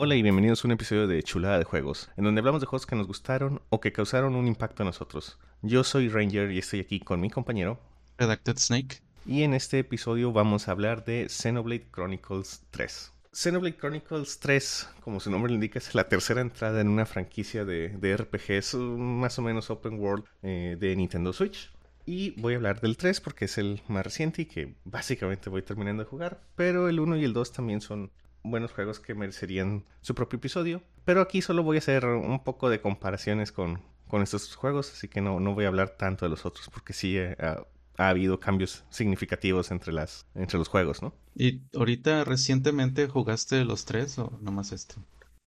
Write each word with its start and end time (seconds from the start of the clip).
Hola 0.00 0.14
y 0.14 0.22
bienvenidos 0.22 0.62
a 0.62 0.68
un 0.68 0.70
episodio 0.70 1.08
de 1.08 1.20
Chulada 1.24 1.58
de 1.58 1.64
Juegos, 1.64 2.08
en 2.16 2.22
donde 2.22 2.38
hablamos 2.38 2.60
de 2.60 2.68
juegos 2.68 2.86
que 2.86 2.94
nos 2.94 3.08
gustaron 3.08 3.60
o 3.68 3.80
que 3.80 3.90
causaron 3.90 4.36
un 4.36 4.46
impacto 4.46 4.84
en 4.84 4.86
nosotros. 4.86 5.40
Yo 5.60 5.82
soy 5.82 6.08
Ranger 6.08 6.52
y 6.52 6.58
estoy 6.58 6.78
aquí 6.78 7.00
con 7.00 7.20
mi 7.20 7.30
compañero 7.30 7.80
Redacted 8.16 8.58
Snake. 8.58 9.02
Y 9.26 9.42
en 9.42 9.54
este 9.54 9.80
episodio 9.80 10.30
vamos 10.30 10.68
a 10.68 10.70
hablar 10.70 11.04
de 11.04 11.28
Xenoblade 11.28 11.88
Chronicles 11.90 12.62
3. 12.70 13.12
Xenoblade 13.32 13.76
Chronicles 13.76 14.38
3, 14.38 14.88
como 15.00 15.18
su 15.18 15.32
nombre 15.32 15.50
le 15.50 15.56
indica, 15.56 15.80
es 15.80 15.92
la 15.96 16.08
tercera 16.08 16.42
entrada 16.42 16.80
en 16.80 16.86
una 16.86 17.04
franquicia 17.04 17.64
de, 17.64 17.88
de 17.88 18.16
RPGs 18.16 18.74
más 18.76 19.36
o 19.40 19.42
menos 19.42 19.68
open 19.68 19.98
world 19.98 20.26
eh, 20.44 20.76
de 20.78 20.94
Nintendo 20.94 21.32
Switch. 21.32 21.72
Y 22.06 22.40
voy 22.40 22.54
a 22.54 22.58
hablar 22.58 22.80
del 22.80 22.96
3 22.96 23.20
porque 23.20 23.46
es 23.46 23.58
el 23.58 23.82
más 23.88 24.04
reciente 24.04 24.42
y 24.42 24.46
que 24.46 24.76
básicamente 24.84 25.50
voy 25.50 25.62
terminando 25.62 26.04
de 26.04 26.08
jugar. 26.08 26.40
Pero 26.54 26.88
el 26.88 27.00
1 27.00 27.16
y 27.16 27.24
el 27.24 27.32
2 27.32 27.52
también 27.52 27.80
son 27.80 28.12
buenos 28.42 28.72
juegos 28.72 29.00
que 29.00 29.14
merecerían 29.14 29.84
su 30.00 30.14
propio 30.14 30.38
episodio. 30.38 30.82
Pero 31.04 31.20
aquí 31.20 31.42
solo 31.42 31.62
voy 31.62 31.76
a 31.76 31.80
hacer 31.80 32.04
un 32.06 32.42
poco 32.42 32.70
de 32.70 32.80
comparaciones 32.80 33.52
con, 33.52 33.82
con 34.08 34.22
estos 34.22 34.54
juegos, 34.56 34.92
así 34.92 35.08
que 35.08 35.20
no, 35.20 35.40
no 35.40 35.54
voy 35.54 35.64
a 35.64 35.68
hablar 35.68 35.90
tanto 35.90 36.24
de 36.24 36.30
los 36.30 36.44
otros 36.44 36.68
porque 36.70 36.92
sí 36.92 37.16
eh, 37.16 37.36
ha, 37.38 37.66
habido 37.96 38.38
cambios 38.38 38.84
significativos 38.90 39.70
entre, 39.70 39.92
las, 39.92 40.26
entre 40.34 40.58
los 40.58 40.68
juegos, 40.68 41.02
¿no? 41.02 41.14
¿Y 41.34 41.62
ahorita 41.74 42.24
recientemente 42.24 43.08
jugaste 43.08 43.64
los 43.64 43.84
tres 43.84 44.18
o 44.18 44.38
nomás 44.40 44.72
este? 44.72 44.96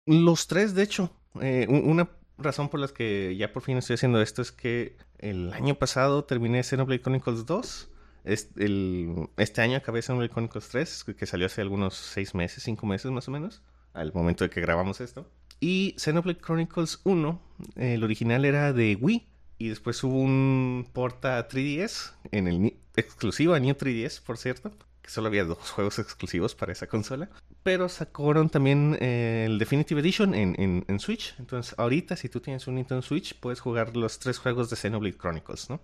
Los 0.06 0.46
tres, 0.46 0.74
de 0.74 0.82
hecho. 0.82 1.10
Eh, 1.42 1.66
una 1.68 2.08
razón 2.38 2.68
por 2.68 2.80
la 2.80 2.88
que 2.88 3.36
ya 3.36 3.52
por 3.52 3.62
fin 3.62 3.76
estoy 3.76 3.94
haciendo 3.94 4.22
esto 4.22 4.40
es 4.40 4.52
que 4.52 4.96
el 5.18 5.52
año 5.52 5.74
pasado 5.74 6.24
terminé 6.24 6.62
Xenoblade 6.62 7.02
Chronicles 7.02 7.44
2 7.44 7.90
este 8.28 9.60
año 9.60 9.76
acabé 9.76 10.02
Xenoblade 10.02 10.30
Chronicles 10.30 10.68
3, 10.68 11.04
que 11.16 11.26
salió 11.26 11.46
hace 11.46 11.62
algunos 11.62 11.94
6 11.94 12.34
meses, 12.34 12.62
5 12.62 12.86
meses 12.86 13.10
más 13.10 13.28
o 13.28 13.30
menos, 13.30 13.62
al 13.94 14.12
momento 14.12 14.44
de 14.44 14.50
que 14.50 14.60
grabamos 14.60 15.00
esto. 15.00 15.30
Y 15.60 15.94
Xenoblade 15.98 16.38
Chronicles 16.40 17.00
1, 17.04 17.42
el 17.76 18.04
original 18.04 18.44
era 18.44 18.72
de 18.72 18.96
Wii, 19.00 19.26
y 19.58 19.68
después 19.68 20.02
hubo 20.04 20.20
un 20.20 20.88
porta 20.92 21.46
3DS, 21.48 22.12
en 22.30 22.46
el 22.46 22.76
exclusivo 22.96 23.54
a 23.54 23.60
New 23.60 23.74
3DS, 23.74 24.22
por 24.22 24.38
cierto, 24.38 24.72
que 25.02 25.10
solo 25.10 25.28
había 25.28 25.44
dos 25.44 25.70
juegos 25.70 25.98
exclusivos 25.98 26.54
para 26.54 26.72
esa 26.72 26.86
consola. 26.86 27.28
Pero 27.64 27.88
sacaron 27.88 28.50
también 28.50 28.96
eh, 29.00 29.46
el 29.48 29.58
Definitive 29.58 30.00
Edition 30.00 30.34
en, 30.34 30.84
en, 30.86 31.00
Switch. 31.00 31.34
Entonces, 31.38 31.74
ahorita, 31.76 32.14
si 32.16 32.28
tú 32.28 32.40
tienes 32.40 32.66
un 32.68 32.76
Nintendo 32.76 33.02
Switch, 33.02 33.34
puedes 33.38 33.60
jugar 33.60 33.96
los 33.96 34.18
tres 34.18 34.38
juegos 34.38 34.70
de 34.70 34.76
Xenoblade 34.76 35.16
Chronicles, 35.16 35.70
¿no? 35.70 35.80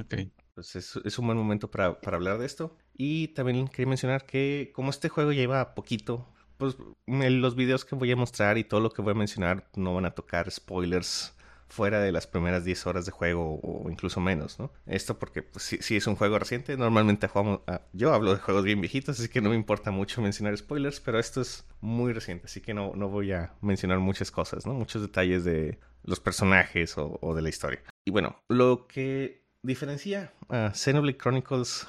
Ok. 0.00 0.14
Pues 0.54 0.76
es, 0.76 1.18
un 1.18 1.26
buen 1.26 1.36
momento 1.36 1.70
para, 1.70 1.98
hablar 2.04 2.38
de 2.38 2.46
esto. 2.46 2.76
Y 2.96 3.28
también 3.28 3.66
quería 3.68 3.88
mencionar 3.88 4.24
que 4.24 4.70
como 4.74 4.90
este 4.90 5.08
juego 5.08 5.32
lleva 5.32 5.74
poquito, 5.74 6.28
pues 6.58 6.76
los 7.06 7.56
videos 7.56 7.84
que 7.84 7.96
voy 7.96 8.12
a 8.12 8.16
mostrar 8.16 8.56
y 8.56 8.64
todo 8.64 8.80
lo 8.80 8.90
que 8.90 9.02
voy 9.02 9.12
a 9.12 9.16
mencionar 9.16 9.68
no 9.74 9.94
van 9.94 10.06
a 10.06 10.12
tocar 10.12 10.50
spoilers 10.50 11.34
fuera 11.68 12.00
de 12.00 12.12
las 12.12 12.28
primeras 12.28 12.64
10 12.64 12.86
horas 12.86 13.04
de 13.04 13.10
juego 13.10 13.58
o 13.62 13.90
incluso 13.90 14.20
menos, 14.20 14.60
¿no? 14.60 14.70
Esto 14.86 15.18
porque 15.18 15.42
pues, 15.42 15.76
si, 15.80 15.96
es 15.96 16.06
un 16.06 16.14
juego 16.14 16.38
reciente, 16.38 16.76
normalmente 16.76 17.26
jugamos, 17.26 17.62
yo 17.92 18.14
hablo 18.14 18.32
de 18.32 18.40
juegos 18.40 18.62
bien 18.62 18.80
viejitos, 18.80 19.18
así 19.18 19.28
que 19.28 19.40
no 19.40 19.50
me 19.50 19.56
importa 19.56 19.90
mucho 19.90 20.22
mencionar 20.22 20.56
spoilers, 20.56 21.00
pero 21.00 21.18
esto 21.18 21.40
es 21.40 21.66
muy 21.80 22.12
reciente, 22.12 22.46
así 22.46 22.60
que 22.60 22.74
no, 22.74 22.92
no 22.94 23.08
voy 23.08 23.32
a 23.32 23.54
mencionar 23.60 23.98
muchas 23.98 24.30
cosas, 24.30 24.66
¿no? 24.66 24.74
Muchos 24.74 25.02
detalles 25.02 25.42
de 25.42 25.80
los 26.04 26.20
personajes 26.20 26.96
o, 26.96 27.18
o 27.20 27.34
de 27.34 27.42
la 27.42 27.48
historia. 27.48 27.82
Y 28.04 28.12
bueno, 28.12 28.36
lo 28.48 28.86
que 28.86 29.43
diferencia 29.64 30.32
a 30.48 30.72
Xenoblade 30.72 31.18
Chronicles 31.18 31.88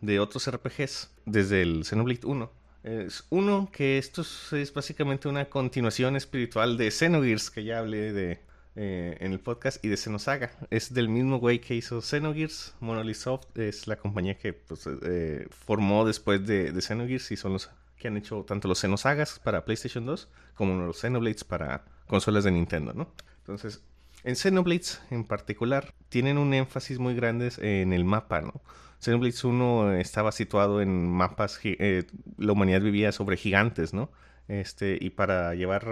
de 0.00 0.18
otros 0.18 0.50
RPGs 0.50 1.10
desde 1.26 1.62
el 1.62 1.84
Xenoblade 1.84 2.26
1 2.26 2.64
es 2.84 3.24
uno 3.30 3.70
que 3.72 3.96
esto 3.96 4.20
es, 4.20 4.72
básicamente 4.74 5.26
una 5.26 5.46
continuación 5.46 6.16
espiritual 6.16 6.76
de 6.76 6.90
Xenogears 6.90 7.50
que 7.50 7.64
ya 7.64 7.78
hablé 7.78 8.12
de 8.12 8.40
eh, 8.76 9.16
en 9.20 9.32
el 9.32 9.40
podcast 9.40 9.82
y 9.82 9.88
de 9.88 9.96
Xenosaga. 9.96 10.50
Es 10.68 10.92
del 10.92 11.08
mismo 11.08 11.38
güey 11.38 11.60
que 11.60 11.74
hizo 11.74 12.02
Xenogears. 12.02 12.74
Monolith 12.80 13.16
Soft 13.16 13.46
es 13.56 13.86
la 13.86 13.96
compañía 13.96 14.36
que 14.36 14.52
pues, 14.52 14.86
eh, 14.86 15.46
formó 15.50 16.04
después 16.04 16.46
de, 16.46 16.72
de, 16.72 16.82
Xenogears 16.82 17.32
y 17.32 17.36
son 17.38 17.54
los 17.54 17.70
que 17.96 18.08
han 18.08 18.18
hecho 18.18 18.44
tanto 18.44 18.68
los 18.68 18.80
Xenosagas 18.80 19.38
para 19.38 19.64
PlayStation 19.64 20.04
2 20.04 20.28
como 20.54 20.84
los 20.84 21.00
Xenoblades 21.00 21.42
para 21.44 21.86
consolas 22.06 22.44
de 22.44 22.50
Nintendo, 22.50 22.92
¿no? 22.92 23.10
Entonces, 23.38 23.82
en 24.24 24.36
Xenoblades 24.36 25.02
en 25.10 25.24
particular 25.24 25.94
tienen 26.08 26.38
un 26.38 26.54
énfasis 26.54 26.98
muy 26.98 27.14
grande 27.14 27.52
en 27.58 27.92
el 27.92 28.04
mapa, 28.04 28.40
¿no? 28.40 28.62
Xenoblades 28.98 29.44
1 29.44 29.92
estaba 29.94 30.32
situado 30.32 30.80
en 30.80 31.10
mapas, 31.10 31.60
eh, 31.62 32.04
la 32.38 32.52
humanidad 32.52 32.80
vivía 32.80 33.12
sobre 33.12 33.36
gigantes, 33.36 33.92
¿no? 33.92 34.10
Este, 34.48 34.96
y 34.98 35.10
para 35.10 35.54
llevar, 35.54 35.86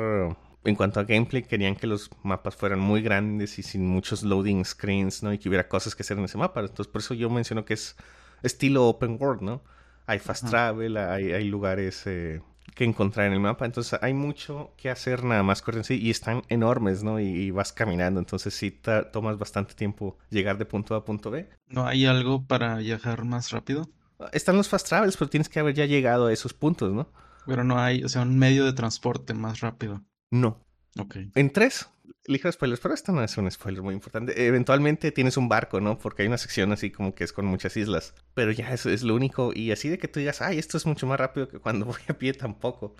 en 0.64 0.74
cuanto 0.74 1.00
a 1.00 1.04
gameplay, 1.04 1.42
querían 1.42 1.76
que 1.76 1.86
los 1.86 2.10
mapas 2.22 2.56
fueran 2.56 2.80
muy 2.80 3.02
grandes 3.02 3.58
y 3.58 3.62
sin 3.62 3.86
muchos 3.86 4.22
loading 4.22 4.64
screens, 4.64 5.22
¿no? 5.22 5.32
Y 5.32 5.38
que 5.38 5.50
hubiera 5.50 5.68
cosas 5.68 5.94
que 5.94 6.02
hacer 6.02 6.18
en 6.18 6.24
ese 6.24 6.38
mapa. 6.38 6.60
Entonces, 6.60 6.86
por 6.86 7.02
eso 7.02 7.12
yo 7.12 7.28
menciono 7.28 7.66
que 7.66 7.74
es 7.74 7.96
estilo 8.42 8.86
open 8.88 9.18
world, 9.20 9.42
¿no? 9.42 9.62
Hay 10.06 10.18
fast 10.18 10.48
travel, 10.48 10.96
hay, 10.96 11.32
hay 11.32 11.44
lugares 11.44 12.02
eh, 12.06 12.40
que 12.74 12.84
encontrar 12.84 13.26
en 13.26 13.34
el 13.34 13.40
mapa. 13.40 13.66
Entonces 13.66 13.98
hay 14.02 14.14
mucho 14.14 14.72
que 14.76 14.90
hacer 14.90 15.24
nada 15.24 15.42
más 15.42 15.62
corriendo 15.62 15.92
y 15.94 16.10
están 16.10 16.42
enormes, 16.48 17.02
¿no? 17.02 17.20
Y, 17.20 17.50
vas 17.50 17.72
caminando, 17.72 18.18
entonces 18.18 18.54
sí 18.54 18.70
tomas 19.12 19.38
bastante 19.38 19.74
tiempo 19.74 20.16
llegar 20.30 20.58
de 20.58 20.64
punto 20.64 20.94
A 20.94 20.98
a 20.98 21.04
punto 21.04 21.30
B. 21.30 21.48
¿No 21.68 21.86
hay 21.86 22.06
algo 22.06 22.46
para 22.46 22.76
viajar 22.76 23.24
más 23.24 23.50
rápido? 23.50 23.88
Están 24.32 24.56
los 24.56 24.68
fast 24.68 24.88
travels, 24.88 25.16
pero 25.16 25.30
tienes 25.30 25.48
que 25.48 25.60
haber 25.60 25.74
ya 25.74 25.86
llegado 25.86 26.26
a 26.26 26.32
esos 26.32 26.54
puntos, 26.54 26.92
¿no? 26.92 27.08
Pero 27.46 27.64
no 27.64 27.78
hay, 27.78 28.04
o 28.04 28.08
sea, 28.08 28.22
un 28.22 28.38
medio 28.38 28.64
de 28.64 28.72
transporte 28.72 29.34
más 29.34 29.60
rápido. 29.60 30.02
No. 30.30 30.64
Ok. 30.98 31.16
En 31.34 31.50
tres, 31.50 31.88
ligero 32.26 32.52
spoilers, 32.52 32.80
pero 32.80 32.94
esto 32.94 33.12
no 33.12 33.22
es 33.22 33.36
un 33.36 33.50
spoiler 33.50 33.82
muy 33.82 33.94
importante. 33.94 34.46
Eventualmente 34.46 35.12
tienes 35.12 35.36
un 35.36 35.48
barco, 35.48 35.80
¿no? 35.80 35.98
Porque 35.98 36.22
hay 36.22 36.28
una 36.28 36.38
sección 36.38 36.72
así 36.72 36.90
como 36.90 37.14
que 37.14 37.24
es 37.24 37.32
con 37.32 37.46
muchas 37.46 37.76
islas. 37.76 38.14
Pero 38.34 38.52
ya 38.52 38.72
eso 38.72 38.90
es 38.90 39.02
lo 39.02 39.14
único. 39.14 39.52
Y 39.54 39.72
así 39.72 39.88
de 39.88 39.98
que 39.98 40.08
tú 40.08 40.20
digas, 40.20 40.42
ay, 40.42 40.58
esto 40.58 40.76
es 40.76 40.86
mucho 40.86 41.06
más 41.06 41.18
rápido 41.18 41.48
que 41.48 41.58
cuando 41.58 41.86
voy 41.86 42.00
a 42.08 42.14
pie 42.14 42.32
tampoco. 42.32 42.94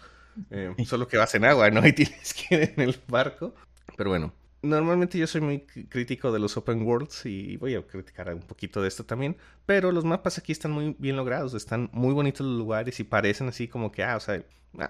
Eh, 0.51 0.75
solo 0.87 1.09
que 1.09 1.19
vas 1.19 1.35
en 1.35 1.45
agua, 1.45 1.71
¿no? 1.71 1.87
Y 1.87 1.93
tienes 1.93 2.35
que 2.35 2.55
ir 2.55 2.75
en 2.77 2.81
el 2.81 3.01
barco. 3.09 3.55
Pero 3.97 4.11
bueno, 4.11 4.33
normalmente 4.63 5.19
yo 5.19 5.27
soy 5.27 5.41
muy 5.41 5.61
crítico 5.61 6.33
de 6.33 6.39
los 6.39 6.57
open 6.57 6.83
worlds 6.83 7.27
y 7.27 7.57
voy 7.57 7.75
a 7.75 7.83
criticar 7.83 8.33
un 8.33 8.41
poquito 8.41 8.81
de 8.81 8.89
esto 8.89 9.05
también, 9.05 9.37
pero 9.67 9.93
los 9.93 10.05
mapas 10.05 10.39
aquí 10.39 10.53
están 10.53 10.71
muy 10.71 10.97
bien 10.99 11.17
logrados, 11.17 11.55
están 11.55 11.91
muy 11.93 12.15
bonitos 12.15 12.47
los 12.47 12.57
lugares 12.59 12.99
y 13.01 13.05
parecen 13.05 13.49
así 13.49 13.69
como 13.69 13.93
que, 13.93 14.05
ah, 14.05 14.17
o 14.17 14.21
sea, 14.21 14.43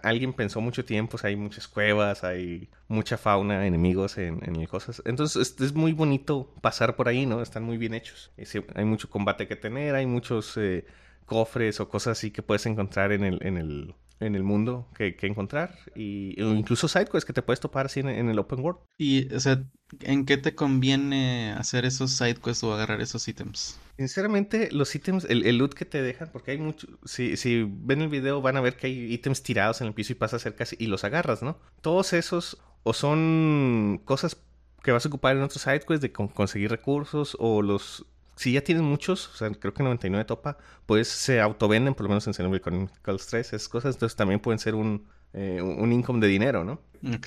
alguien 0.02 0.32
pensó 0.32 0.60
mucho 0.60 0.84
tiempo, 0.84 1.16
o 1.16 1.18
sea, 1.18 1.28
hay 1.28 1.36
muchas 1.36 1.66
cuevas, 1.66 2.22
hay 2.24 2.68
mucha 2.88 3.16
fauna, 3.16 3.66
enemigos 3.66 4.18
en, 4.18 4.40
en 4.44 4.66
cosas. 4.66 5.02
Entonces 5.04 5.56
es, 5.58 5.72
muy 5.74 5.92
bonito 5.92 6.54
pasar 6.60 6.94
por 6.94 7.08
ahí, 7.08 7.26
¿no? 7.26 7.42
Están 7.42 7.64
muy 7.64 7.78
bien 7.78 7.94
hechos. 7.94 8.30
hay 8.74 8.84
mucho 8.84 9.10
combate 9.10 9.48
que 9.48 9.56
tener, 9.56 9.94
hay 9.94 10.06
muchos 10.06 10.56
eh, 10.56 10.84
cofres 11.26 11.80
o 11.80 11.88
cosas 11.88 12.18
así 12.18 12.30
que 12.30 12.42
puedes 12.42 12.66
encontrar 12.66 13.12
en 13.12 13.24
el, 13.24 13.38
en 13.42 13.56
el 13.56 13.94
en 14.22 14.34
el 14.34 14.42
mundo 14.42 14.88
que, 14.94 15.16
que 15.16 15.26
encontrar 15.26 15.76
y 15.94 16.40
incluso 16.40 16.88
sidequests 16.88 17.24
que 17.24 17.32
te 17.32 17.42
puedes 17.42 17.60
topar 17.60 17.86
así 17.86 18.00
en, 18.00 18.08
el 18.08 18.38
open 18.38 18.60
world. 18.60 18.80
Y, 18.96 19.32
o 19.34 19.40
sea, 19.40 19.64
¿en 20.00 20.24
qué 20.24 20.36
te 20.36 20.54
conviene 20.54 21.52
hacer 21.52 21.84
esos 21.84 22.12
sidequests 22.12 22.62
o 22.64 22.72
agarrar 22.72 23.00
esos 23.00 23.26
ítems? 23.26 23.78
Sinceramente, 23.96 24.70
los 24.72 24.94
ítems, 24.94 25.24
el, 25.24 25.44
el, 25.44 25.58
loot 25.58 25.74
que 25.74 25.84
te 25.84 26.02
dejan, 26.02 26.30
porque 26.32 26.52
hay 26.52 26.58
mucho, 26.58 26.86
si, 27.04 27.36
si 27.36 27.66
ven 27.68 28.02
el 28.02 28.08
video 28.08 28.40
van 28.40 28.56
a 28.56 28.60
ver 28.60 28.76
que 28.76 28.86
hay 28.86 29.12
ítems 29.12 29.42
tirados 29.42 29.80
en 29.80 29.88
el 29.88 29.94
piso 29.94 30.12
y 30.12 30.16
pasas 30.16 30.42
cerca 30.42 30.64
y 30.78 30.86
los 30.86 31.04
agarras, 31.04 31.42
¿no? 31.42 31.58
Todos 31.80 32.12
esos 32.12 32.58
o 32.84 32.92
son 32.92 34.00
cosas 34.04 34.36
que 34.82 34.92
vas 34.92 35.04
a 35.04 35.08
ocupar 35.08 35.36
en 35.36 35.42
otros 35.42 35.62
sidequests 35.62 36.02
de 36.02 36.12
conseguir 36.12 36.70
recursos 36.70 37.36
o 37.38 37.62
los 37.62 38.06
si 38.36 38.52
ya 38.52 38.62
tienes 38.62 38.82
muchos, 38.82 39.28
o 39.28 39.36
sea, 39.36 39.50
creo 39.50 39.74
que 39.74 39.82
99 39.82 40.24
topa, 40.24 40.58
pues 40.86 41.08
se 41.08 41.40
autovenden, 41.40 41.94
por 41.94 42.04
lo 42.04 42.08
menos 42.10 42.26
en 42.26 42.34
Xenoblade 42.34 42.62
Chronicles 42.62 43.26
3, 43.26 43.46
esas 43.48 43.68
cosas, 43.68 43.94
entonces 43.94 44.16
también 44.16 44.40
pueden 44.40 44.58
ser 44.58 44.74
un, 44.74 45.06
eh, 45.32 45.60
un 45.62 45.92
income 45.92 46.20
de 46.20 46.26
dinero, 46.26 46.64
¿no? 46.64 46.80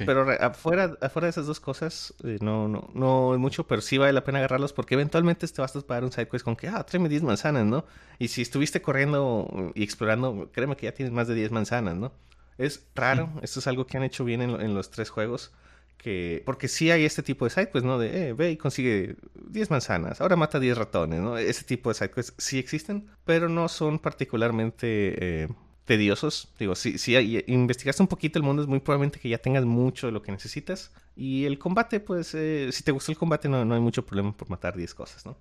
Pero 0.06 0.30
afuera, 0.40 0.98
afuera 1.02 1.26
de 1.26 1.32
esas 1.32 1.48
dos 1.48 1.60
cosas, 1.60 2.14
eh, 2.24 2.38
no, 2.42 2.68
no, 2.68 2.90
no 2.94 3.34
es 3.34 3.40
mucho, 3.40 3.68
pero 3.68 3.82
sí 3.82 3.98
vale 3.98 4.14
la 4.14 4.24
pena 4.24 4.40
agarrarlos 4.40 4.72
porque 4.72 4.94
eventualmente 4.94 5.46
te 5.48 5.62
vas 5.62 5.76
a 5.76 5.82
pagar 5.82 6.06
un 6.06 6.12
sidequest 6.14 6.46
con 6.46 6.56
que, 6.56 6.70
ah, 6.70 6.86
tráeme 6.86 7.10
10 7.10 7.24
manzanas, 7.24 7.66
¿no? 7.66 7.86
Y 8.18 8.30
si 8.30 8.42
estuviste 8.42 8.82
corriendo 8.82 9.74
y 9.76 9.84
explorando, 9.84 10.50
créeme 10.54 10.78
que 10.78 10.86
ya 10.86 10.94
tienes 10.94 11.14
más 11.14 11.28
de 11.28 11.36
10 11.36 11.52
manzanas, 11.52 11.96
¿no? 11.96 12.14
Es 12.58 12.88
raro, 12.96 13.30
esto 13.42 13.60
es 13.60 13.68
algo 13.68 13.86
que 13.86 13.98
han 13.98 14.04
hecho 14.04 14.24
bien 14.24 14.42
en, 14.42 14.62
en 14.62 14.74
los 14.74 14.90
tres 14.92 15.10
juegos 15.10 15.52
que 15.98 16.44
porque 16.46 16.68
sí 16.68 16.92
hay 16.92 17.06
este 17.06 17.24
tipo 17.24 17.46
de 17.46 17.52
side 17.52 17.68
pues 17.68 17.84
no 17.84 17.98
de 17.98 18.30
eh, 18.30 18.34
ve 18.34 18.52
y 18.52 18.58
consigue 18.58 19.16
10 19.50 19.72
manzanas 19.72 20.22
ahora 20.22 20.36
mata 20.36 20.60
10 20.60 20.78
ratones 20.78 21.20
no 21.20 21.38
ese 21.38 21.64
tipo 21.64 21.90
de 21.90 21.96
side 21.96 22.12
quests 22.12 22.34
sí 22.38 22.60
existen 22.60 23.08
pero 23.24 23.50
no 23.50 23.68
son 23.68 24.00
particularmente 24.00 25.44
eh, 25.44 25.48
tediosos. 25.86 26.52
Digo 26.60 26.76
si, 26.76 26.98
si 26.98 27.16
investigaste 27.48 28.02
un 28.02 28.08
poquito 28.08 28.40
el 28.40 28.44
mundo 28.44 28.62
es 28.62 28.68
muy 28.68 28.80
probablemente 28.80 29.20
que 29.20 29.30
ya 29.30 29.38
tengas 29.38 29.66
mucho 29.66 30.08
de 30.08 30.14
lo 30.14 30.22
que 30.22 30.32
necesitas. 30.32 30.92
Y 31.16 31.46
el 31.46 31.60
combate 31.60 32.00
pues 32.00 32.34
eh, 32.34 32.70
si 32.72 32.84
te 32.84 32.92
gustó 32.92 33.12
el 33.12 33.18
combate 33.18 33.48
no, 33.48 33.64
no 33.64 33.76
hay 33.76 33.82
mucho 33.82 34.06
problema 34.06 34.36
por 34.36 34.50
matar 34.50 34.76
10 34.76 34.94
cosas 34.96 35.26
no 35.26 35.38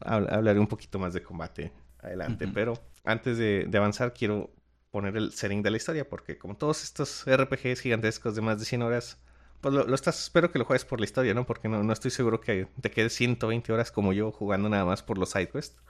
hablaré 0.00 0.58
un 0.58 0.66
poquito 0.66 0.98
más 0.98 1.12
de 1.12 1.22
combate 1.22 1.72
adelante 2.00 2.48
pero 2.48 2.80
antes 3.04 3.36
de, 3.36 3.66
de 3.68 3.78
avanzar 3.78 4.14
quiero 4.14 4.50
poner 4.90 5.16
el 5.16 5.32
setting 5.32 5.62
de 5.62 5.70
la 5.70 5.76
historia, 5.76 6.08
porque 6.08 6.38
como 6.38 6.56
todos 6.56 6.82
estos 6.82 7.24
RPGs 7.26 7.80
gigantescos 7.80 8.34
de 8.34 8.40
más 8.40 8.58
de 8.58 8.64
100 8.64 8.82
horas, 8.82 9.18
pues 9.60 9.74
lo, 9.74 9.94
estás, 9.94 10.22
espero 10.22 10.50
que 10.50 10.58
lo 10.58 10.64
juegues 10.64 10.84
por 10.84 11.00
la 11.00 11.04
historia, 11.04 11.34
¿no? 11.34 11.46
Porque 11.46 11.68
no, 11.68 11.82
no 11.82 11.92
estoy 11.92 12.10
seguro 12.10 12.40
que 12.40 12.68
te 12.80 12.90
quedes 12.90 13.14
120 13.14 13.72
horas 13.72 13.90
como 13.90 14.12
yo 14.12 14.30
jugando 14.32 14.68
nada 14.68 14.84
más 14.84 15.02
por 15.02 15.18
los 15.18 15.30
sidequests. 15.30 15.80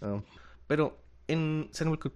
Uh, 0.00 0.20
pero 0.66 0.98
en 1.26 1.68
Xenoblade 1.72 2.14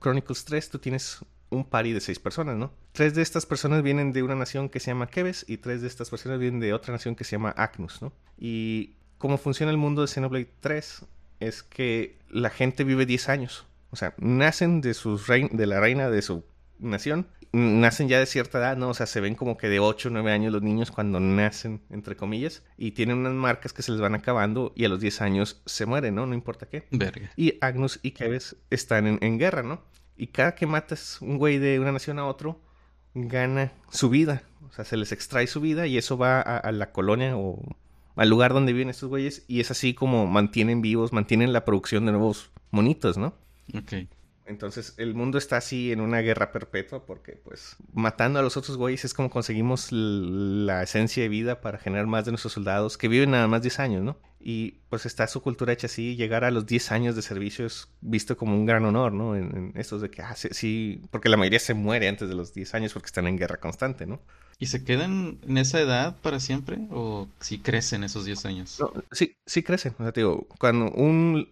Chronicles 0.00 0.44
3 0.44 0.70
tú 0.70 0.78
tienes 0.78 1.20
un 1.50 1.64
party 1.64 1.92
de 1.92 2.00
seis 2.00 2.18
personas, 2.18 2.56
¿no? 2.56 2.72
Tres 2.92 3.14
de 3.14 3.22
estas 3.22 3.46
personas 3.46 3.82
vienen 3.82 4.12
de 4.12 4.22
una 4.22 4.34
nación 4.34 4.68
que 4.68 4.80
se 4.80 4.90
llama 4.90 5.06
Keves 5.06 5.44
y 5.48 5.58
tres 5.58 5.82
de 5.82 5.88
estas 5.88 6.10
personas 6.10 6.38
vienen 6.38 6.60
de 6.60 6.74
otra 6.74 6.92
nación 6.92 7.14
que 7.14 7.24
se 7.24 7.32
llama 7.32 7.50
Agnus, 7.50 8.02
¿no? 8.02 8.12
Y 8.36 8.96
cómo 9.18 9.38
funciona 9.38 9.70
el 9.70 9.78
mundo 9.78 10.02
de 10.02 10.08
Xenoblade 10.08 10.50
3 10.60 11.04
es 11.40 11.62
que 11.62 12.18
la 12.28 12.50
gente 12.50 12.84
vive 12.84 13.06
10 13.06 13.28
años. 13.28 13.66
O 13.90 13.96
sea, 13.96 14.14
nacen 14.18 14.80
de, 14.80 14.94
sus 14.94 15.26
de 15.26 15.66
la 15.66 15.80
reina 15.80 16.10
de 16.10 16.22
su 16.22 16.44
nación, 16.78 17.28
nacen 17.54 18.08
ya 18.08 18.18
de 18.18 18.26
cierta 18.26 18.58
edad, 18.58 18.76
¿no? 18.76 18.90
O 18.90 18.94
sea, 18.94 19.06
se 19.06 19.20
ven 19.20 19.34
como 19.34 19.56
que 19.56 19.68
de 19.68 19.80
8 19.80 20.08
o 20.08 20.12
9 20.12 20.32
años 20.32 20.52
los 20.52 20.62
niños 20.62 20.90
cuando 20.90 21.20
nacen, 21.20 21.80
entre 21.90 22.16
comillas, 22.16 22.62
y 22.76 22.92
tienen 22.92 23.18
unas 23.18 23.34
marcas 23.34 23.72
que 23.72 23.82
se 23.82 23.92
les 23.92 24.00
van 24.00 24.14
acabando 24.14 24.72
y 24.74 24.84
a 24.84 24.88
los 24.88 25.00
10 25.00 25.20
años 25.22 25.62
se 25.66 25.86
mueren, 25.86 26.14
¿no? 26.14 26.26
No 26.26 26.34
importa 26.34 26.66
qué. 26.66 26.86
Verga. 26.90 27.30
Y 27.36 27.58
Agnus 27.60 28.00
y 28.02 28.10
Keves 28.12 28.56
están 28.70 29.18
en 29.20 29.38
guerra, 29.38 29.62
¿no? 29.62 29.82
Y 30.16 30.28
cada 30.28 30.54
que 30.54 30.66
matas 30.66 31.20
un 31.20 31.38
güey 31.38 31.58
de 31.58 31.80
una 31.80 31.92
nación 31.92 32.18
a 32.18 32.26
otro, 32.26 32.60
gana 33.14 33.72
su 33.90 34.10
vida. 34.10 34.42
O 34.68 34.72
sea, 34.72 34.84
se 34.84 34.96
les 34.96 35.12
extrae 35.12 35.46
su 35.46 35.60
vida 35.60 35.86
y 35.86 35.98
eso 35.98 36.16
va 36.16 36.40
a, 36.40 36.72
la 36.72 36.92
colonia 36.92 37.36
o 37.36 37.60
al 38.16 38.28
lugar 38.28 38.52
donde 38.52 38.72
viven 38.72 38.90
estos 38.90 39.08
güeyes. 39.08 39.44
Y 39.48 39.60
es 39.60 39.70
así 39.70 39.94
como 39.94 40.26
mantienen 40.26 40.82
vivos, 40.82 41.12
mantienen 41.12 41.52
la 41.52 41.64
producción 41.64 42.06
de 42.06 42.12
nuevos 42.12 42.50
monitos, 42.70 43.16
¿no? 43.16 43.34
Ok. 43.74 44.08
Entonces 44.46 44.94
el 44.98 45.14
mundo 45.14 45.38
está 45.38 45.56
así 45.56 45.90
en 45.90 46.00
una 46.00 46.20
guerra 46.20 46.52
perpetua 46.52 47.06
porque 47.06 47.32
pues 47.32 47.76
matando 47.94 48.38
a 48.38 48.42
los 48.42 48.56
otros 48.56 48.76
güeyes 48.76 49.04
es 49.04 49.14
como 49.14 49.30
conseguimos 49.30 49.90
la 49.90 50.82
esencia 50.82 51.22
de 51.22 51.28
vida 51.30 51.60
para 51.60 51.78
generar 51.78 52.06
más 52.06 52.26
de 52.26 52.32
nuestros 52.32 52.52
soldados 52.52 52.98
que 52.98 53.08
viven 53.08 53.30
nada 53.30 53.48
más 53.48 53.62
10 53.62 53.80
años, 53.80 54.02
¿no? 54.02 54.18
Y 54.46 54.72
pues 54.90 55.06
está 55.06 55.26
su 55.26 55.40
cultura 55.40 55.72
hecha 55.72 55.86
así, 55.86 56.16
llegar 56.16 56.44
a 56.44 56.50
los 56.50 56.66
10 56.66 56.92
años 56.92 57.16
de 57.16 57.22
servicio 57.22 57.64
es 57.64 57.88
visto 58.02 58.36
como 58.36 58.54
un 58.54 58.66
gran 58.66 58.84
honor, 58.84 59.10
¿no? 59.14 59.34
En, 59.34 59.72
estos 59.74 60.02
de 60.02 60.10
que, 60.10 60.20
ah, 60.20 60.34
sí, 60.36 61.00
porque 61.10 61.30
la 61.30 61.38
mayoría 61.38 61.60
se 61.60 61.72
muere 61.72 62.08
antes 62.08 62.28
de 62.28 62.34
los 62.34 62.52
10 62.52 62.74
años 62.74 62.92
porque 62.92 63.06
están 63.06 63.26
en 63.26 63.38
guerra 63.38 63.56
constante, 63.56 64.04
¿no? 64.04 64.20
¿Y 64.58 64.66
se 64.66 64.84
quedan 64.84 65.38
en 65.48 65.56
esa 65.56 65.80
edad 65.80 66.16
para 66.20 66.40
siempre? 66.40 66.78
¿O 66.90 67.26
si 67.40 67.58
crecen 67.58 68.04
esos 68.04 68.26
10 68.26 68.44
años? 68.44 68.82
sí, 69.12 69.34
sí 69.46 69.62
crecen. 69.62 69.94
O 69.98 70.02
sea, 70.02 70.12
digo, 70.12 70.46
cuando 70.58 70.90
un 70.90 71.48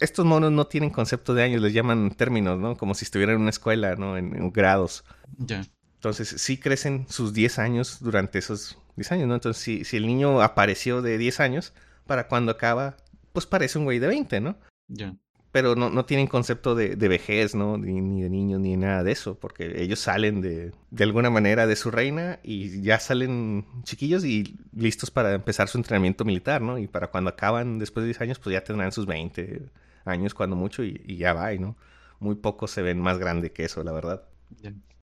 estos 0.00 0.24
monos 0.24 0.50
no 0.50 0.66
tienen 0.66 0.90
concepto 0.90 1.34
de 1.34 1.42
años, 1.42 1.62
les 1.62 1.72
llaman 1.72 2.10
términos, 2.10 2.58
¿no? 2.58 2.76
Como 2.76 2.94
si 2.94 3.04
estuvieran 3.04 3.36
en 3.36 3.42
una 3.42 3.50
escuela, 3.50 3.94
¿no? 3.96 4.16
En, 4.16 4.50
grados. 4.50 5.04
Ya. 5.38 5.62
Entonces, 5.94 6.28
sí 6.28 6.56
crecen 6.56 7.06
sus 7.08 7.34
10 7.34 7.58
años 7.58 7.98
durante 8.00 8.38
esos 8.38 8.78
10 8.96 9.12
años, 9.12 9.28
¿no? 9.28 9.34
Entonces, 9.34 9.62
si, 9.62 9.84
si 9.84 9.98
el 9.98 10.06
niño 10.06 10.40
apareció 10.40 11.02
de 11.02 11.18
10 11.18 11.40
años, 11.40 11.74
para 12.06 12.26
cuando 12.26 12.50
acaba, 12.52 12.96
pues 13.32 13.46
parece 13.46 13.78
un 13.78 13.84
güey 13.84 13.98
de 13.98 14.06
20, 14.06 14.40
¿no? 14.40 14.56
Ya. 14.88 15.14
Pero 15.52 15.74
no, 15.74 15.90
no 15.90 16.04
tienen 16.04 16.28
concepto 16.28 16.74
de, 16.74 16.96
de 16.96 17.08
vejez, 17.08 17.54
¿no? 17.54 17.76
Ni, 17.76 18.22
de 18.22 18.30
niños, 18.30 18.60
ni 18.60 18.76
nada 18.76 19.02
de 19.02 19.12
eso, 19.12 19.38
porque 19.38 19.82
ellos 19.82 19.98
salen 20.00 20.40
de, 20.40 20.72
de 20.90 21.04
alguna 21.04 21.28
manera 21.28 21.66
de 21.66 21.76
su 21.76 21.90
reina 21.90 22.38
y 22.42 22.80
ya 22.82 22.98
salen 23.00 23.66
chiquillos 23.82 24.24
y 24.24 24.56
listos 24.74 25.10
para 25.10 25.34
empezar 25.34 25.68
su 25.68 25.76
entrenamiento 25.76 26.24
militar, 26.24 26.62
¿no? 26.62 26.78
Y 26.78 26.86
para 26.86 27.08
cuando 27.08 27.30
acaban 27.30 27.78
después 27.78 28.02
de 28.02 28.08
10 28.08 28.20
años, 28.22 28.38
pues 28.38 28.54
ya 28.54 28.64
tendrán 28.64 28.92
sus 28.92 29.06
20, 29.06 29.68
años 30.04 30.34
cuando 30.34 30.56
mucho 30.56 30.82
y, 30.84 31.16
ya 31.16 31.32
va, 31.32 31.52
¿no? 31.54 31.76
Muy 32.18 32.34
pocos 32.36 32.70
se 32.70 32.82
ven 32.82 33.00
más 33.00 33.18
grande 33.18 33.52
que 33.52 33.64
eso, 33.64 33.82
la 33.82 33.92
verdad. 33.92 34.24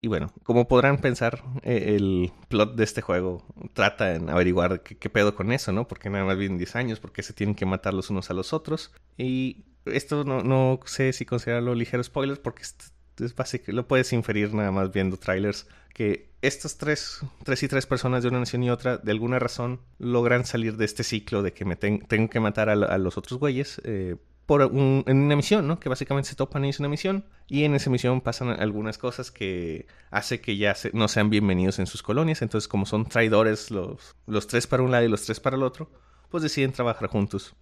Y 0.02 0.08
bueno, 0.08 0.32
como 0.44 0.68
podrán 0.68 0.98
pensar, 0.98 1.42
eh, 1.62 1.96
el 1.96 2.32
plot 2.48 2.76
de 2.76 2.84
este 2.84 3.00
juego 3.00 3.44
trata 3.72 4.14
en 4.14 4.30
averiguar 4.30 4.82
qué, 4.82 5.10
pedo 5.10 5.34
con 5.34 5.52
eso, 5.52 5.72
¿no? 5.72 5.88
Porque 5.88 6.10
nada 6.10 6.24
más 6.24 6.36
vienen 6.36 6.58
10 6.58 6.76
años, 6.76 7.00
porque 7.00 7.22
se 7.22 7.32
tienen 7.32 7.54
que 7.54 7.66
matar 7.66 7.94
los 7.94 8.10
unos 8.10 8.30
a 8.30 8.34
los 8.34 8.52
otros. 8.52 8.92
Y 9.16 9.64
esto 9.84 10.24
no, 10.24 10.42
no 10.42 10.80
sé 10.84 11.12
si 11.12 11.24
considerarlo 11.24 11.74
ligero 11.74 12.04
spoiler, 12.04 12.40
porque 12.40 12.62
es, 12.62 12.76
es 13.18 13.34
básico, 13.34 13.72
lo 13.72 13.88
puedes 13.88 14.12
inferir 14.12 14.54
nada 14.54 14.70
más 14.70 14.92
viendo 14.92 15.16
trailers, 15.16 15.66
que 15.94 16.30
estas 16.42 16.76
tres, 16.76 17.20
tres 17.42 17.62
y 17.62 17.68
tres 17.68 17.86
personas 17.86 18.22
de 18.22 18.28
una 18.28 18.40
nación 18.40 18.62
y 18.62 18.70
otra, 18.70 18.98
de 18.98 19.10
alguna 19.10 19.38
razón, 19.38 19.80
logran 19.98 20.44
salir 20.44 20.76
de 20.76 20.84
este 20.84 21.04
ciclo 21.04 21.42
de 21.42 21.52
que 21.52 21.64
me 21.64 21.76
tengo 21.76 22.28
que 22.28 22.38
matar 22.38 22.68
a, 22.68 22.74
a 22.74 22.98
los 22.98 23.16
otros 23.16 23.40
güeyes. 23.40 23.80
Eh, 23.84 24.16
por 24.46 24.62
en 24.62 25.04
una 25.06 25.36
misión, 25.36 25.66
¿no? 25.66 25.80
Que 25.80 25.88
básicamente 25.88 26.30
se 26.30 26.36
topan 26.36 26.64
y 26.64 26.68
es 26.68 26.78
una 26.78 26.88
misión 26.88 27.24
y 27.48 27.64
en 27.64 27.74
esa 27.74 27.90
misión 27.90 28.20
pasan 28.20 28.48
algunas 28.48 28.96
cosas 28.96 29.32
que 29.32 29.86
hace 30.10 30.40
que 30.40 30.56
ya 30.56 30.74
no 30.92 31.08
sean 31.08 31.30
bienvenidos 31.30 31.80
en 31.80 31.86
sus 31.86 32.02
colonias. 32.02 32.42
Entonces, 32.42 32.68
como 32.68 32.86
son 32.86 33.06
traidores 33.06 33.72
los, 33.72 34.14
los 34.26 34.46
tres 34.46 34.68
para 34.68 34.84
un 34.84 34.92
lado 34.92 35.04
y 35.04 35.08
los 35.08 35.24
tres 35.24 35.40
para 35.40 35.56
el 35.56 35.64
otro, 35.64 35.90
pues 36.30 36.44
deciden 36.44 36.72
trabajar 36.72 37.08
juntos. 37.08 37.54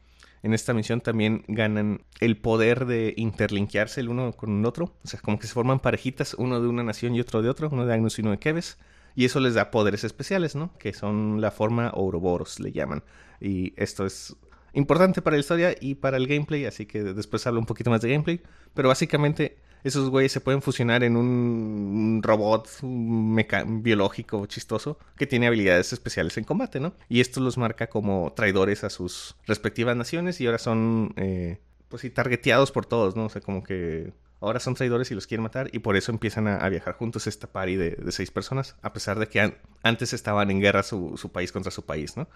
En 0.42 0.52
esta 0.52 0.74
misión 0.74 1.00
también 1.00 1.42
ganan 1.48 2.04
el 2.20 2.36
poder 2.36 2.84
de 2.84 3.14
interlinkearse 3.16 4.02
el 4.02 4.10
uno 4.10 4.32
con 4.32 4.58
el 4.58 4.66
otro. 4.66 4.94
O 5.02 5.08
sea, 5.08 5.18
como 5.20 5.38
que 5.38 5.46
se 5.46 5.54
forman 5.54 5.80
parejitas, 5.80 6.34
uno 6.34 6.60
de 6.60 6.68
una 6.68 6.82
nación 6.82 7.14
y 7.14 7.20
otro 7.20 7.40
de 7.40 7.48
otro, 7.48 7.70
uno 7.72 7.86
de 7.86 7.94
Agnus 7.94 8.18
y 8.18 8.22
uno 8.22 8.32
de 8.32 8.38
Keves. 8.38 8.76
Y 9.16 9.24
eso 9.24 9.40
les 9.40 9.54
da 9.54 9.70
poderes 9.70 10.04
especiales, 10.04 10.54
¿no? 10.54 10.76
Que 10.78 10.92
son 10.92 11.40
la 11.40 11.50
forma 11.50 11.88
Ouroboros, 11.94 12.60
le 12.60 12.72
llaman. 12.72 13.02
Y 13.40 13.72
esto 13.76 14.04
es 14.04 14.36
importante 14.74 15.22
para 15.22 15.36
la 15.36 15.40
historia 15.40 15.74
y 15.80 15.96
para 15.96 16.16
el 16.16 16.26
gameplay, 16.26 16.66
así 16.66 16.86
que 16.86 17.02
después 17.02 17.46
hablo 17.46 17.60
un 17.60 17.66
poquito 17.66 17.90
más 17.90 18.00
de 18.00 18.10
gameplay. 18.10 18.40
Pero 18.74 18.88
básicamente 18.88 19.56
esos 19.84 20.08
güeyes 20.08 20.32
se 20.32 20.40
pueden 20.40 20.62
fusionar 20.62 21.04
en 21.04 21.16
un 21.16 22.20
robot 22.22 22.68
biológico 22.82 24.46
chistoso 24.46 24.98
que 25.16 25.26
tiene 25.26 25.46
habilidades 25.46 25.92
especiales 25.92 26.36
en 26.38 26.44
combate, 26.44 26.80
¿no? 26.80 26.94
Y 27.08 27.20
esto 27.20 27.40
los 27.40 27.58
marca 27.58 27.88
como 27.88 28.32
traidores 28.34 28.82
a 28.82 28.90
sus 28.90 29.36
respectivas 29.46 29.94
naciones 29.94 30.40
y 30.40 30.46
ahora 30.46 30.58
son, 30.58 31.12
eh, 31.16 31.58
pues 31.90 32.00
sí, 32.00 32.10
targeteados 32.10 32.72
por 32.72 32.86
todos, 32.86 33.14
¿no? 33.14 33.26
O 33.26 33.28
sea, 33.28 33.42
como 33.42 33.62
que 33.62 34.14
ahora 34.40 34.58
son 34.58 34.74
traidores 34.74 35.10
y 35.10 35.14
los 35.14 35.26
quieren 35.26 35.42
matar 35.42 35.68
y 35.70 35.80
por 35.80 35.96
eso 35.96 36.12
empiezan 36.12 36.48
a, 36.48 36.66
viajar 36.70 36.94
juntos 36.94 37.26
esta 37.26 37.46
party 37.46 37.76
de, 37.76 38.12
seis 38.12 38.30
personas, 38.30 38.76
a 38.80 38.94
pesar 38.94 39.18
de 39.18 39.28
que 39.28 39.54
antes 39.82 40.14
estaban 40.14 40.50
en 40.50 40.60
guerra 40.60 40.82
su, 40.82 41.18
su 41.18 41.30
país 41.30 41.52
contra 41.52 41.70
su 41.70 41.84
país, 41.84 42.16
¿no? 42.16 42.26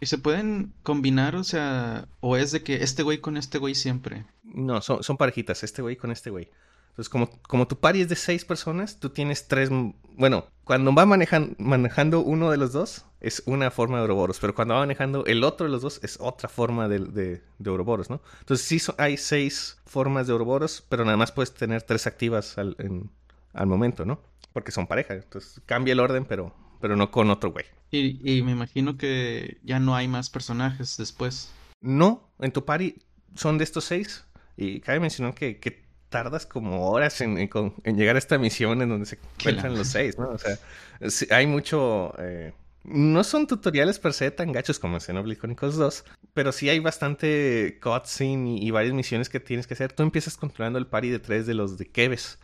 ¿Y 0.00 0.06
se 0.06 0.18
pueden 0.18 0.72
combinar? 0.82 1.36
O 1.36 1.44
sea, 1.44 2.08
¿o 2.20 2.36
es 2.36 2.52
de 2.52 2.62
que 2.62 2.82
este 2.82 3.02
güey 3.02 3.18
con 3.18 3.36
este 3.36 3.58
güey 3.58 3.74
siempre? 3.74 4.26
No, 4.42 4.80
son, 4.80 5.16
parejitas, 5.16 5.62
este 5.62 5.82
güey 5.82 5.96
con 5.96 6.10
este 6.10 6.30
güey. 6.30 6.48
Entonces, 6.90 7.08
como, 7.08 7.28
como 7.42 7.66
tu 7.66 7.78
party 7.78 8.02
es 8.02 8.08
de 8.08 8.16
seis 8.16 8.44
personas, 8.44 9.00
tú 9.00 9.10
tienes 9.10 9.48
tres. 9.48 9.70
Bueno, 10.16 10.46
cuando 10.62 10.94
va 10.94 11.06
manejando 11.06 12.20
uno 12.20 12.50
de 12.50 12.56
los 12.56 12.72
dos, 12.72 13.04
es 13.20 13.42
una 13.46 13.70
forma 13.70 13.96
de 13.96 14.02
Ouroboros. 14.02 14.38
Pero 14.38 14.54
cuando 14.54 14.74
va 14.74 14.80
manejando 14.80 15.24
el 15.26 15.42
otro 15.42 15.66
de 15.66 15.72
los 15.72 15.82
dos, 15.82 15.98
es 16.04 16.18
otra 16.20 16.48
forma 16.48 16.88
de, 16.88 17.00
de, 17.00 17.42
de 17.58 17.70
Ouroboros, 17.70 18.10
¿no? 18.10 18.20
Entonces, 18.40 18.66
sí 18.66 18.80
hay 18.98 19.16
seis 19.16 19.78
formas 19.86 20.26
de 20.26 20.34
Ouroboros, 20.34 20.84
pero 20.88 21.04
nada 21.04 21.16
más 21.16 21.32
puedes 21.32 21.52
tener 21.52 21.82
tres 21.82 22.06
activas 22.06 22.58
al, 22.58 22.76
al 23.52 23.66
momento, 23.66 24.04
¿no? 24.04 24.20
Porque 24.52 24.70
son 24.70 24.86
pareja. 24.86 25.14
Entonces, 25.14 25.60
cambia 25.66 25.92
el 25.92 26.00
orden, 26.00 26.24
pero 26.26 26.54
pero 26.84 26.96
no 26.96 27.10
con 27.10 27.30
otro 27.30 27.50
güey. 27.50 27.64
Y, 27.90 28.42
me 28.42 28.52
imagino 28.52 28.98
que 28.98 29.56
ya 29.62 29.80
no 29.80 29.96
hay 29.96 30.06
más 30.06 30.28
personajes 30.28 30.98
después. 30.98 31.50
No, 31.80 32.28
en 32.40 32.52
tu 32.52 32.66
party 32.66 32.96
son 33.34 33.56
de 33.56 33.64
estos 33.64 33.84
seis. 33.84 34.26
Y 34.58 34.80
cabe 34.80 35.00
mencionar 35.00 35.34
que, 35.34 35.58
que 35.58 35.82
tardas 36.10 36.44
como 36.44 36.90
horas 36.90 37.22
en, 37.22 37.38
en, 37.38 37.96
llegar 37.96 38.16
a 38.16 38.18
esta 38.18 38.36
misión 38.36 38.82
en 38.82 38.90
donde 38.90 39.06
se 39.06 39.18
encuentran 39.38 39.74
los 39.78 39.88
seis, 39.88 40.18
¿no? 40.18 40.28
O 40.28 40.36
sea, 40.38 40.58
hay 41.30 41.46
mucho... 41.46 42.12
Eh, 42.18 42.52
no 42.82 43.24
son 43.24 43.46
tutoriales 43.46 43.98
per 43.98 44.12
se 44.12 44.30
tan 44.30 44.52
gachos 44.52 44.78
como 44.78 44.96
en 44.96 45.00
Xenoblade 45.00 45.38
Chronicles 45.38 45.76
2, 45.76 46.04
pero 46.34 46.52
sí 46.52 46.68
hay 46.68 46.80
bastante 46.80 47.78
cutscene 47.82 48.58
y, 48.58 48.68
y, 48.68 48.70
varias 48.72 48.92
misiones 48.92 49.30
que 49.30 49.40
tienes 49.40 49.66
que 49.66 49.72
hacer. 49.72 49.94
Tú 49.94 50.02
empiezas 50.02 50.36
controlando 50.36 50.78
el 50.78 50.86
party 50.86 51.08
de 51.08 51.18
tres 51.18 51.46
de 51.46 51.54
los 51.54 51.78
de 51.78 51.86
Keves. 51.86 52.38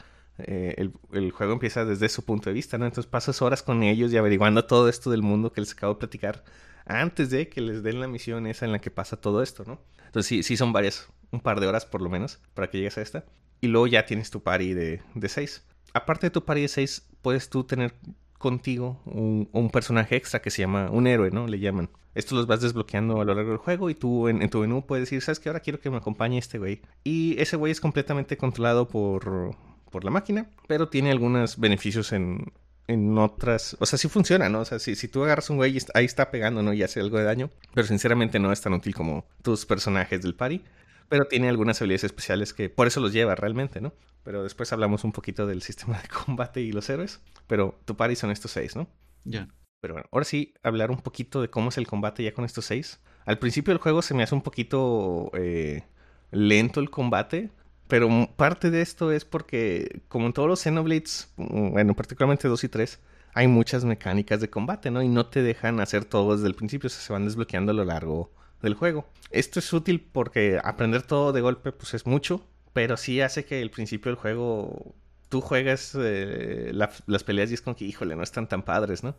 Eh, 0.46 0.90
el, 1.12 1.30
juego 1.32 1.52
empieza 1.52 1.84
desde 1.84 2.08
su 2.08 2.24
punto 2.24 2.50
de 2.50 2.54
vista, 2.54 2.78
¿no? 2.78 2.86
Entonces 2.86 3.10
pasas 3.10 3.42
horas 3.42 3.62
con 3.62 3.82
ellos 3.82 4.12
y 4.12 4.16
averiguando 4.16 4.64
todo 4.64 4.88
esto 4.88 5.10
del 5.10 5.22
mundo 5.22 5.52
que 5.52 5.60
les 5.60 5.72
acabo 5.72 5.94
de 5.94 5.98
platicar 6.00 6.44
antes 6.86 7.30
de 7.30 7.48
que 7.48 7.60
les 7.60 7.82
den 7.82 8.00
la 8.00 8.08
misión 8.08 8.46
esa 8.46 8.64
en 8.64 8.72
la 8.72 8.80
que 8.80 8.90
pasa 8.90 9.20
todo 9.20 9.42
esto, 9.42 9.64
¿no? 9.64 9.80
Entonces 10.06 10.26
sí, 10.26 10.42
sí 10.42 10.56
son 10.56 10.72
varias, 10.72 11.08
un 11.30 11.40
par 11.40 11.60
de 11.60 11.66
horas 11.66 11.86
por 11.86 12.02
lo 12.02 12.10
menos 12.10 12.40
para 12.54 12.68
que 12.68 12.78
llegues 12.78 12.98
a 12.98 13.02
esta. 13.02 13.24
Y 13.60 13.68
luego 13.68 13.86
ya 13.86 14.06
tienes 14.06 14.30
tu 14.30 14.42
party 14.42 14.74
de, 14.74 15.02
de 15.14 15.28
seis. 15.28 15.64
Aparte 15.92 16.26
de 16.26 16.30
tu 16.30 16.44
party 16.44 16.62
de 16.62 16.68
seis, 16.68 17.08
puedes 17.22 17.48
tú 17.50 17.64
tener 17.64 17.94
contigo 18.40 18.98
un, 19.04 19.70
personaje 19.70 20.16
extra 20.16 20.40
que 20.40 20.50
se 20.50 20.62
llama 20.62 20.90
un 20.90 21.06
héroe, 21.06 21.30
¿no? 21.30 21.46
Le 21.46 21.58
llaman. 21.58 21.90
Esto 22.14 22.34
los 22.34 22.46
vas 22.46 22.62
desbloqueando 22.62 23.20
a 23.20 23.24
lo 23.24 23.34
largo 23.34 23.50
del 23.50 23.58
juego 23.58 23.90
y 23.90 23.94
tú 23.94 24.28
en, 24.28 24.40
en 24.40 24.48
tu 24.48 24.60
menú 24.60 24.86
puedes 24.86 25.02
decir, 25.02 25.20
¿sabes 25.20 25.38
qué? 25.38 25.50
Ahora 25.50 25.60
quiero 25.60 25.78
que 25.78 25.90
me 25.90 25.98
acompañe 25.98 26.38
este 26.38 26.58
güey. 26.58 26.80
Y 27.04 27.38
ese 27.38 27.56
güey 27.56 27.70
es 27.70 27.82
completamente 27.82 28.38
controlado 28.38 28.88
por, 28.88 29.54
por 29.90 30.04
la 30.04 30.10
máquina, 30.10 30.48
pero 30.68 30.88
tiene 30.88 31.10
algunos 31.10 31.58
beneficios 31.58 32.12
en, 32.12 32.52
en 32.86 33.18
otras, 33.18 33.76
o 33.80 33.86
sea, 33.86 33.98
sí 33.98 34.08
funciona, 34.08 34.48
¿no? 34.48 34.60
O 34.60 34.64
sea, 34.64 34.78
si, 34.78 34.94
si 34.96 35.08
tú 35.08 35.22
agarras 35.24 35.50
un 35.50 35.56
güey 35.56 35.76
y 35.76 35.80
ahí 35.94 36.04
está 36.04 36.30
pegando, 36.30 36.62
¿no? 36.62 36.72
Y 36.72 36.82
hace 36.82 37.00
algo 37.00 37.18
de 37.18 37.24
daño, 37.24 37.50
pero 37.74 37.86
sinceramente 37.86 38.38
no 38.38 38.52
es 38.52 38.60
tan 38.60 38.72
útil 38.72 38.94
como 38.94 39.26
tus 39.42 39.66
personajes 39.66 40.22
del 40.22 40.34
party. 40.34 40.62
pero 41.08 41.26
tiene 41.26 41.48
algunas 41.48 41.80
habilidades 41.80 42.04
especiales 42.04 42.54
que 42.54 42.70
por 42.70 42.86
eso 42.86 43.00
los 43.00 43.12
lleva 43.12 43.34
realmente, 43.34 43.80
¿no? 43.80 43.92
Pero 44.22 44.42
después 44.44 44.72
hablamos 44.72 45.02
un 45.04 45.12
poquito 45.12 45.46
del 45.46 45.62
sistema 45.62 46.00
de 46.00 46.08
combate 46.08 46.60
y 46.60 46.72
los 46.72 46.88
héroes, 46.88 47.20
pero 47.48 47.80
tu 47.84 47.96
party 47.96 48.16
son 48.16 48.30
estos 48.30 48.52
seis, 48.52 48.76
¿no? 48.76 48.88
Ya. 49.24 49.48
Pero 49.80 49.94
bueno, 49.94 50.08
ahora 50.12 50.24
sí, 50.24 50.54
hablar 50.62 50.90
un 50.90 51.00
poquito 51.00 51.40
de 51.42 51.48
cómo 51.50 51.70
es 51.70 51.78
el 51.78 51.86
combate 51.86 52.22
ya 52.22 52.32
con 52.34 52.44
estos 52.44 52.66
seis. 52.66 53.00
Al 53.24 53.38
principio 53.38 53.72
del 53.72 53.80
juego 53.82 54.02
se 54.02 54.14
me 54.14 54.22
hace 54.22 54.34
un 54.34 54.42
poquito 54.42 55.30
eh, 55.34 55.84
lento 56.30 56.80
el 56.80 56.90
combate, 56.90 57.50
pero 57.90 58.08
parte 58.36 58.70
de 58.70 58.80
esto 58.80 59.12
es 59.12 59.26
porque, 59.26 60.00
como 60.08 60.26
en 60.26 60.32
todos 60.32 60.48
los 60.48 60.60
Xenoblades, 60.60 61.30
mm, 61.36 61.72
bueno, 61.72 61.94
particularmente 61.94 62.48
2 62.48 62.64
y 62.64 62.68
3, 62.68 63.00
hay 63.34 63.48
muchas 63.48 63.84
mecánicas 63.84 64.40
de 64.40 64.48
combate, 64.48 64.90
¿no? 64.90 65.02
Y 65.02 65.08
no 65.08 65.26
te 65.26 65.42
dejan 65.42 65.80
hacer 65.80 66.04
todo 66.06 66.34
desde 66.34 66.48
el 66.48 66.54
principio, 66.54 66.86
o 66.86 66.90
sea, 66.90 67.02
se 67.02 67.12
van 67.12 67.24
desbloqueando 67.24 67.72
a 67.72 67.74
lo 67.74 67.84
largo 67.84 68.32
del 68.62 68.74
juego. 68.74 69.06
Esto 69.30 69.58
es 69.58 69.72
útil 69.72 70.00
porque 70.00 70.60
aprender 70.62 71.02
todo 71.02 71.32
de 71.32 71.40
golpe, 71.40 71.72
pues 71.72 71.92
es 71.94 72.06
mucho, 72.06 72.46
pero 72.72 72.96
sí 72.96 73.20
hace 73.20 73.44
que 73.44 73.60
el 73.60 73.70
principio 73.70 74.10
del 74.10 74.20
juego 74.20 74.94
tú 75.28 75.40
juegas 75.40 75.96
eh, 75.98 76.72
las 76.72 77.24
peleas 77.24 77.50
y 77.50 77.54
es 77.54 77.62
como 77.62 77.76
que, 77.76 77.84
híjole, 77.84 78.16
no 78.16 78.22
están 78.22 78.48
tan 78.48 78.62
padres, 78.62 79.02
¿no? 79.02 79.16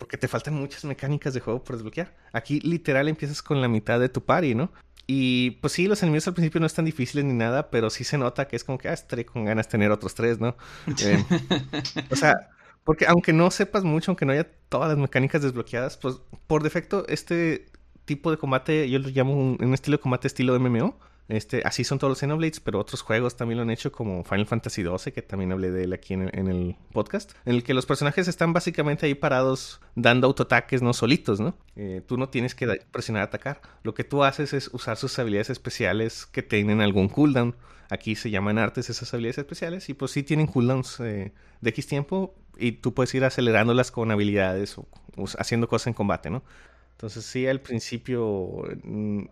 Porque 0.00 0.16
te 0.16 0.26
faltan 0.26 0.54
muchas 0.54 0.84
mecánicas 0.84 1.34
de 1.34 1.40
juego 1.40 1.62
por 1.62 1.76
desbloquear. 1.76 2.16
Aquí 2.32 2.58
literal 2.60 3.06
empiezas 3.06 3.42
con 3.42 3.60
la 3.60 3.68
mitad 3.68 4.00
de 4.00 4.08
tu 4.08 4.24
party, 4.24 4.56
¿no? 4.56 4.72
Y 5.06 5.52
pues 5.60 5.74
sí, 5.74 5.86
los 5.86 6.02
enemigos 6.02 6.26
al 6.26 6.34
principio 6.34 6.58
no 6.58 6.66
están 6.66 6.86
difíciles 6.86 7.24
ni 7.24 7.34
nada, 7.34 7.70
pero 7.70 7.90
sí 7.90 8.02
se 8.02 8.16
nota 8.16 8.48
que 8.48 8.56
es 8.56 8.64
como 8.64 8.78
que, 8.78 8.88
ah, 8.88 8.94
estaré 8.94 9.26
con 9.26 9.44
ganas 9.44 9.66
de 9.66 9.72
tener 9.72 9.90
otros 9.90 10.14
tres, 10.14 10.40
¿no? 10.40 10.56
Eh, 11.04 11.24
o 12.10 12.16
sea, 12.16 12.50
porque 12.82 13.06
aunque 13.06 13.32
no 13.32 13.50
sepas 13.50 13.84
mucho, 13.84 14.10
aunque 14.10 14.24
no 14.24 14.32
haya 14.32 14.50
todas 14.68 14.88
las 14.88 14.98
mecánicas 14.98 15.42
desbloqueadas, 15.42 15.96
pues 15.98 16.16
por 16.46 16.62
defecto 16.62 17.06
este 17.08 17.66
tipo 18.06 18.30
de 18.30 18.38
combate 18.38 18.88
yo 18.90 18.98
lo 18.98 19.08
llamo 19.10 19.34
un 19.34 19.74
estilo 19.74 19.98
de 19.98 20.00
combate 20.00 20.26
estilo 20.26 20.58
MMO 20.58 20.98
este, 21.30 21.62
así 21.64 21.84
son 21.84 21.98
todos 21.98 22.10
los 22.10 22.18
Xenoblades, 22.18 22.60
pero 22.60 22.78
otros 22.78 23.02
juegos 23.02 23.36
también 23.36 23.58
lo 23.58 23.62
han 23.62 23.70
hecho, 23.70 23.92
como 23.92 24.24
Final 24.24 24.46
Fantasy 24.46 24.82
XII, 24.82 25.12
que 25.12 25.22
también 25.22 25.52
hablé 25.52 25.70
de 25.70 25.84
él 25.84 25.92
aquí 25.92 26.14
en, 26.14 26.22
el 26.22 26.76
podcast, 26.92 27.32
en 27.44 27.54
el 27.54 27.62
que 27.62 27.74
los 27.74 27.86
personajes 27.86 28.26
están 28.26 28.52
básicamente 28.52 29.06
ahí 29.06 29.14
parados 29.14 29.80
dando 29.94 30.26
autoataques, 30.26 30.82
no 30.82 30.92
solitos, 30.92 31.40
¿no? 31.40 31.56
Eh, 31.76 32.02
tú 32.06 32.16
no 32.16 32.28
tienes 32.28 32.54
que 32.54 32.66
presionar 32.90 33.22
a 33.22 33.24
atacar. 33.26 33.60
Lo 33.82 33.94
que 33.94 34.04
tú 34.04 34.24
haces 34.24 34.52
es 34.52 34.68
usar 34.72 34.96
sus 34.96 35.18
habilidades 35.18 35.50
especiales 35.50 36.26
que 36.26 36.42
tienen 36.42 36.80
algún 36.80 37.08
cooldown. 37.08 37.54
Aquí 37.90 38.14
se 38.16 38.30
llaman 38.30 38.58
artes 38.58 38.90
esas 38.90 39.12
habilidades 39.14 39.38
especiales 39.38 39.88
y 39.88 39.94
pues 39.94 40.10
sí 40.10 40.22
tienen 40.22 40.46
cooldowns 40.46 41.00
eh, 41.00 41.32
de 41.60 41.70
X 41.70 41.86
tiempo 41.86 42.34
y 42.56 42.72
tú 42.72 42.94
puedes 42.94 43.14
ir 43.14 43.24
acelerándolas 43.24 43.90
con 43.90 44.10
habilidades 44.10 44.78
o, 44.78 44.86
o 45.16 45.24
haciendo 45.38 45.68
cosas 45.68 45.88
en 45.88 45.94
combate, 45.94 46.30
¿no? 46.30 46.42
Entonces 46.92 47.24
sí, 47.24 47.46
al 47.46 47.60
principio 47.60 48.64
mm, 48.84 49.24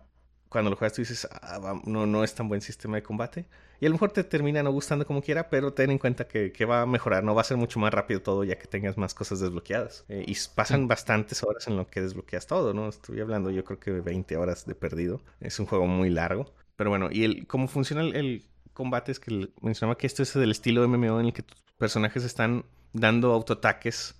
cuando 0.48 0.70
lo 0.70 0.76
juegas 0.76 0.94
tú 0.94 1.02
dices, 1.02 1.28
ah, 1.30 1.80
no, 1.84 2.06
no 2.06 2.24
es 2.24 2.34
tan 2.34 2.48
buen 2.48 2.60
sistema 2.60 2.96
de 2.96 3.02
combate. 3.02 3.46
Y 3.80 3.86
a 3.86 3.88
lo 3.88 3.94
mejor 3.94 4.10
te 4.10 4.24
termina 4.24 4.62
no 4.62 4.72
gustando 4.72 5.06
como 5.06 5.22
quiera, 5.22 5.50
pero 5.50 5.72
ten 5.72 5.90
en 5.90 5.98
cuenta 5.98 6.26
que, 6.26 6.52
va 6.64 6.82
a 6.82 6.86
mejorar, 6.86 7.22
no 7.22 7.34
va 7.34 7.42
a 7.42 7.44
ser 7.44 7.56
mucho 7.56 7.78
más 7.78 7.94
rápido 7.94 8.20
todo 8.22 8.42
ya 8.42 8.58
que 8.58 8.66
tengas 8.66 8.98
más 8.98 9.14
cosas 9.14 9.38
desbloqueadas. 9.40 10.04
Eh, 10.08 10.24
y 10.26 10.36
pasan 10.54 10.88
bastantes 10.88 11.42
horas 11.44 11.68
en 11.68 11.76
lo 11.76 11.86
que 11.86 12.00
desbloqueas 12.00 12.46
todo, 12.46 12.74
¿no? 12.74 12.88
Estoy 12.88 13.20
hablando 13.20 13.50
yo 13.50 13.64
creo 13.64 13.78
que 13.78 13.92
20 13.92 14.36
horas 14.36 14.66
de 14.66 14.74
perdido. 14.74 15.20
Es 15.40 15.60
un 15.60 15.66
juego 15.66 15.86
muy 15.86 16.10
largo. 16.10 16.52
Pero 16.76 16.90
bueno, 16.90 17.08
y 17.10 17.24
el, 17.24 17.46
cómo 17.46 17.68
funciona 17.68 18.02
el, 18.02 18.44
combate 18.72 19.10
es 19.10 19.18
que 19.18 19.48
mencionaba 19.60 19.98
que 19.98 20.06
esto 20.06 20.22
es 20.22 20.32
del 20.34 20.52
estilo 20.52 20.86
MMO 20.86 21.18
en 21.18 21.26
el 21.26 21.32
que 21.32 21.42
tus 21.42 21.60
personajes 21.78 22.22
están 22.22 22.64
dando 22.92 23.32
autoataques 23.32 24.14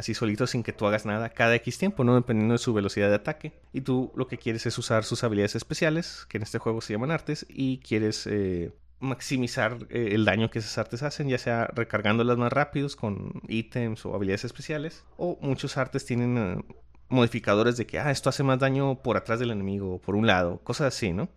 así 0.00 0.14
solito 0.14 0.46
sin 0.46 0.62
que 0.62 0.72
tú 0.72 0.86
hagas 0.86 1.06
nada 1.06 1.28
cada 1.30 1.54
X 1.56 1.78
tiempo, 1.78 2.04
¿no? 2.04 2.14
Dependiendo 2.14 2.52
de 2.54 2.58
su 2.58 2.74
velocidad 2.74 3.08
de 3.08 3.14
ataque. 3.14 3.52
Y 3.72 3.82
tú 3.82 4.12
lo 4.16 4.26
que 4.26 4.38
quieres 4.38 4.66
es 4.66 4.76
usar 4.78 5.04
sus 5.04 5.22
habilidades 5.22 5.54
especiales, 5.54 6.26
que 6.28 6.38
en 6.38 6.42
este 6.42 6.58
juego 6.58 6.80
se 6.80 6.92
llaman 6.92 7.10
artes, 7.10 7.46
y 7.48 7.78
quieres 7.78 8.26
eh, 8.26 8.72
maximizar 8.98 9.86
eh, 9.90 10.10
el 10.12 10.24
daño 10.24 10.50
que 10.50 10.58
esas 10.58 10.76
artes 10.78 11.02
hacen, 11.02 11.28
ya 11.28 11.38
sea 11.38 11.66
recargándolas 11.66 12.38
más 12.38 12.52
rápidos 12.52 12.96
con 12.96 13.42
ítems 13.48 14.04
o 14.06 14.14
habilidades 14.14 14.44
especiales, 14.44 15.04
o 15.16 15.38
muchos 15.40 15.76
artes 15.76 16.04
tienen 16.04 16.38
eh, 16.38 16.74
modificadores 17.08 17.76
de 17.76 17.86
que, 17.86 17.98
ah, 17.98 18.10
esto 18.10 18.30
hace 18.30 18.42
más 18.42 18.58
daño 18.58 19.02
por 19.02 19.16
atrás 19.16 19.38
del 19.38 19.50
enemigo, 19.50 20.00
por 20.00 20.16
un 20.16 20.26
lado, 20.26 20.58
cosas 20.64 20.94
así, 20.94 21.12
¿no? 21.12 21.28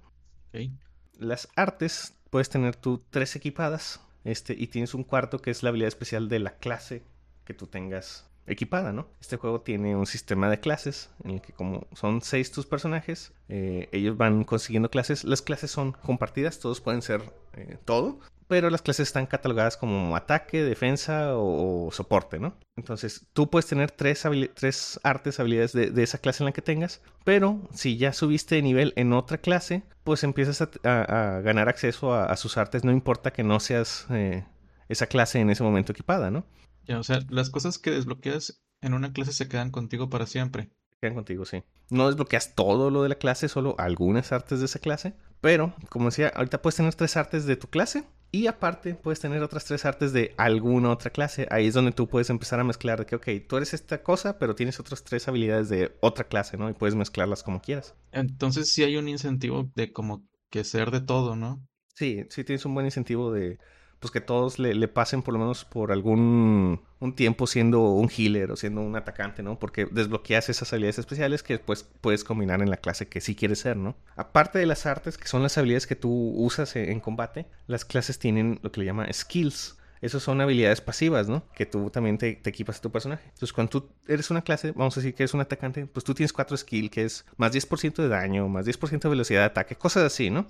Las 1.18 1.50
artes 1.56 2.16
puedes 2.30 2.50
tener 2.50 2.76
tú 2.76 3.04
tres 3.10 3.36
equipadas, 3.36 4.02
este, 4.24 4.56
y 4.58 4.68
tienes 4.68 4.94
un 4.94 5.04
cuarto 5.04 5.40
que 5.40 5.52
es 5.52 5.64
la 5.64 5.70
habilidad 5.70 5.90
especial 5.90 6.30
de 6.30 6.40
la 6.40 6.56
clase 6.58 7.04
que 7.44 7.54
tú 7.54 7.68
tengas 7.68 8.30
equipada, 8.48 8.92
¿no? 8.92 9.08
Este 9.22 9.38
juego 9.38 9.62
tiene 9.62 9.96
un 9.96 10.06
sistema 10.06 10.50
de 10.50 10.60
clases 10.60 11.10
en 11.24 11.32
el 11.32 11.42
que 11.42 11.54
como 11.54 11.88
son 11.94 12.22
seis 12.22 12.52
tus 12.52 12.66
personajes, 12.66 13.34
eh, 13.50 13.90
ellos 13.92 14.18
van 14.18 14.44
consiguiendo 14.44 14.90
clases. 14.90 15.24
Las 15.24 15.42
clases 15.42 15.72
son 15.72 15.94
compartidas, 15.94 16.60
todos 16.60 16.82
pueden 16.82 17.02
ser 17.02 17.22
eh, 17.54 17.78
todo, 17.86 18.20
pero 18.48 18.70
las 18.70 18.82
clases 18.82 19.08
están 19.08 19.26
catalogadas 19.26 19.78
como 19.78 20.16
ataque, 20.16 20.64
defensa 20.64 21.36
o, 21.36 21.90
soporte, 21.92 22.40
¿no? 22.40 22.56
Entonces 22.76 23.26
tú 23.34 23.50
puedes 23.50 23.68
tener 23.68 23.92
tres, 23.92 24.28
tres 24.54 25.00
artes, 25.04 25.40
habilidades 25.40 25.74
de, 25.74 26.04
esa 26.04 26.18
clase 26.18 26.44
en 26.44 26.46
la 26.46 26.52
que 26.52 26.62
tengas, 26.62 27.02
pero 27.24 27.62
si 27.74 27.98
ya 27.98 28.14
subiste 28.14 28.56
de 28.56 28.62
nivel 28.62 28.94
en 28.96 29.14
otra 29.14 29.38
clase, 29.38 29.84
pues 30.04 30.24
empiezas 30.24 30.62
a, 30.62 31.42
ganar 31.44 31.70
acceso 31.70 32.14
a, 32.14 32.36
sus 32.36 32.58
artes, 32.58 32.84
no 32.84 32.92
importa 32.92 33.32
que 33.32 33.44
no 33.44 33.60
seas 33.60 34.06
eh, 34.12 34.44
esa 34.90 35.08
clase 35.08 35.40
en 35.40 35.50
ese 35.50 35.64
momento 35.64 35.92
equipada, 35.92 36.30
¿no? 36.30 36.46
Ya, 36.86 37.00
o 37.00 37.04
sea, 37.04 37.20
las 37.30 37.50
cosas 37.50 37.78
que 37.78 37.92
desbloqueas 37.92 38.62
en 38.82 38.94
una 38.94 39.14
clase 39.14 39.34
se 39.34 39.48
quedan 39.48 39.72
contigo 39.72 40.10
para 40.10 40.26
siempre. 40.26 40.70
Quedan 41.02 41.16
contigo, 41.16 41.46
sí. 41.46 41.64
No 41.90 42.08
desbloqueas 42.08 42.56
todo 42.56 42.90
lo 42.90 43.04
de 43.04 43.10
la 43.10 43.16
clase, 43.16 43.50
solo 43.50 43.76
algunas 43.78 44.32
artes 44.32 44.60
de 44.60 44.66
esa 44.66 44.80
clase. 44.80 45.14
Pero, 45.42 45.74
como 45.90 46.06
decía, 46.06 46.30
ahorita 46.30 46.62
puedes 46.62 46.78
tener 46.78 46.94
tres 46.96 47.18
artes 47.18 47.46
de 47.46 47.58
tu 47.58 47.68
clase. 47.68 48.06
Y 48.32 48.48
aparte, 48.48 48.96
puedes 48.96 49.20
tener 49.20 49.44
otras 49.44 49.66
tres 49.66 49.86
artes 49.86 50.12
de 50.12 50.34
alguna 50.38 50.90
otra 50.90 51.12
clase. 51.12 51.48
Ahí 51.52 51.68
es 51.68 51.74
donde 51.74 51.92
tú 51.92 52.08
puedes 52.08 52.30
empezar 52.30 52.60
a 52.60 52.64
mezclar 52.64 53.00
de 53.00 53.06
que, 53.06 53.16
ok, 53.16 53.28
tú 53.48 53.58
eres 53.58 53.74
esta 53.74 54.02
cosa, 54.02 54.40
pero 54.40 54.56
tienes 54.56 54.80
otras 54.80 55.04
tres 55.04 55.28
habilidades 55.28 55.70
de 55.70 55.96
otra 56.02 56.24
clase, 56.24 56.58
¿no? 56.58 56.70
Y 56.70 56.74
puedes 56.74 56.96
mezclarlas 56.96 57.44
como 57.44 57.62
quieras. 57.62 57.94
Entonces 58.12 58.72
sí 58.72 58.84
hay 58.84 58.98
un 58.98 59.08
incentivo 59.08 59.70
de 59.76 59.92
como 59.92 60.26
que 60.50 60.64
ser 60.64 60.90
de 60.90 61.02
todo, 61.02 61.36
¿no? 61.36 61.64
Sí, 61.94 62.26
sí 62.30 62.44
tienes 62.44 62.66
un 62.66 62.74
buen 62.74 62.88
incentivo 62.88 63.32
de 63.32 63.60
pues 64.04 64.12
que 64.12 64.20
todos 64.20 64.60
le, 64.60 64.88
pasen 64.90 65.22
por 65.22 65.34
lo 65.34 65.40
menos 65.40 65.64
por 65.64 65.94
algún 65.94 66.82
un 67.00 67.16
tiempo 67.16 67.48
siendo 67.48 67.80
un 67.92 68.10
healer 68.10 68.52
o 68.52 68.58
siendo 68.58 68.82
un 68.82 68.98
atacante, 68.98 69.44
¿no? 69.44 69.58
Porque 69.58 69.86
desbloqueas 69.90 70.50
esas 70.50 70.74
habilidades 70.74 71.00
especiales 71.00 71.42
que 71.42 71.54
después 71.54 71.86
puedes 72.02 72.26
combinar 72.26 72.62
en 72.62 72.70
la 72.70 72.76
clase 72.76 73.08
que 73.08 73.22
sí 73.22 73.34
quieres 73.34 73.60
ser, 73.60 73.78
¿no? 73.78 73.96
Aparte 74.18 74.60
de 74.60 74.66
las 74.66 74.86
artes, 74.86 75.18
que 75.18 75.30
son 75.30 75.42
las 75.42 75.58
habilidades 75.58 75.88
que 75.88 75.96
tú 75.96 76.34
usas 76.36 76.76
en, 76.76 77.00
combate, 77.00 77.46
las 77.66 77.86
clases 77.86 78.20
tienen 78.20 78.60
lo 78.62 78.74
que 78.74 78.82
le 78.82 78.88
llama 78.88 79.08
skills. 79.14 79.78
Esas 80.02 80.22
son 80.22 80.42
habilidades 80.42 80.82
pasivas, 80.82 81.30
¿no? 81.30 81.46
Que 81.56 81.66
tú 81.66 81.90
también 81.90 82.18
te, 82.18 82.42
equipas 82.44 82.80
a 82.80 82.82
tu 82.82 82.92
personaje. 82.92 83.24
Entonces, 83.30 83.54
cuando 83.54 83.70
tú 83.70 83.90
eres 84.06 84.30
una 84.32 84.42
clase, 84.42 84.74
vamos 84.74 84.98
a 84.98 85.00
decir 85.00 85.16
que 85.16 85.24
eres 85.24 85.34
un 85.34 85.40
atacante, 85.40 85.86
pues 85.86 86.04
tú 86.04 86.14
tienes 86.14 86.34
cuatro 86.34 86.58
skills, 86.58 86.92
que 86.92 87.06
es 87.06 87.26
más 87.38 87.54
10% 87.54 87.96
de 88.02 88.10
daño, 88.10 88.50
más 88.50 88.66
10% 88.66 89.00
de 89.00 89.10
velocidad 89.10 89.40
de 89.40 89.46
ataque, 89.46 89.78
cosas 89.78 90.04
así, 90.04 90.30
¿no? 90.30 90.46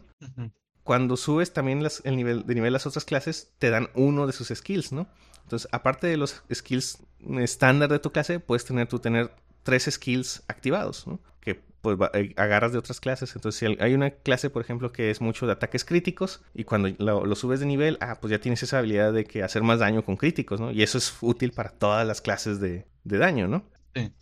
Cuando 0.83 1.17
subes 1.17 1.53
también 1.53 1.85
el 2.03 2.15
nivel 2.15 2.45
de 2.45 2.55
nivel 2.55 2.73
las 2.73 2.85
otras 2.85 3.05
clases, 3.05 3.53
te 3.59 3.69
dan 3.69 3.89
uno 3.95 4.27
de 4.27 4.33
sus 4.33 4.49
skills, 4.49 4.91
¿no? 4.91 5.07
Entonces, 5.43 5.67
aparte 5.71 6.07
de 6.07 6.17
los 6.17 6.43
skills 6.53 6.99
estándar 7.39 7.89
de 7.89 7.99
tu 7.99 8.11
clase, 8.11 8.39
puedes 8.39 8.65
tener 8.65 8.87
tú 8.87 8.99
tener 8.99 9.31
tres 9.63 9.87
skills 9.89 10.43
activados, 10.47 11.07
¿no? 11.07 11.19
Que 11.39 11.61
pues 11.81 11.97
eh, 12.13 12.33
agarras 12.37 12.71
de 12.71 12.77
otras 12.77 12.99
clases. 12.99 13.35
Entonces, 13.35 13.59
si 13.59 13.77
hay 13.81 13.93
una 13.93 14.11
clase, 14.11 14.49
por 14.49 14.61
ejemplo, 14.61 14.91
que 14.91 15.09
es 15.09 15.21
mucho 15.21 15.45
de 15.45 15.53
ataques 15.53 15.83
críticos 15.83 16.41
y 16.53 16.63
cuando 16.63 16.89
lo, 16.97 17.35
subes 17.35 17.59
de 17.59 17.65
nivel, 17.65 17.97
ah, 18.01 18.19
pues 18.21 18.31
ya 18.31 18.39
tienes 18.39 18.63
esa 18.63 18.79
habilidad 18.79 19.11
de 19.13 19.25
que 19.25 19.43
hacer 19.43 19.63
más 19.63 19.79
daño 19.79 20.03
con 20.03 20.15
críticos, 20.15 20.59
¿no? 20.59 20.71
Y 20.71 20.83
eso 20.83 20.97
es 20.97 21.15
útil 21.21 21.51
para 21.51 21.69
todas 21.69 22.05
las 22.07 22.21
clases 22.21 22.59
de, 22.59 22.85
daño, 23.03 23.47
¿no? 23.47 23.69
Sí. 23.95 24.13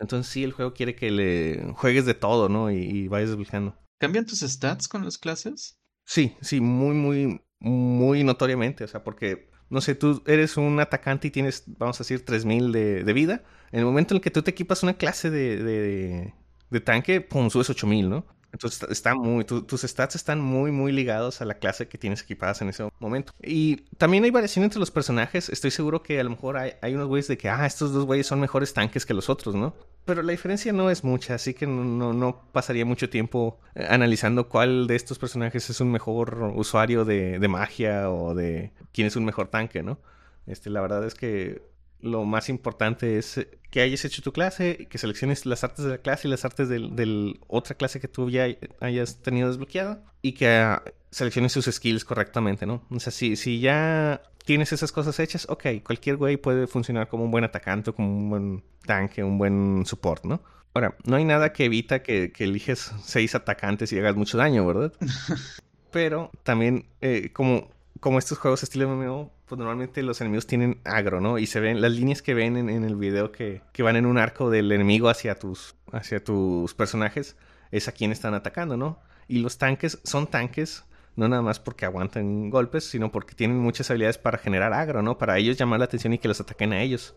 Entonces, 0.00 0.26
sí, 0.26 0.44
el 0.44 0.52
juego 0.52 0.72
quiere 0.72 0.94
que 0.94 1.10
le 1.10 1.72
juegues 1.74 2.06
de 2.06 2.14
todo, 2.14 2.48
¿no? 2.48 2.70
Y, 2.70 2.76
y 2.76 3.08
vayas 3.08 3.30
desbloqueando. 3.30 3.76
¿Cambian 3.98 4.26
tus 4.26 4.40
stats 4.40 4.88
con 4.88 5.04
las 5.04 5.18
clases? 5.18 5.78
Sí, 6.06 6.36
sí, 6.40 6.60
muy, 6.60 6.94
muy, 6.94 7.42
muy 7.58 8.24
notoriamente. 8.24 8.84
O 8.84 8.88
sea, 8.88 9.04
porque, 9.04 9.50
no 9.68 9.80
sé, 9.80 9.94
tú 9.94 10.22
eres 10.26 10.56
un 10.56 10.80
atacante 10.80 11.28
y 11.28 11.30
tienes, 11.30 11.64
vamos 11.66 12.00
a 12.00 12.04
decir, 12.04 12.24
3000 12.24 12.72
de, 12.72 13.04
de 13.04 13.12
vida. 13.12 13.42
En 13.72 13.80
el 13.80 13.84
momento 13.84 14.14
en 14.14 14.16
el 14.16 14.22
que 14.22 14.30
tú 14.30 14.42
te 14.42 14.52
equipas 14.52 14.82
una 14.84 14.94
clase 14.94 15.30
de, 15.30 16.32
de, 16.70 16.80
tanque, 16.80 17.20
pum, 17.20 17.50
subes 17.50 17.68
8000, 17.68 18.08
¿no? 18.08 18.26
Entonces 18.52 18.88
está 18.88 19.14
muy, 19.14 19.44
tus 19.44 19.82
stats 19.82 20.14
están 20.14 20.40
muy, 20.40 20.70
muy 20.70 20.92
ligados 20.92 21.42
a 21.42 21.44
la 21.44 21.54
clase 21.54 21.88
que 21.88 21.98
tienes 21.98 22.22
equipadas 22.22 22.62
en 22.62 22.68
ese 22.70 22.88
momento. 23.00 23.32
Y 23.42 23.76
también 23.98 24.24
hay 24.24 24.30
variación 24.30 24.64
entre 24.64 24.78
los 24.78 24.90
personajes. 24.90 25.48
Estoy 25.50 25.72
seguro 25.72 26.02
que 26.02 26.20
a 26.20 26.24
lo 26.24 26.30
mejor 26.30 26.56
hay, 26.56 26.72
hay 26.80 26.94
unos 26.94 27.08
güeyes 27.08 27.28
de 27.28 27.36
que, 27.36 27.50
ah, 27.50 27.66
estos 27.66 27.92
dos 27.92 28.06
güeyes 28.06 28.26
son 28.26 28.40
mejores 28.40 28.72
tanques 28.72 29.04
que 29.04 29.12
los 29.12 29.28
otros, 29.28 29.54
¿no? 29.56 29.74
Pero 30.06 30.22
la 30.22 30.30
diferencia 30.30 30.72
no 30.72 30.88
es 30.88 31.02
mucha, 31.02 31.34
así 31.34 31.52
que 31.52 31.66
no, 31.66 32.12
no, 32.12 32.42
pasaría 32.52 32.86
mucho 32.86 33.10
tiempo 33.10 33.58
eh, 33.74 33.86
analizando 33.90 34.48
cuál 34.48 34.86
de 34.86 34.94
estos 34.94 35.18
personajes 35.18 35.68
es 35.68 35.80
un 35.80 35.90
mejor 35.90 36.52
usuario 36.54 37.04
de, 37.04 37.40
de 37.40 37.48
magia 37.48 38.08
o 38.08 38.32
de 38.34 38.72
quién 38.92 39.08
es 39.08 39.16
un 39.16 39.24
mejor 39.24 39.48
tanque, 39.48 39.82
¿no? 39.82 39.98
Este, 40.46 40.70
la 40.70 40.80
verdad 40.80 41.04
es 41.04 41.14
que 41.14 41.60
lo 42.00 42.24
más 42.24 42.48
importante 42.48 43.18
es 43.18 43.38
eh, 43.38 43.58
que 43.70 43.80
hayas 43.80 44.04
hecho 44.04 44.22
tu 44.22 44.32
clase, 44.32 44.86
que 44.88 44.98
selecciones 44.98 45.46
las 45.46 45.64
artes 45.64 45.84
de 45.84 45.92
la 45.92 45.98
clase 45.98 46.28
y 46.28 46.30
las 46.30 46.44
artes 46.44 46.68
de 46.68 47.38
otra 47.46 47.74
clase 47.76 48.00
que 48.00 48.08
tú 48.08 48.30
ya 48.30 48.46
hayas 48.80 49.22
tenido 49.22 49.48
desbloqueada 49.48 50.04
y 50.22 50.32
que 50.32 50.48
ah, 50.48 50.82
selecciones 51.10 51.52
sus 51.52 51.66
skills 51.66 52.04
correctamente, 52.04 52.66
¿no? 52.66 52.84
O 52.90 53.00
sea, 53.00 53.12
si, 53.12 53.36
si 53.36 53.60
ya 53.60 54.22
tienes 54.44 54.72
esas 54.72 54.92
cosas 54.92 55.18
hechas, 55.18 55.46
ok, 55.48 55.66
cualquier 55.82 56.16
güey 56.16 56.36
puede 56.36 56.66
funcionar 56.66 57.08
como 57.08 57.24
un 57.24 57.30
buen 57.30 57.44
atacante, 57.44 57.92
como 57.92 58.08
un 58.08 58.30
buen 58.30 58.64
tanque, 58.84 59.22
un 59.22 59.38
buen 59.38 59.84
support, 59.86 60.24
¿no? 60.24 60.42
Ahora, 60.72 60.94
no 61.04 61.16
hay 61.16 61.24
nada 61.24 61.52
que 61.52 61.64
evita 61.64 62.02
que, 62.02 62.32
eliges 62.38 62.92
seis 63.02 63.34
atacantes 63.34 63.92
y 63.92 63.98
hagas 63.98 64.14
mucho 64.14 64.36
daño, 64.36 64.66
¿verdad? 64.66 64.92
Pero 65.90 66.30
también, 66.42 66.86
eh, 67.00 67.30
como, 67.32 67.70
como 68.00 68.18
estos 68.18 68.38
juegos 68.38 68.62
estilo 68.62 68.88
MMO, 68.88 69.32
pues 69.46 69.58
normalmente 69.58 70.02
los 70.02 70.20
enemigos 70.20 70.46
tienen 70.46 70.80
agro, 70.84 71.20
¿no? 71.20 71.38
Y 71.38 71.46
se 71.46 71.60
ven 71.60 71.80
las 71.80 71.92
líneas 71.92 72.22
que 72.22 72.34
ven 72.34 72.56
en, 72.56 72.84
el 72.84 72.96
video 72.96 73.32
que, 73.32 73.62
van 73.78 73.96
en 73.96 74.06
un 74.06 74.18
arco 74.18 74.50
del 74.50 74.70
enemigo 74.72 75.08
hacia 75.08 75.38
tus, 75.38 75.76
hacia 75.92 76.22
tus 76.22 76.74
personajes, 76.74 77.36
es 77.70 77.88
a 77.88 77.92
quien 77.92 78.12
están 78.12 78.34
atacando, 78.34 78.76
¿no? 78.76 78.98
Y 79.28 79.38
los 79.38 79.58
tanques 79.58 79.98
son 80.04 80.26
tanques 80.26 80.84
no 81.16 81.28
nada 81.28 81.42
más 81.42 81.58
porque 81.58 81.86
aguantan 81.86 82.50
golpes, 82.50 82.84
sino 82.84 83.10
porque 83.10 83.34
tienen 83.34 83.58
muchas 83.58 83.90
habilidades 83.90 84.18
para 84.18 84.38
generar 84.38 84.74
agro, 84.74 85.02
¿no? 85.02 85.16
Para 85.16 85.38
ellos 85.38 85.56
llamar 85.56 85.78
la 85.78 85.86
atención 85.86 86.12
y 86.12 86.18
que 86.18 86.28
los 86.28 86.40
ataquen 86.40 86.72
a 86.74 86.82
ellos. 86.82 87.14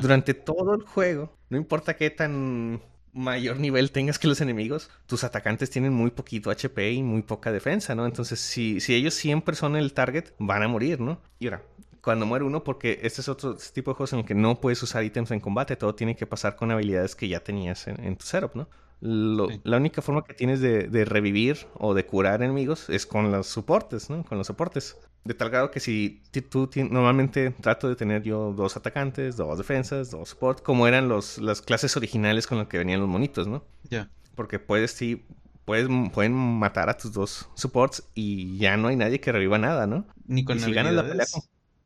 Durante 0.00 0.32
todo 0.32 0.74
el 0.74 0.82
juego, 0.82 1.36
no 1.50 1.58
importa 1.58 1.96
qué 1.96 2.08
tan 2.08 2.80
mayor 3.12 3.58
nivel 3.58 3.90
tengas 3.90 4.18
que 4.18 4.28
los 4.28 4.40
enemigos, 4.40 4.90
tus 5.06 5.24
atacantes 5.24 5.70
tienen 5.70 5.92
muy 5.92 6.10
poquito 6.10 6.50
HP 6.50 6.92
y 6.92 7.02
muy 7.02 7.22
poca 7.22 7.52
defensa, 7.52 7.94
¿no? 7.94 8.06
Entonces, 8.06 8.40
si, 8.40 8.80
si 8.80 8.94
ellos 8.94 9.14
siempre 9.14 9.54
son 9.54 9.76
el 9.76 9.92
target, 9.92 10.32
van 10.38 10.62
a 10.62 10.68
morir, 10.68 11.00
¿no? 11.00 11.20
Y 11.38 11.46
ahora, 11.46 11.62
cuando 12.00 12.26
muere 12.26 12.44
uno, 12.44 12.64
porque 12.64 13.00
este 13.02 13.20
es 13.20 13.28
otro 13.28 13.56
tipo 13.56 13.90
de 13.90 13.94
juegos 13.96 14.12
en 14.14 14.20
el 14.20 14.24
que 14.24 14.34
no 14.34 14.60
puedes 14.60 14.82
usar 14.82 15.04
ítems 15.04 15.30
en 15.30 15.40
combate, 15.40 15.76
todo 15.76 15.94
tiene 15.94 16.16
que 16.16 16.26
pasar 16.26 16.56
con 16.56 16.70
habilidades 16.70 17.14
que 17.14 17.28
ya 17.28 17.40
tenías 17.40 17.86
en, 17.86 18.16
tu 18.16 18.24
setup, 18.26 18.56
¿no? 18.56 18.68
La 19.00 19.76
única 19.76 20.00
forma 20.00 20.24
que 20.24 20.32
tienes 20.32 20.60
de, 20.60 20.86
de, 20.86 21.04
revivir 21.04 21.66
o 21.74 21.92
de 21.92 22.06
curar 22.06 22.42
enemigos 22.42 22.88
es 22.88 23.04
con 23.04 23.32
los 23.32 23.48
soportes, 23.48 24.10
¿no? 24.10 24.24
Con 24.24 24.38
los 24.38 24.46
soportes. 24.46 24.96
De 25.24 25.34
tal 25.34 25.50
grado 25.50 25.70
que 25.70 25.78
si 25.78 26.20
tú 26.50 26.68
normalmente 26.90 27.50
trato 27.50 27.88
de 27.88 27.94
tener 27.94 28.22
yo 28.22 28.52
dos 28.52 28.76
atacantes, 28.76 29.36
dos 29.36 29.56
defensas, 29.56 30.10
dos 30.10 30.30
support, 30.30 30.62
como 30.62 30.88
eran 30.88 31.08
los, 31.08 31.38
las 31.38 31.62
clases 31.62 31.96
originales 31.96 32.46
con 32.46 32.58
las 32.58 32.66
que 32.66 32.78
venían 32.78 33.00
los 33.00 33.08
monitos, 33.08 33.46
¿no? 33.46 33.64
Ya. 33.88 34.10
Porque 34.34 34.58
puedes, 34.58 34.90
sí, 34.92 35.24
puedes, 35.64 35.88
pueden 36.12 36.32
matar 36.32 36.88
a 36.88 36.96
tus 36.96 37.12
dos 37.12 37.48
supports 37.54 38.02
y 38.14 38.58
ya 38.58 38.76
no 38.76 38.88
hay 38.88 38.96
nadie 38.96 39.20
que 39.20 39.30
reviva 39.30 39.58
nada, 39.58 39.86
¿no? 39.86 40.06
Ni 40.26 40.44
con 40.44 40.56
y 40.56 40.60
si 40.60 40.72
ganas 40.72 40.94
la 40.94 41.06
pelea. 41.06 41.26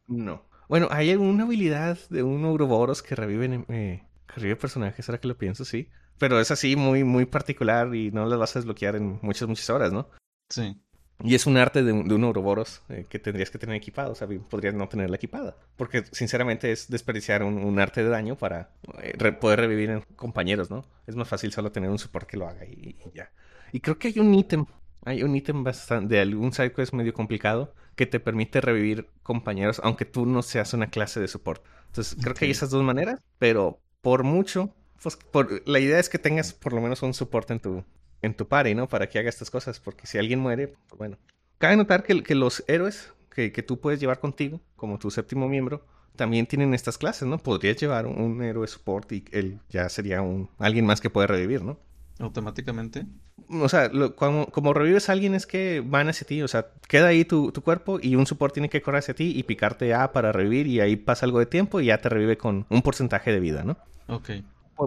No. 0.07 0.45
Bueno, 0.69 0.88
hay 0.90 1.11
alguna 1.11 1.45
habilidad 1.45 1.99
de 2.11 2.23
un 2.23 2.45
Ouroboros 2.45 3.02
que 3.02 3.14
revive, 3.14 3.64
eh, 3.69 4.02
que 4.26 4.35
revive 4.40 4.57
personajes, 4.57 5.09
ahora 5.09 5.21
que 5.21 5.28
lo 5.28 5.37
pienso, 5.37 5.64
sí. 5.64 5.88
Pero 6.19 6.40
es 6.40 6.50
así 6.50 6.75
muy, 6.75 7.05
muy 7.05 7.26
particular 7.26 7.95
y 7.95 8.11
no 8.11 8.26
las 8.26 8.38
vas 8.38 8.57
a 8.57 8.61
desbloquear 8.61 8.97
en 8.97 9.19
muchas, 9.23 9.47
muchas 9.49 9.69
horas, 9.71 9.93
¿no? 9.93 10.09
Sí. 10.49 10.81
Y 11.25 11.35
es 11.35 11.46
un 11.46 11.56
arte 11.56 11.82
de 11.82 11.92
un, 11.92 12.06
de 12.06 12.14
un 12.14 12.25
Ouroboros 12.25 12.82
eh, 12.90 13.06
que 13.08 13.18
tendrías 13.18 13.50
que 13.50 13.58
tener 13.58 13.75
equipado, 13.75 14.12
o 14.12 14.14
sea, 14.14 14.28
podrías 14.50 14.75
no 14.75 14.88
tenerla 14.88 15.16
equipada. 15.16 15.56
Porque 15.76 16.04
sinceramente 16.12 16.70
es 16.73 16.88
desperdiciar 16.90 17.42
un, 17.42 17.78
arte 17.78 18.04
de 18.04 18.11
daño 18.11 18.37
para 18.37 18.70
eh, 19.02 19.32
poder 19.32 19.61
revivir 19.61 19.90
en 19.90 20.02
compañeros, 20.14 20.70
¿no? 20.70 20.85
Es 21.06 21.16
más 21.16 21.28
fácil 21.28 21.52
solo 21.52 21.73
tener 21.73 21.88
un 21.88 21.99
support 21.99 22.28
que 22.28 22.37
lo 22.37 22.46
haga 22.46 22.64
y, 22.66 22.96
ya. 23.14 23.30
Y 23.73 23.80
creo 23.80 23.99
que 23.99 24.08
hay 24.08 24.18
un 24.18 24.35
ítem, 24.35 24.66
hay 25.04 25.23
un 25.23 25.35
ítem 25.35 25.64
bastante 25.64 26.16
de 26.16 26.20
algún 26.20 26.52
es 26.56 26.92
medio 26.92 27.14
complicado 27.14 27.75
que 27.94 28.06
te 28.06 28.20
permite 28.20 28.61
revivir 28.61 29.08
compañeros, 29.23 29.80
aunque 29.82 30.04
tú 30.04 30.26
no 30.26 30.42
seas 30.42 30.75
una 30.75 30.90
clase 30.90 31.18
de 31.18 31.28
support. 31.28 31.64
Entonces, 31.87 32.16
creo 32.20 32.35
que 32.35 32.44
hay 32.44 32.50
esas 32.50 32.68
dos 32.68 32.85
maneras, 32.85 33.20
pero 33.38 33.80
por 34.02 34.23
mucho, 34.23 34.75
pues 35.02 35.16
por, 35.16 35.66
la 35.66 35.80
idea 35.80 35.99
es 35.99 36.11
que 36.11 36.18
tengas 36.18 36.52
por 36.52 36.75
lo 36.75 36.82
menos 36.82 37.02
un 37.02 37.14
support 37.14 37.50
en 37.50 37.61
tu, 37.61 37.85
en 38.26 38.35
tu 38.35 38.47
party, 38.47 38.74
¿no? 38.74 38.88
Para 38.88 39.09
que 39.09 39.18
haga 39.18 39.29
estas 39.29 39.50
cosas, 39.50 39.81
porque 39.81 40.07
si 40.07 40.18
alguien 40.18 40.40
muere, 40.40 40.68
pues 40.88 40.98
bueno. 40.98 41.18
Cabe 41.59 41.77
notar 41.77 42.03
que, 42.03 42.22
que 42.22 42.35
los 42.35 42.64
héroes 42.68 43.12
que, 43.35 43.53
que, 43.53 43.62
tú 43.62 43.81
puedes 43.81 44.00
llevar 44.00 44.20
contigo, 44.20 44.61
como 44.77 44.98
tu 44.98 45.11
séptimo 45.11 45.48
miembro, 45.48 45.83
también 46.16 46.46
tienen 46.46 46.74
estas 46.74 46.98
clases, 46.98 47.29
¿no? 47.29 47.38
Podrías 47.38 47.77
llevar 47.77 48.07
un, 48.07 48.42
héroe 48.42 48.66
support 48.66 49.12
y 49.12 49.24
él 49.31 49.61
ya 49.68 49.88
sería 49.88 50.22
un 50.22 50.48
alguien 50.59 50.87
más 50.87 51.00
que 51.00 51.11
puede 51.11 51.29
revivir, 51.29 51.62
¿no? 51.62 51.79
Automáticamente. 52.18 53.05
O 53.50 53.68
sea, 53.68 53.90
como, 54.16 54.46
como, 54.46 54.72
revives 54.72 55.09
a 55.09 55.12
alguien 55.12 55.35
es 55.35 55.46
que 55.46 55.83
van 55.85 56.09
hacia 56.09 56.27
ti, 56.27 56.42
o 56.42 56.48
sea, 56.48 56.68
queda 56.88 57.09
ahí 57.09 57.27
tu, 57.27 57.53
tu, 57.53 57.62
cuerpo 57.62 57.98
y 58.03 58.16
un 58.16 58.27
support 58.27 58.55
tiene 58.55 58.70
que 58.70 58.81
correr 58.81 59.00
hacia 59.00 59.14
ti 59.14 59.35
y 59.37 59.42
picarte 59.42 59.92
A 59.94 60.12
para 60.12 60.33
revivir 60.33 60.66
y 60.66 60.81
ahí 60.81 60.96
pasa 60.96 61.27
algo 61.27 61.38
de 61.38 61.46
tiempo 61.46 61.81
y 61.81 61.87
ya 61.87 61.98
te 61.98 62.09
revive 62.09 62.38
con 62.38 62.66
un 62.70 62.83
porcentaje 62.83 63.31
de 63.31 63.40
vida, 63.40 63.62
¿no? 63.62 63.77
Ok. 64.09 64.31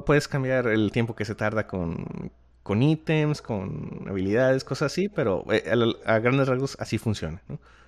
Puedes 0.05 0.27
cambiar 0.27 0.67
el 0.67 0.91
tiempo 0.91 1.15
que 1.15 1.25
se 1.25 1.35
tarda 1.35 1.67
con, 1.67 2.31
con 2.69 2.83
ítems, 2.83 3.41
con 3.41 4.05
habilidades, 4.07 4.63
cosas 4.63 4.91
así, 4.91 5.09
pero 5.09 5.43
eh, 5.51 5.63
a, 6.05 6.19
grandes 6.19 6.47
rasgos 6.47 6.77
así 6.79 6.99
funciona. 6.99 7.41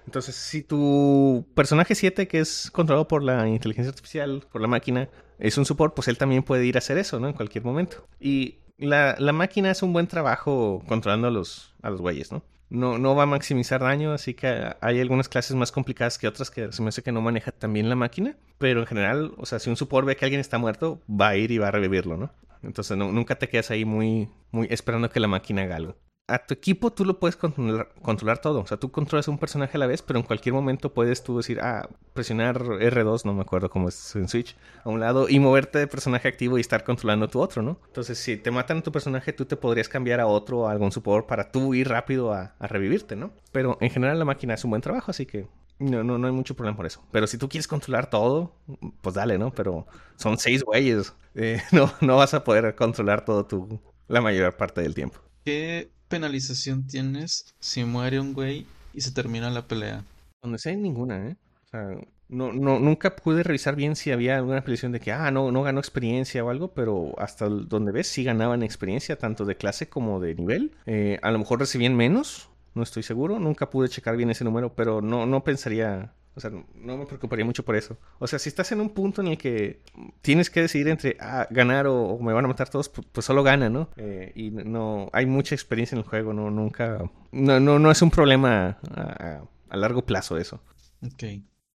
Entonces, 0.08 0.34
si 0.34 0.64
tu 0.64 1.46
personaje 1.54 1.94
7, 1.94 2.28
que 2.28 2.40
es 2.40 2.72
controlado 2.72 3.08
por 3.08 3.22
la 3.22 3.48
inteligencia 3.48 3.92
artificial, 3.92 4.44
por 4.52 4.60
la 4.60 4.68
máquina, 4.68 5.08
es 5.38 5.60
un 5.60 5.66
support, 5.66 5.94
pues 5.94 6.08
él 6.08 6.18
también 6.18 6.42
puede 6.42 6.66
ir 6.66 6.78
a 6.78 6.80
hacer 6.80 6.98
eso, 6.98 7.20
¿no? 7.20 7.28
En 7.28 7.36
cualquier 7.36 7.64
momento. 7.64 8.08
Y 8.20 8.56
la, 8.80 9.16
máquina 9.32 9.70
hace 9.70 9.86
un 9.86 9.94
buen 9.94 10.08
trabajo 10.08 10.82
controlando 10.88 11.28
a 11.28 11.32
los, 11.32 11.76
a 11.84 11.92
los 11.92 12.02
güeyes, 12.02 12.32
¿no? 12.32 12.42
No, 12.72 12.98
no 12.98 13.14
va 13.14 13.24
a 13.24 13.28
maximizar 13.28 13.82
daño, 13.82 14.14
así 14.14 14.34
que 14.34 14.74
hay 14.82 15.00
algunas 15.00 15.30
clases 15.30 15.56
más 15.56 15.72
complicadas 15.72 16.18
que 16.18 16.28
otras 16.28 16.50
que 16.50 16.72
se 16.72 16.82
me 16.82 16.90
hace 16.90 17.04
que 17.04 17.12
no 17.12 17.22
maneja 17.22 17.52
también 17.52 17.88
la 17.88 17.96
máquina. 17.96 18.36
Pero 18.58 18.80
en 18.80 18.88
general, 18.88 19.34
o 19.38 19.46
sea, 19.46 19.60
si 19.60 19.70
un 19.70 19.78
support 19.78 20.08
ve 20.08 20.16
que 20.16 20.26
alguien 20.26 20.42
está 20.42 20.58
muerto, 20.58 21.00
va 21.08 21.28
a 21.28 21.36
ir 21.36 21.52
y 21.52 21.60
va 21.60 21.68
a 21.68 21.72
revivirlo, 21.72 22.18
¿no? 22.18 22.32
Entonces 22.64 22.98
nunca 22.98 23.36
te 23.36 23.50
quedas 23.50 23.72
ahí 23.72 23.86
muy, 23.86 24.30
muy 24.52 24.68
esperando 24.70 25.10
que 25.10 25.20
la 25.20 25.28
máquina 25.28 25.64
haga 25.64 25.78
algo. 25.78 25.96
A 26.28 26.46
tu 26.46 26.54
equipo 26.54 26.94
tú 26.94 27.04
lo 27.04 27.20
puedes 27.20 27.36
controlar, 27.36 28.38
todo. 28.40 28.62
O 28.62 28.66
sea, 28.66 28.78
tú 28.78 28.90
controlas 28.90 29.28
un 29.28 29.38
personaje 29.38 29.76
a 29.76 29.80
la 29.80 29.88
vez, 29.88 30.02
pero 30.02 30.18
en 30.18 30.26
cualquier 30.26 30.54
momento 30.54 30.94
puedes 30.94 31.24
tú 31.24 31.36
decir, 31.36 31.60
ah, 31.62 31.90
presionar 32.14 32.58
R2, 32.62 33.26
no 33.26 33.34
me 33.34 33.42
acuerdo 33.42 33.70
cómo 33.70 33.90
es 33.90 34.16
en 34.16 34.30
Switch, 34.30 34.56
a 34.86 34.90
un 34.90 35.02
lado 35.02 35.28
y 35.28 35.40
moverte 35.40 35.80
de 35.80 35.88
personaje 35.88 36.30
activo 36.30 36.58
y 36.58 36.62
estar 36.62 36.86
controlando 36.86 37.28
tu 37.28 37.42
otro, 37.42 37.62
¿no? 37.62 37.82
Entonces, 37.88 38.18
si 38.18 38.38
te 38.38 38.50
matan 38.50 38.78
a 38.78 38.82
tu 38.82 38.94
personaje, 38.94 39.34
tú 39.34 39.44
te 39.44 39.58
podrías 39.58 39.90
cambiar 39.90 40.22
a 40.22 40.28
otro, 40.28 40.70
a 40.70 40.72
algún 40.72 40.94
support 40.94 41.28
para 41.28 41.52
tú 41.52 41.74
ir 41.74 41.90
rápido 41.90 42.32
a, 42.34 42.56
a 42.58 42.68
revivirte, 42.68 43.18
¿no? 43.18 43.32
Pero 43.52 43.78
en 43.82 43.90
general 43.90 44.18
la 44.18 44.26
máquina 44.26 44.54
hace 44.54 44.68
un 44.68 44.72
buen 44.72 44.82
trabajo, 44.82 45.12
así 45.12 45.26
que 45.26 45.48
no, 45.82 46.04
no, 46.04 46.18
no 46.18 46.28
hay 46.28 46.34
mucho 46.34 46.56
problema 46.56 46.78
por 46.78 46.86
eso. 46.86 47.04
Pero 47.12 47.28
si 47.28 47.38
tú 47.38 47.50
quieres 47.50 47.68
controlar 47.68 48.10
todo, 48.10 48.54
pues 49.02 49.16
dale, 49.16 49.38
¿no? 49.38 49.52
Pero 49.54 49.88
son 50.16 50.38
seis 50.38 50.64
güeyes. 50.64 51.14
Eh, 51.36 51.62
no, 51.72 51.92
no 52.02 52.18
vas 52.18 52.34
a 52.34 52.44
poder 52.44 52.76
controlar 52.76 53.26
todo 53.26 53.46
tu, 53.46 53.80
la 54.08 54.22
mayor 54.22 54.56
parte 54.56 54.82
del 54.82 54.94
tiempo. 54.94 55.20
¿Qué 55.44 55.90
penalización 56.08 56.86
tienes 56.86 57.54
si 57.60 57.84
muere 57.84 58.20
un 58.20 58.34
güey 58.34 58.66
y 58.94 59.02
se 59.02 59.12
termina 59.12 59.50
la 59.50 59.68
pelea? 59.68 60.04
Donde 60.42 60.60
sea 60.60 60.76
ninguna, 60.76 61.30
¿eh? 61.30 61.36
O 61.66 61.70
sea, 61.70 61.88
no, 62.32 62.54
no, 62.54 62.80
nunca 62.80 63.16
pude 63.16 63.44
revisar 63.44 63.76
bien 63.76 63.96
si 63.96 64.12
había 64.12 64.38
alguna 64.38 64.62
penalización 64.62 64.94
de 64.94 65.00
que, 65.00 65.12
ah, 65.12 65.32
no, 65.32 65.52
no 65.52 65.64
ganó 65.64 65.80
experiencia 65.80 66.44
o 66.44 66.50
algo, 66.50 66.74
pero 66.74 67.14
hasta 67.18 67.48
donde 67.50 67.92
ves 67.92 68.08
sí 68.08 68.24
ganaban 68.24 68.64
experiencia, 68.64 69.18
tanto 69.18 69.46
de 69.46 69.58
clase 69.58 69.90
como 69.90 70.20
de 70.20 70.36
nivel. 70.36 70.72
Eh, 70.86 71.20
a 71.22 71.32
lo 71.32 71.40
mejor 71.40 71.60
recibían 71.60 71.96
menos, 71.96 72.50
no 72.74 72.84
estoy 72.84 73.04
seguro, 73.04 73.40
nunca 73.40 73.70
pude 73.70 73.90
checar 73.90 74.16
bien 74.18 74.30
ese 74.30 74.44
número, 74.44 74.74
pero 74.74 75.02
no, 75.02 75.26
no 75.26 75.44
pensaría, 75.44 76.14
o 76.36 76.40
sea, 76.40 76.52
no 76.76 76.98
me 76.98 77.06
preocuparía 77.06 77.46
mucho 77.46 77.64
por 77.66 77.76
eso. 77.76 77.98
O 78.20 78.28
sea, 78.28 78.40
si 78.40 78.50
estás 78.50 78.72
en 78.72 78.82
un 78.82 78.92
punto 78.92 79.22
en 79.22 79.28
el 79.28 79.38
que 79.38 79.82
tienes 80.22 80.50
que 80.50 80.62
decidir 80.62 80.88
entre 80.88 81.18
ah, 81.20 81.48
ganar 81.50 81.88
o, 81.88 82.18
me 82.20 82.34
van 82.34 82.46
a 82.46 82.48
matar 82.48 82.70
todos, 82.70 82.90
pues, 82.90 83.26
solo 83.26 83.44
gana, 83.44 83.70
¿no? 83.70 83.90
Eh, 83.98 84.32
y 84.36 84.52
no, 84.52 85.10
hay 85.14 85.26
mucha 85.26 85.56
experiencia 85.56 85.96
en 85.96 86.04
el 86.04 86.10
juego, 86.10 86.34
no, 86.34 86.50
nunca, 86.50 87.10
no, 87.32 87.60
no, 87.60 87.80
no 87.80 87.92
es 87.92 88.02
un 88.02 88.12
problema 88.12 88.78
a, 88.96 89.42
a 89.70 89.78
largo 89.78 90.06
plazo 90.06 90.38
eso. 90.38 90.62
Ok. 91.04 91.24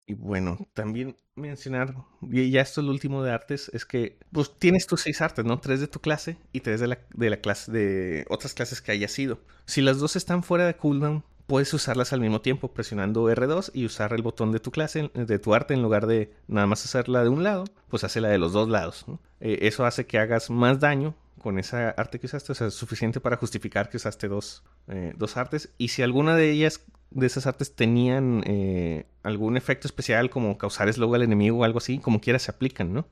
Y 0.07 0.15
bueno, 0.15 0.59
también 0.73 1.17
mencionar, 1.37 1.95
y 2.23 2.51
ya 2.51 2.63
esto 2.63 2.81
es 2.81 2.87
lo 2.87 2.93
último 2.93 3.23
de 3.23 3.31
artes, 3.31 3.71
es 3.73 3.85
que 3.85 4.19
pues 4.33 4.53
tienes 4.59 4.87
tus 4.87 5.03
seis 5.03 5.21
artes, 5.21 5.45
¿no? 5.45 5.61
Tres 5.61 5.81
de 5.81 5.87
tu 5.87 6.01
clase 6.01 6.39
y 6.53 6.61
tres 6.61 6.81
de 6.81 6.89
la, 6.89 6.99
de 7.15 7.31
la 7.31 7.37
clase 7.37 7.71
de 7.71 8.27
otras 8.29 8.55
clases 8.55 8.81
que 8.81 8.93
hayas 8.93 9.13
sido. 9.13 9.41
Si 9.67 9.83
las 9.83 9.99
dos 9.99 10.17
están 10.17 10.43
fuera 10.43 10.67
de 10.67 10.77
cooldown, 10.77 11.23
puedes 11.47 11.73
usarlas 11.73 12.13
al 12.13 12.21
mismo 12.21 12.41
tiempo 12.41 12.73
presionando 12.73 13.31
R2 13.31 13.71
y 13.73 13.85
usar 13.85 14.13
el 14.13 14.23
botón 14.23 14.53
de 14.53 14.61
tu 14.61 14.71
clase, 14.71 15.11
de 15.15 15.39
tu 15.39 15.55
arte, 15.55 15.75
en 15.75 15.83
lugar 15.83 16.07
de 16.07 16.33
nada 16.49 16.67
más 16.67 16.85
hacerla 16.85 17.23
de 17.23 17.29
un 17.29 17.45
lado, 17.45 17.65
pues 17.89 18.05
hace 18.05 18.21
la 18.21 18.29
de 18.29 18.39
los 18.39 18.53
dos 18.53 18.69
lados. 18.69 19.07
Eh, 19.41 19.59
eso 19.63 19.85
hace 19.85 20.07
que 20.07 20.19
hagas 20.19 20.51
más 20.51 20.81
daño 20.81 21.15
con 21.39 21.59
esa 21.59 21.91
arte 21.91 22.19
que 22.19 22.27
usaste, 22.27 22.53
o 22.53 22.55
sea, 22.55 22.67
es 22.67 22.75
suficiente 22.75 23.21
para 23.21 23.37
justificar 23.37 23.89
que 23.89 23.99
usaste 23.99 24.27
dos, 24.27 24.65
eh, 24.89 25.13
dos 25.17 25.37
artes. 25.37 25.71
Y 25.79 25.89
si 25.89 26.03
alguna 26.03 26.35
de 26.35 26.51
ellas, 26.51 26.81
de 27.11 27.27
esas 27.27 27.47
artes, 27.47 27.75
tenían 27.75 28.43
eh, 28.47 29.07
algún 29.23 29.57
efecto 29.57 29.87
especial, 29.87 30.31
como 30.31 30.59
causar 30.59 30.93
slow 30.93 31.15
al 31.15 31.23
enemigo 31.23 31.59
o 31.59 31.65
algo 31.65 31.79
así, 31.79 31.99
como 31.99 32.21
quiera 32.21 32.39
se 32.39 32.51
aplican, 32.51 32.93
¿no? 32.93 33.09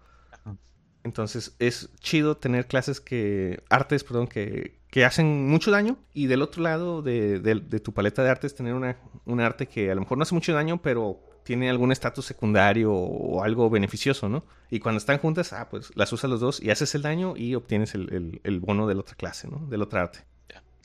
Entonces 1.04 1.54
es 1.58 1.90
chido 2.00 2.38
tener 2.38 2.66
clases 2.66 3.00
que, 3.00 3.62
artes, 3.68 4.04
perdón, 4.04 4.26
que, 4.26 4.80
que 4.88 5.04
hacen 5.04 5.48
mucho 5.48 5.70
daño. 5.70 5.98
Y 6.14 6.26
del 6.26 6.40
otro 6.40 6.62
lado 6.62 7.02
de, 7.02 7.40
de, 7.40 7.80
tu 7.80 7.92
paleta 7.92 8.24
de 8.24 8.30
artes, 8.30 8.54
tener 8.54 8.72
una, 8.72 8.96
un 9.26 9.40
arte 9.40 9.66
que 9.66 9.90
a 9.90 9.94
lo 9.94 10.00
mejor 10.00 10.16
no 10.16 10.22
hace 10.22 10.34
mucho 10.34 10.54
daño, 10.54 10.80
pero 10.80 11.20
tiene 11.44 11.68
algún 11.68 11.92
estatus 11.92 12.24
secundario 12.24 12.90
o 12.90 13.42
algo 13.42 13.68
beneficioso, 13.68 14.30
¿no? 14.30 14.44
Y 14.70 14.80
cuando 14.80 14.96
están 14.96 15.18
juntas, 15.18 15.52
ah, 15.52 15.68
pues 15.68 15.92
las 15.94 16.10
usas 16.12 16.30
los 16.30 16.40
dos 16.40 16.62
y 16.62 16.70
haces 16.70 16.94
el 16.94 17.02
daño 17.02 17.34
y 17.36 17.54
obtienes 17.54 17.94
el, 17.94 18.40
el, 18.42 18.60
bono 18.60 18.86
de 18.86 18.94
la 18.94 19.00
otra 19.00 19.14
clase, 19.14 19.46
¿no? 19.46 19.58
Del 19.66 19.82
otro 19.82 20.00
arte. 20.00 20.20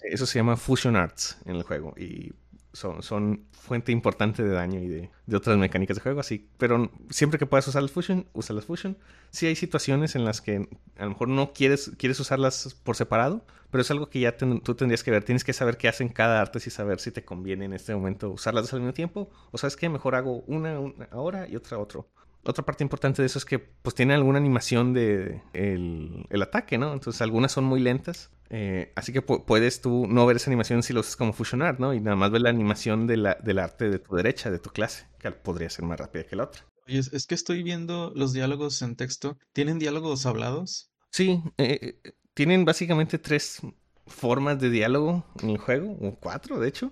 Eso 0.01 0.25
se 0.25 0.39
llama 0.39 0.57
Fusion 0.57 0.95
Arts 0.97 1.37
en 1.45 1.55
el 1.55 1.63
juego. 1.63 1.93
Y 1.97 2.33
son, 2.73 3.01
son 3.03 3.45
fuente 3.51 3.91
importante 3.91 4.43
de 4.43 4.49
daño 4.49 4.79
y 4.79 4.87
de, 4.87 5.09
de, 5.25 5.37
otras 5.37 5.57
mecánicas 5.57 5.97
de 5.97 6.01
juego, 6.01 6.19
así. 6.19 6.49
Pero 6.57 6.91
siempre 7.09 7.39
que 7.39 7.45
puedas 7.45 7.67
usar 7.67 7.81
las 7.81 7.91
Fusion, 7.91 8.27
usa 8.33 8.55
las 8.55 8.65
Fusion. 8.65 8.97
Sí 9.31 9.47
hay 9.47 9.55
situaciones 9.55 10.15
en 10.15 10.25
las 10.25 10.41
que 10.41 10.67
a 10.97 11.03
lo 11.03 11.09
mejor 11.09 11.29
no 11.29 11.53
quieres, 11.53 11.91
quieres 11.97 12.19
usarlas 12.19 12.75
por 12.83 12.95
separado, 12.95 13.45
pero 13.71 13.81
es 13.81 13.91
algo 13.91 14.09
que 14.09 14.19
ya 14.19 14.37
tú 14.37 14.75
tendrías 14.75 15.03
que 15.03 15.11
ver. 15.11 15.23
Tienes 15.23 15.43
que 15.43 15.53
saber 15.53 15.77
qué 15.77 15.87
hacen 15.87 16.09
cada 16.09 16.41
arte 16.41 16.59
y 16.65 16.69
saber 16.69 16.99
si 16.99 17.11
te 17.11 17.25
conviene 17.25 17.65
en 17.65 17.73
este 17.73 17.93
momento 17.93 18.29
usarlas 18.29 18.73
al 18.73 18.79
mismo 18.79 18.93
tiempo. 18.93 19.29
O 19.51 19.57
sabes 19.57 19.75
qué, 19.75 19.89
mejor 19.89 20.15
hago 20.15 20.41
una, 20.47 20.79
una 20.79 21.07
ahora 21.11 21.47
y 21.47 21.55
otra 21.55 21.77
otro 21.77 22.09
otra 22.43 22.65
parte 22.65 22.83
importante 22.83 23.21
de 23.21 23.25
eso 23.25 23.37
es 23.37 23.45
que 23.45 23.59
pues 23.59 23.95
tiene 23.95 24.13
alguna 24.13 24.37
animación 24.37 24.93
de 24.93 25.41
el, 25.53 26.25
el 26.29 26.41
ataque, 26.41 26.77
¿no? 26.77 26.93
Entonces 26.93 27.21
algunas 27.21 27.51
son 27.51 27.65
muy 27.65 27.79
lentas. 27.79 28.31
Eh, 28.49 28.91
así 28.95 29.13
que 29.13 29.21
puedes 29.21 29.81
tú 29.81 30.07
no 30.07 30.25
ver 30.25 30.37
esa 30.37 30.49
animación 30.49 30.81
si 30.81 30.93
lo 30.93 31.01
usas 31.01 31.15
como 31.15 31.33
fusionar, 31.33 31.79
¿no? 31.79 31.93
Y 31.93 31.99
nada 31.99 32.15
más 32.15 32.31
ver 32.31 32.41
la 32.41 32.49
animación 32.49 33.05
de 33.05 33.17
la, 33.17 33.35
del 33.35 33.59
arte 33.59 33.89
de 33.89 33.99
tu 33.99 34.15
derecha, 34.15 34.49
de 34.49 34.59
tu 34.59 34.71
clase, 34.71 35.07
que 35.19 35.31
podría 35.31 35.69
ser 35.69 35.85
más 35.85 35.99
rápida 35.99 36.23
que 36.23 36.35
la 36.35 36.45
otra. 36.45 36.65
Oye, 36.87 36.99
es 36.99 37.27
que 37.27 37.35
estoy 37.35 37.61
viendo 37.61 38.11
los 38.15 38.33
diálogos 38.33 38.81
en 38.81 38.95
texto. 38.95 39.37
¿Tienen 39.53 39.77
diálogos 39.77 40.25
hablados? 40.25 40.89
Sí, 41.11 41.41
eh, 41.57 41.99
eh, 42.03 42.13
tienen 42.33 42.65
básicamente 42.65 43.19
tres 43.19 43.61
formas 44.07 44.59
de 44.59 44.71
diálogo 44.71 45.25
en 45.41 45.51
el 45.51 45.57
juego, 45.57 45.91
o 46.01 46.15
cuatro 46.19 46.59
de 46.59 46.67
hecho. 46.67 46.91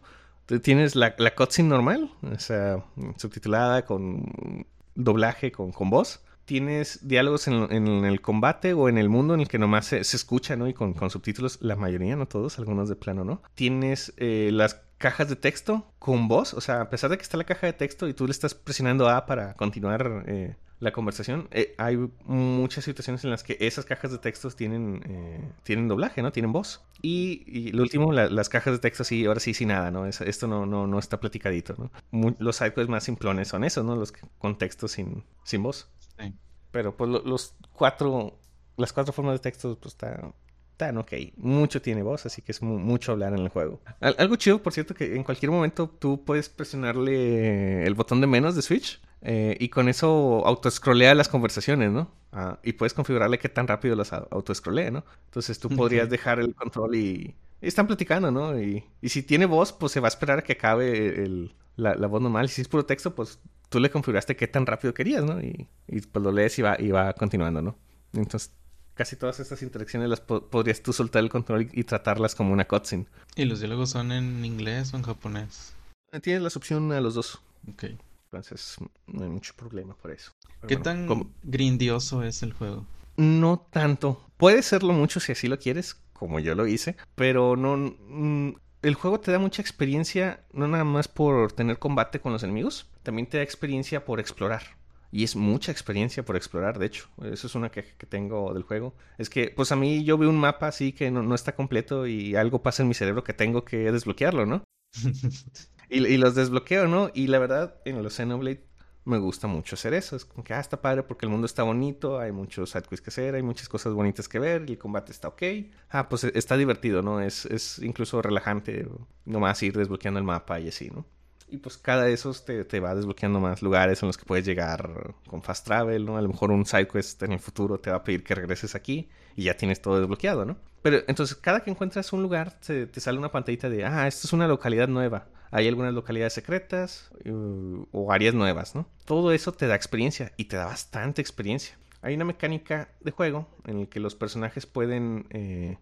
Tienes 0.61 0.95
la, 0.95 1.13
la 1.17 1.35
cutscene 1.35 1.69
normal, 1.69 2.11
o 2.21 2.39
sea, 2.39 2.85
subtitulada 3.17 3.83
con 3.83 4.65
doblaje 4.95 5.51
con, 5.51 5.71
con 5.71 5.89
voz. 5.89 6.21
Tienes 6.47 7.05
diálogos 7.05 7.49
en, 7.49 8.05
el 8.05 8.21
combate 8.21 8.71
o 8.71 8.87
en 8.87 8.97
el 8.97 9.09
mundo 9.09 9.33
en 9.33 9.41
el 9.41 9.49
que 9.49 9.59
nomás 9.59 9.85
se, 9.85 10.05
se 10.05 10.15
escucha, 10.15 10.55
¿no? 10.55 10.69
Y 10.69 10.73
con, 10.73 10.93
con, 10.93 11.09
subtítulos, 11.09 11.59
la 11.61 11.75
mayoría, 11.75 12.15
no 12.15 12.25
todos, 12.25 12.57
algunos 12.57 12.87
de 12.87 12.95
plano, 12.95 13.25
¿no? 13.25 13.41
Tienes 13.53 14.13
eh, 14.15 14.49
las 14.53 14.81
cajas 14.97 15.27
de 15.27 15.35
texto 15.35 15.91
con 15.99 16.29
voz, 16.29 16.53
o 16.53 16.61
sea, 16.61 16.79
a 16.79 16.89
pesar 16.89 17.09
de 17.09 17.17
que 17.17 17.23
está 17.23 17.35
la 17.35 17.43
caja 17.43 17.67
de 17.67 17.73
texto 17.73 18.07
y 18.07 18.13
tú 18.13 18.25
le 18.27 18.31
estás 18.31 18.55
presionando 18.55 19.09
A 19.09 19.25
para 19.25 19.55
continuar 19.55 20.23
eh, 20.25 20.55
la 20.79 20.91
conversación, 20.91 21.47
eh, 21.51 21.73
hay 21.77 21.97
muchas 22.25 22.83
situaciones 22.83 23.23
en 23.23 23.31
las 23.31 23.43
que 23.43 23.57
esas 23.59 23.85
cajas 23.85 24.11
de 24.11 24.19
textos 24.19 24.55
tienen, 24.55 25.01
eh, 25.09 25.51
tienen 25.63 25.87
doblaje, 25.87 26.21
¿no? 26.21 26.31
Tienen 26.31 26.51
voz. 26.51 26.83
Y, 27.01 27.43
y 27.47 27.71
lo 27.71 27.81
último, 27.81 28.13
las 28.13 28.49
cajas 28.49 28.73
de 28.73 28.79
texto 28.79 29.03
sí, 29.03 29.25
ahora 29.25 29.39
sí, 29.39 29.53
sin 29.53 29.69
nada, 29.69 29.89
¿no? 29.89 30.05
esto 30.05 30.47
no, 30.47 30.65
no, 30.65 30.85
no 30.85 30.99
está 30.99 31.19
platicadito, 31.19 31.75
¿no? 32.11 32.35
los 32.39 32.57
sidequests 32.57 32.89
más 32.89 33.03
simplones 33.03 33.47
son 33.47 33.63
esos, 33.63 33.83
¿no? 33.83 33.95
Los 33.95 34.13
con 34.37 34.57
texto 34.57 34.87
sin, 34.87 35.23
sin 35.43 35.63
voz. 35.63 35.89
Sí. 36.19 36.33
Pero 36.71 36.95
pues 36.95 37.09
los 37.09 37.55
cuatro, 37.73 38.39
las 38.77 38.93
cuatro 38.93 39.13
formas 39.13 39.35
de 39.35 39.39
texto, 39.39 39.77
pues 39.79 39.93
está, 39.93 40.33
tan 40.77 40.97
ok. 40.97 41.13
Mucho 41.37 41.81
tiene 41.81 42.03
voz, 42.03 42.25
así 42.25 42.41
que 42.41 42.51
es 42.51 42.61
mucho 42.61 43.11
hablar 43.11 43.33
en 43.33 43.39
el 43.39 43.49
juego. 43.49 43.81
algo 43.99 44.35
chido, 44.35 44.61
por 44.61 44.73
cierto, 44.73 44.93
que 44.93 45.15
en 45.15 45.23
cualquier 45.23 45.51
momento 45.51 45.89
tú 45.89 46.23
puedes 46.23 46.49
presionarle 46.49 47.85
el 47.85 47.95
botón 47.95 48.21
de 48.21 48.27
menos 48.27 48.55
de 48.55 48.61
Switch 48.61 49.01
eh, 49.21 49.57
y 49.59 49.69
con 49.69 49.89
eso 49.89 50.45
autoscrollea 50.45 51.15
las 51.15 51.29
conversaciones, 51.29 51.91
¿no? 51.91 52.11
Ah, 52.31 52.59
y 52.63 52.73
puedes 52.73 52.93
configurarle 52.93 53.39
qué 53.39 53.49
tan 53.49 53.67
rápido 53.67 53.95
las 53.95 54.13
autoscrollea, 54.13 54.91
¿no? 54.91 55.03
Entonces 55.25 55.59
tú 55.59 55.69
podrías 55.69 56.09
dejar 56.09 56.39
el 56.39 56.53
control 56.53 56.95
y, 56.95 57.35
están 57.59 57.87
platicando, 57.87 58.29
¿no? 58.29 58.59
Y, 58.59 58.83
y, 59.01 59.09
si 59.09 59.23
tiene 59.23 59.47
voz, 59.47 59.73
pues 59.73 59.91
se 59.91 59.99
va 59.99 60.07
a 60.07 60.09
esperar 60.09 60.39
a 60.39 60.41
que 60.43 60.53
acabe 60.53 61.23
el, 61.23 61.55
la, 61.75 61.95
la, 61.95 62.07
voz 62.07 62.21
normal. 62.21 62.45
Y 62.45 62.49
si 62.49 62.61
es 62.61 62.67
puro 62.67 62.85
texto, 62.85 63.15
pues 63.15 63.39
tú 63.69 63.79
le 63.79 63.89
configuraste 63.89 64.35
qué 64.35 64.47
tan 64.47 64.65
rápido 64.65 64.93
querías, 64.93 65.23
¿no? 65.23 65.41
Y, 65.41 65.67
y 65.87 66.01
pues 66.01 66.23
lo 66.23 66.31
lees 66.31 66.59
y 66.59 66.61
va, 66.61 66.75
y 66.79 66.91
va 66.91 67.13
continuando, 67.13 67.61
¿no? 67.61 67.75
Entonces 68.13 68.51
casi 68.97 69.15
todas 69.15 69.39
estas 69.39 69.61
interacciones 69.61 70.09
las 70.09 70.19
podrías 70.19 70.81
tú 70.81 70.91
soltar 70.91 71.23
el 71.23 71.29
control 71.29 71.69
y, 71.71 71.83
tratarlas 71.83 72.35
como 72.35 72.51
una 72.51 72.67
cutscene. 72.67 73.05
¿Y 73.35 73.45
los 73.45 73.59
diálogos 73.59 73.91
son 73.91 74.11
en 74.11 74.43
inglés 74.43 74.93
o 74.93 74.97
en 74.97 75.03
japonés? 75.03 75.73
Eh, 76.11 76.19
tienes 76.19 76.41
la 76.41 76.47
opción 76.47 76.91
a 76.91 76.99
los 76.99 77.13
dos. 77.13 77.39
Ok. 77.69 77.85
Entonces 78.31 78.75
no 79.07 79.23
hay 79.23 79.29
mucho 79.29 79.53
problema 79.55 79.95
por 79.95 80.11
eso. 80.11 80.31
¿Qué 80.67 80.75
tan 80.77 81.31
grandioso 81.43 82.23
es 82.23 82.43
el 82.43 82.53
juego? 82.53 82.85
No 83.15 83.65
tanto. 83.71 84.21
Puede 84.37 84.61
serlo 84.61 84.93
mucho 84.93 85.19
si 85.19 85.31
así 85.31 85.47
lo 85.47 85.57
quieres, 85.57 85.95
como 86.13 86.39
yo 86.39 86.55
lo 86.55 86.67
hice, 86.67 86.95
pero 87.15 87.55
no... 87.55 87.77
Mm, 87.77 88.55
el 88.83 88.95
juego 88.95 89.19
te 89.19 89.31
da 89.31 89.39
mucha 89.39 89.61
experiencia, 89.61 90.45
no 90.53 90.67
nada 90.67 90.83
más 90.83 91.07
por 91.07 91.51
tener 91.51 91.79
combate 91.79 92.19
con 92.19 92.31
los 92.31 92.43
enemigos, 92.43 92.89
también 93.03 93.27
te 93.27 93.37
da 93.37 93.43
experiencia 93.43 94.05
por 94.05 94.19
explorar. 94.19 94.77
Y 95.11 95.23
es 95.23 95.35
mucha 95.35 95.71
experiencia 95.71 96.23
por 96.23 96.35
explorar, 96.35 96.77
de 96.77 96.85
hecho. 96.85 97.07
Eso 97.23 97.47
es 97.47 97.55
una 97.55 97.71
queja 97.71 97.95
que 97.97 98.05
tengo 98.05 98.53
del 98.53 98.63
juego. 98.63 98.93
Es 99.17 99.29
que, 99.29 99.51
pues 99.55 99.71
a 99.71 99.75
mí 99.75 100.03
yo 100.03 100.17
veo 100.17 100.29
un 100.29 100.39
mapa 100.39 100.67
así 100.67 100.91
que 100.91 101.09
no, 101.09 101.33
está 101.33 101.55
completo 101.55 102.07
y 102.07 102.35
algo 102.35 102.61
pasa 102.61 102.83
en 102.83 102.89
mi 102.89 102.93
cerebro 102.93 103.23
que 103.23 103.33
tengo 103.33 103.63
que 103.63 103.91
desbloquearlo, 103.91 104.45
¿no? 104.45 104.63
y, 105.89 106.17
los 106.17 106.35
desbloqueo, 106.35 106.87
¿no? 106.87 107.11
Y 107.13 107.27
la 107.27 107.39
verdad, 107.39 107.75
en 107.85 108.01
los 108.03 108.15
Xenoblade 108.15 108.63
me 109.05 109.17
gusta 109.17 109.47
mucho 109.47 109.75
hacer 109.75 109.93
eso. 109.93 110.15
Es 110.15 110.25
como 110.25 110.43
que, 110.43 110.53
ah, 110.53 110.59
está 110.59 110.81
padre 110.81 111.03
porque 111.03 111.25
el 111.25 111.31
mundo 111.31 111.45
está 111.45 111.63
bonito, 111.63 112.19
hay 112.19 112.31
muchos 112.31 112.71
sidequests 112.71 113.01
que 113.01 113.09
hacer, 113.09 113.35
hay 113.35 113.43
muchas 113.43 113.69
cosas 113.69 113.93
bonitas 113.93 114.27
que 114.27 114.39
ver, 114.39 114.63
el 114.67 114.77
combate 114.77 115.11
está 115.11 115.29
ok. 115.29 115.43
Ah, 115.89 116.09
pues 116.09 116.25
está 116.25 116.57
divertido, 116.57 117.01
¿no? 117.01 117.21
Es, 117.21 117.45
es 117.45 117.79
incluso 117.79 118.21
relajante 118.21 118.87
nomás 119.25 119.63
ir 119.63 119.77
desbloqueando 119.77 120.19
el 120.19 120.25
mapa 120.25 120.59
y 120.59 120.67
así, 120.67 120.89
¿no? 120.89 121.05
Y 121.49 121.57
pues 121.57 121.77
cada 121.77 122.03
de 122.03 122.13
esos 122.13 122.43
te, 122.43 122.65
te, 122.65 122.79
va 122.79 122.93
desbloqueando 122.93 123.39
más 123.39 123.61
lugares 123.61 124.03
en 124.03 124.07
los 124.07 124.17
que 124.17 124.25
puedes 124.25 124.45
llegar 124.45 125.15
con 125.27 125.41
fast 125.41 125.65
travel, 125.65 126.05
¿no? 126.05 126.17
A 126.17 126.21
lo 126.21 126.27
mejor 126.27 126.51
un 126.51 126.65
sidequest 126.65 127.23
en 127.23 127.31
el 127.31 127.39
futuro 127.39 127.79
te 127.79 127.89
va 127.89 127.97
a 127.97 128.03
pedir 128.03 128.23
que 128.23 128.35
regreses 128.35 128.75
aquí 128.75 129.09
y 129.35 129.43
ya 129.43 129.55
tienes 129.55 129.81
todo 129.81 129.99
desbloqueado, 129.99 130.43
¿no? 130.43 130.57
Pero 130.81 131.03
entonces 131.07 131.37
cada 131.37 131.61
que 131.61 131.71
encuentras 131.71 132.11
un 132.11 132.21
lugar 132.21 132.59
te, 132.59 132.85
te 132.85 132.99
sale 132.99 133.17
una 133.17 133.31
pantallita 133.31 133.69
de, 133.69 133.85
ah, 133.85 134.07
esta 134.07 134.27
es 134.27 134.33
una 134.33 134.47
localidad 134.47 134.87
nueva. 134.87 135.27
Hay 135.51 135.67
algunas 135.67 135.93
localidades 135.93 136.33
secretas 136.33 137.09
uh, 137.25 137.85
o 137.91 138.11
áreas 138.11 138.33
nuevas, 138.33 138.75
¿no? 138.75 138.87
Todo 139.05 139.31
eso 139.31 139.53
te 139.53 139.67
da 139.67 139.75
experiencia 139.75 140.33
y 140.37 140.45
te 140.45 140.57
da 140.57 140.65
bastante 140.65 141.21
experiencia. 141.21 141.77
Hay 142.01 142.15
una 142.15 142.25
mecánica 142.25 142.89
de 142.99 143.11
juego 143.11 143.47
en 143.65 143.79
el 143.79 143.89
que 143.89 143.99
los 143.99 144.15
personajes 144.15 144.65
pueden... 144.65 145.27
Eh, 145.29 145.77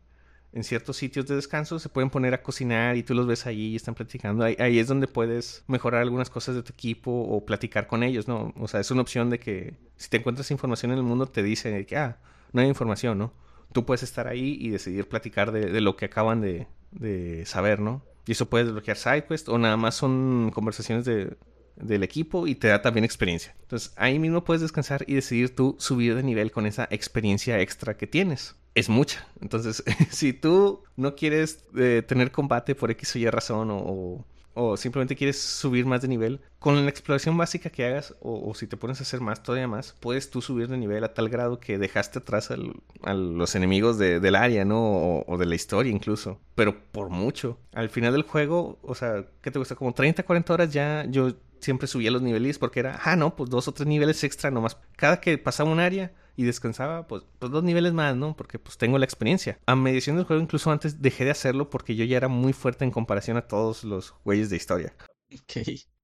en 0.55 0.63
ciertos 0.63 0.95
sitios 0.95 1.25
de 1.25 1.35
descanso 1.35 1.79
se 1.79 1.89
pueden 1.89 2.09
poner 2.09 2.33
a 2.33 2.41
cocinar 2.41 2.95
y 2.95 3.03
tú 3.03 3.13
los 3.13 3.27
ves 3.27 3.45
ahí 3.45 3.73
y 3.73 3.75
están 3.75 3.93
platicando. 3.93 4.45
Ahí, 4.45 4.79
es 4.79 4.87
donde 4.87 5.05
puedes 5.05 5.65
mejorar 5.67 6.01
algunas 6.01 6.29
cosas 6.29 6.55
de 6.55 6.63
tu 6.63 6.71
equipo 6.71 7.11
o 7.11 7.45
platicar 7.45 7.87
con 7.87 8.03
ellos, 8.03 8.29
¿no? 8.29 8.53
O 8.57 8.69
sea, 8.69 8.79
es 8.79 8.89
una 8.89 9.01
opción 9.01 9.29
de 9.29 9.37
que 9.37 9.73
si 9.97 10.09
te 10.09 10.17
encuentras 10.17 10.49
información 10.51 10.93
en 10.93 10.99
el 10.99 11.03
mundo 11.03 11.25
te 11.25 11.43
dice 11.43 11.85
que, 11.85 11.97
ah, 11.97 12.19
no 12.53 12.61
hay 12.61 12.69
información, 12.69 13.17
¿no? 13.17 13.33
Tú 13.73 13.85
puedes 13.85 14.01
estar 14.01 14.29
ahí 14.29 14.57
y 14.57 14.69
decidir 14.69 15.09
platicar 15.09 15.51
de, 15.51 15.81
lo 15.81 15.97
que 15.97 16.05
acaban 16.05 16.39
de, 16.39 16.67
de, 16.91 17.45
saber, 17.45 17.81
¿no? 17.81 18.01
Y 18.25 18.31
eso 18.31 18.49
puede 18.49 18.63
desbloquear 18.63 18.95
SideQuest 18.95 19.49
o 19.49 19.57
nada 19.57 19.75
más 19.75 19.95
son 19.95 20.51
conversaciones 20.53 21.03
de, 21.03 21.35
del 21.75 22.03
equipo 22.03 22.47
y 22.47 22.55
te 22.55 22.69
da 22.69 22.81
también 22.81 23.03
experiencia. 23.03 23.53
Entonces 23.63 23.91
ahí 23.97 24.19
mismo 24.19 24.45
puedes 24.45 24.61
descansar 24.61 25.03
y 25.05 25.15
decidir 25.15 25.53
tú 25.53 25.75
subir 25.79 26.15
de 26.15 26.23
nivel 26.23 26.53
con 26.53 26.65
esa 26.65 26.87
experiencia 26.91 27.59
extra 27.59 27.97
que 27.97 28.07
tienes 28.07 28.55
es 28.75 28.89
mucha. 28.89 29.25
Entonces, 29.41 29.83
si 30.11 30.33
tú 30.33 30.83
no 30.97 31.15
quieres 31.15 31.63
eh, 31.75 32.03
tener 32.07 32.31
combate 32.31 32.75
por 32.75 32.91
X 32.91 33.15
o 33.15 33.19
Y 33.19 33.29
razón 33.29 33.69
o, 33.71 34.25
o, 34.53 34.77
simplemente 34.77 35.15
quieres 35.15 35.41
subir 35.41 35.85
más 35.85 36.01
de 36.01 36.07
nivel, 36.07 36.41
con 36.59 36.83
la 36.83 36.89
exploración 36.89 37.37
básica 37.37 37.69
que 37.69 37.85
hagas 37.85 38.15
o, 38.21 38.53
si 38.53 38.67
te 38.67 38.77
pones 38.77 38.99
a 38.99 39.03
hacer 39.03 39.21
más, 39.21 39.43
todavía 39.43 39.67
más, 39.67 39.95
puedes 39.99 40.29
tú 40.29 40.41
subir 40.41 40.67
de 40.67 40.77
nivel 40.77 41.03
a 41.03 41.13
tal 41.13 41.29
grado 41.29 41.59
que 41.59 41.77
dejaste 41.77 42.19
atrás 42.19 42.51
a 42.51 43.13
los 43.13 43.55
enemigos 43.55 43.97
del 43.97 44.35
área, 44.35 44.65
¿no? 44.65 45.23
O, 45.25 45.37
de 45.37 45.45
la 45.45 45.55
historia 45.55 45.91
incluso. 45.91 46.39
Pero 46.55 46.77
por 46.91 47.09
mucho. 47.09 47.57
Al 47.73 47.89
final 47.89 48.13
del 48.13 48.23
juego, 48.23 48.79
o 48.81 48.95
sea, 48.95 49.25
¿qué 49.41 49.51
te 49.51 49.59
gusta? 49.59 49.75
Como 49.75 49.93
30, 49.93 50.23
40 50.23 50.53
horas 50.53 50.73
ya 50.73 51.05
yo 51.09 51.33
siempre 51.59 51.87
subía 51.87 52.11
los 52.11 52.21
niveles 52.21 52.59
porque 52.59 52.81
era, 52.81 52.99
ah, 53.03 53.15
no, 53.15 53.35
pues 53.35 53.49
dos 53.49 53.67
o 53.67 53.73
tres 53.73 53.87
niveles 53.87 54.23
extra 54.23 54.51
nomás. 54.51 54.77
Cada 54.95 55.19
que 55.19 55.37
pasaba 55.37 55.69
un 55.69 55.79
área 55.79 56.13
y 56.35 56.43
descansaba, 56.43 57.07
pues, 57.07 57.23
pues, 57.39 57.51
dos 57.51 57.63
niveles 57.63 57.93
más, 57.93 58.15
¿no? 58.15 58.35
Porque 58.35 58.59
pues 58.59 58.77
tengo 58.77 58.97
la 58.97 59.05
experiencia. 59.05 59.59
A 59.65 59.75
mediación 59.75 60.15
del 60.15 60.25
juego, 60.25 60.41
incluso 60.41 60.71
antes 60.71 61.01
dejé 61.01 61.25
de 61.25 61.31
hacerlo 61.31 61.69
porque 61.69 61.95
yo 61.95 62.05
ya 62.05 62.17
era 62.17 62.27
muy 62.27 62.53
fuerte 62.53 62.83
en 62.85 62.91
comparación 62.91 63.37
a 63.37 63.47
todos 63.47 63.83
los 63.83 64.13
güeyes 64.23 64.49
de 64.49 64.57
historia. 64.57 64.93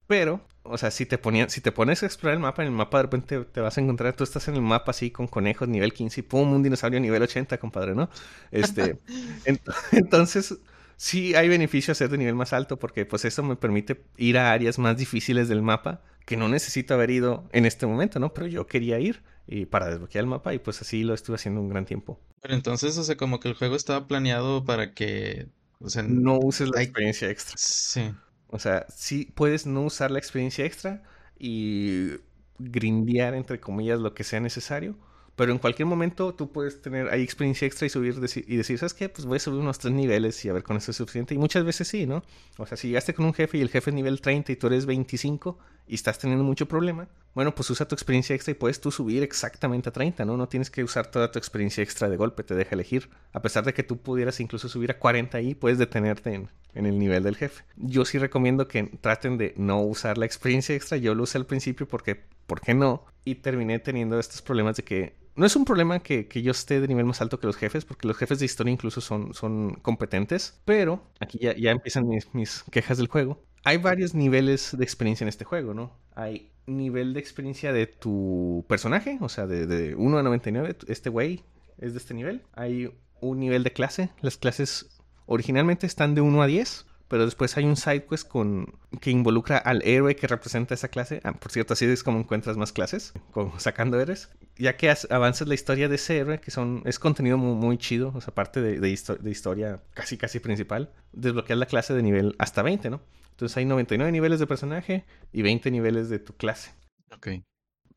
Pero, 0.06 0.40
o 0.62 0.76
sea, 0.78 0.90
si 0.90 1.06
te 1.06 1.16
ponías, 1.16 1.52
si 1.52 1.60
te 1.60 1.72
pones 1.72 2.02
a 2.02 2.06
explorar 2.06 2.34
el 2.34 2.42
mapa, 2.42 2.62
en 2.62 2.68
el 2.68 2.74
mapa 2.74 2.98
de 2.98 3.02
repente 3.04 3.44
te 3.44 3.60
vas 3.60 3.78
a 3.78 3.80
encontrar, 3.80 4.14
tú 4.14 4.24
estás 4.24 4.48
en 4.48 4.56
el 4.56 4.62
mapa 4.62 4.90
así 4.90 5.10
con 5.10 5.26
conejos 5.26 5.68
nivel 5.68 5.92
15 5.92 6.20
y 6.20 6.22
pum, 6.22 6.52
un 6.52 6.62
dinosaurio 6.62 7.00
nivel 7.00 7.22
80, 7.22 7.58
compadre, 7.58 7.94
¿no? 7.94 8.10
Este, 8.50 8.98
entonces, 9.92 10.58
sí 10.96 11.34
hay 11.34 11.48
beneficio 11.48 11.92
hacer 11.92 12.10
de 12.10 12.18
nivel 12.18 12.34
más 12.34 12.52
alto 12.52 12.78
porque 12.78 13.06
pues 13.06 13.24
eso 13.24 13.42
me 13.42 13.56
permite 13.56 14.04
ir 14.16 14.38
a 14.38 14.52
áreas 14.52 14.78
más 14.78 14.96
difíciles 14.96 15.48
del 15.48 15.62
mapa 15.62 16.02
que 16.26 16.36
no 16.36 16.48
necesito 16.48 16.94
haber 16.94 17.10
ido 17.10 17.48
en 17.52 17.66
este 17.66 17.86
momento, 17.86 18.18
¿no? 18.18 18.32
Pero 18.32 18.46
yo 18.46 18.66
quería 18.66 18.98
ir 18.98 19.22
y 19.46 19.66
para 19.66 19.88
desbloquear 19.88 20.22
el 20.22 20.30
mapa 20.30 20.54
y 20.54 20.58
pues 20.58 20.80
así 20.80 21.02
lo 21.04 21.14
estuve 21.14 21.36
haciendo 21.36 21.60
un 21.60 21.68
gran 21.68 21.84
tiempo. 21.84 22.20
Pero 22.40 22.54
entonces, 22.54 22.96
o 22.98 23.04
sea, 23.04 23.16
como 23.16 23.40
que 23.40 23.48
el 23.48 23.54
juego 23.54 23.76
estaba 23.76 24.06
planeado 24.06 24.64
para 24.64 24.94
que, 24.94 25.48
o 25.80 25.88
sea, 25.88 26.02
no 26.02 26.38
uses 26.38 26.70
la 26.70 26.82
experiencia 26.82 27.30
extra. 27.30 27.54
Sí. 27.56 28.12
O 28.48 28.58
sea, 28.58 28.86
sí 28.88 29.32
puedes 29.34 29.66
no 29.66 29.82
usar 29.82 30.10
la 30.10 30.18
experiencia 30.18 30.64
extra 30.64 31.02
y 31.38 32.10
grindear, 32.58 33.34
entre 33.34 33.60
comillas, 33.60 34.00
lo 34.00 34.14
que 34.14 34.24
sea 34.24 34.40
necesario. 34.40 34.96
Pero 35.42 35.54
en 35.54 35.58
cualquier 35.58 35.86
momento 35.86 36.32
tú 36.32 36.52
puedes 36.52 36.80
tener 36.82 37.08
ahí 37.08 37.20
experiencia 37.20 37.66
extra 37.66 37.84
y 37.84 37.90
subir 37.90 38.14
y 38.46 38.56
decir, 38.56 38.78
¿sabes 38.78 38.94
qué? 38.94 39.08
Pues 39.08 39.26
voy 39.26 39.38
a 39.38 39.40
subir 39.40 39.58
unos 39.58 39.80
tres 39.80 39.92
niveles 39.92 40.44
y 40.44 40.48
a 40.48 40.52
ver 40.52 40.62
con 40.62 40.76
eso 40.76 40.92
es 40.92 40.96
suficiente. 40.96 41.34
Y 41.34 41.38
muchas 41.38 41.64
veces 41.64 41.88
sí, 41.88 42.06
¿no? 42.06 42.22
O 42.58 42.66
sea, 42.66 42.76
si 42.76 42.86
llegaste 42.86 43.12
con 43.12 43.24
un 43.24 43.34
jefe 43.34 43.58
y 43.58 43.60
el 43.60 43.68
jefe 43.68 43.90
es 43.90 43.94
nivel 43.96 44.20
30 44.20 44.52
y 44.52 44.54
tú 44.54 44.68
eres 44.68 44.86
25 44.86 45.58
y 45.88 45.96
estás 45.96 46.20
teniendo 46.20 46.44
mucho 46.44 46.68
problema, 46.68 47.08
bueno, 47.34 47.56
pues 47.56 47.68
usa 47.70 47.88
tu 47.88 47.96
experiencia 47.96 48.36
extra 48.36 48.52
y 48.52 48.54
puedes 48.54 48.80
tú 48.80 48.92
subir 48.92 49.24
exactamente 49.24 49.88
a 49.88 49.92
30, 49.92 50.24
¿no? 50.24 50.36
No 50.36 50.46
tienes 50.46 50.70
que 50.70 50.84
usar 50.84 51.08
toda 51.08 51.32
tu 51.32 51.40
experiencia 51.40 51.82
extra 51.82 52.08
de 52.08 52.16
golpe, 52.16 52.44
te 52.44 52.54
deja 52.54 52.76
elegir. 52.76 53.10
A 53.32 53.42
pesar 53.42 53.64
de 53.64 53.74
que 53.74 53.82
tú 53.82 53.96
pudieras 53.96 54.38
incluso 54.38 54.68
subir 54.68 54.92
a 54.92 55.00
40 55.00 55.38
ahí, 55.38 55.56
puedes 55.56 55.76
detenerte 55.76 56.34
en, 56.34 56.50
en 56.72 56.86
el 56.86 57.00
nivel 57.00 57.24
del 57.24 57.34
jefe. 57.34 57.64
Yo 57.74 58.04
sí 58.04 58.18
recomiendo 58.18 58.68
que 58.68 58.84
traten 59.00 59.38
de 59.38 59.54
no 59.56 59.82
usar 59.82 60.18
la 60.18 60.26
experiencia 60.26 60.76
extra. 60.76 60.98
Yo 60.98 61.16
lo 61.16 61.24
usé 61.24 61.36
al 61.38 61.46
principio 61.46 61.88
porque, 61.88 62.14
¿por 62.46 62.60
qué 62.60 62.74
no? 62.74 63.06
Y 63.24 63.34
terminé 63.34 63.80
teniendo 63.80 64.20
estos 64.20 64.40
problemas 64.40 64.76
de 64.76 64.84
que 64.84 65.21
no 65.34 65.46
es 65.46 65.56
un 65.56 65.64
problema 65.64 66.00
que, 66.00 66.26
yo 66.42 66.50
esté 66.50 66.80
de 66.80 66.88
nivel 66.88 67.04
más 67.04 67.20
alto 67.20 67.40
que 67.40 67.46
los 67.46 67.56
jefes, 67.56 67.84
porque 67.84 68.06
los 68.06 68.16
jefes 68.16 68.38
de 68.38 68.44
historia 68.44 68.72
incluso 68.72 69.00
son, 69.00 69.34
son 69.34 69.74
competentes, 69.82 70.60
pero 70.64 71.02
aquí 71.20 71.38
ya, 71.38 71.70
empiezan 71.70 72.06
mis, 72.32 72.64
quejas 72.70 72.98
del 72.98 73.08
juego. 73.08 73.42
Hay 73.64 73.78
varios 73.78 74.14
niveles 74.14 74.76
de 74.76 74.84
experiencia 74.84 75.24
en 75.24 75.28
este 75.28 75.44
juego, 75.44 75.72
¿no? 75.72 75.96
Hay 76.14 76.50
nivel 76.66 77.14
de 77.14 77.20
experiencia 77.20 77.72
de 77.72 77.86
tu 77.86 78.64
personaje, 78.68 79.18
o 79.20 79.28
sea, 79.28 79.46
de, 79.46 79.66
de 79.66 79.94
1 79.94 80.18
a 80.18 80.22
99, 80.22 80.76
este 80.88 81.10
güey 81.10 81.44
es 81.78 81.92
de 81.92 81.98
este 81.98 82.14
nivel. 82.14 82.42
Hay 82.54 82.92
un 83.20 83.38
nivel 83.38 83.62
de 83.62 83.72
clase, 83.72 84.10
las 84.20 84.36
clases 84.36 85.00
originalmente 85.26 85.86
están 85.86 86.14
de 86.14 86.20
1 86.20 86.42
a 86.42 86.46
10, 86.46 86.86
pero 87.12 87.26
después 87.26 87.54
hay 87.58 87.66
un 87.66 87.76
side 87.76 88.06
quest 88.06 88.26
con, 88.26 88.78
que 89.02 89.10
involucra 89.10 89.58
al 89.58 89.82
héroe 89.84 90.16
que 90.16 90.26
representa 90.26 90.72
esa 90.72 90.88
clase. 90.88 91.20
Ah, 91.24 91.34
por 91.34 91.52
cierto, 91.52 91.74
así 91.74 91.84
es 91.84 92.02
como 92.02 92.18
encuentras 92.18 92.56
más 92.56 92.72
clases, 92.72 93.12
sacando 93.58 94.00
héroes. 94.00 94.30
Ya 94.56 94.78
que 94.78 94.90
avanzas 95.10 95.46
la 95.46 95.52
historia 95.52 95.90
de 95.90 95.96
ese 95.96 96.16
héroe, 96.16 96.40
que 96.40 96.50
son, 96.50 96.80
es 96.86 96.98
contenido 96.98 97.36
muy, 97.36 97.76
chido, 97.76 98.12
o 98.14 98.20
sea, 98.22 98.34
parte 98.34 98.62
de, 98.62 98.80
de, 98.80 99.30
historia 99.30 99.82
casi 99.92 100.16
casi 100.16 100.40
principal, 100.40 100.90
desbloqueas 101.12 101.58
la 101.58 101.66
clase 101.66 101.92
de 101.92 102.02
nivel 102.02 102.34
hasta 102.38 102.62
20, 102.62 102.88
¿no? 102.88 103.02
Entonces 103.32 103.58
hay 103.58 103.66
99 103.66 104.10
niveles 104.10 104.40
de 104.40 104.46
personaje 104.46 105.04
y 105.34 105.42
20 105.42 105.70
niveles 105.70 106.08
de 106.08 106.18
tu 106.18 106.32
clase. 106.32 106.70
Ok. 107.14 107.28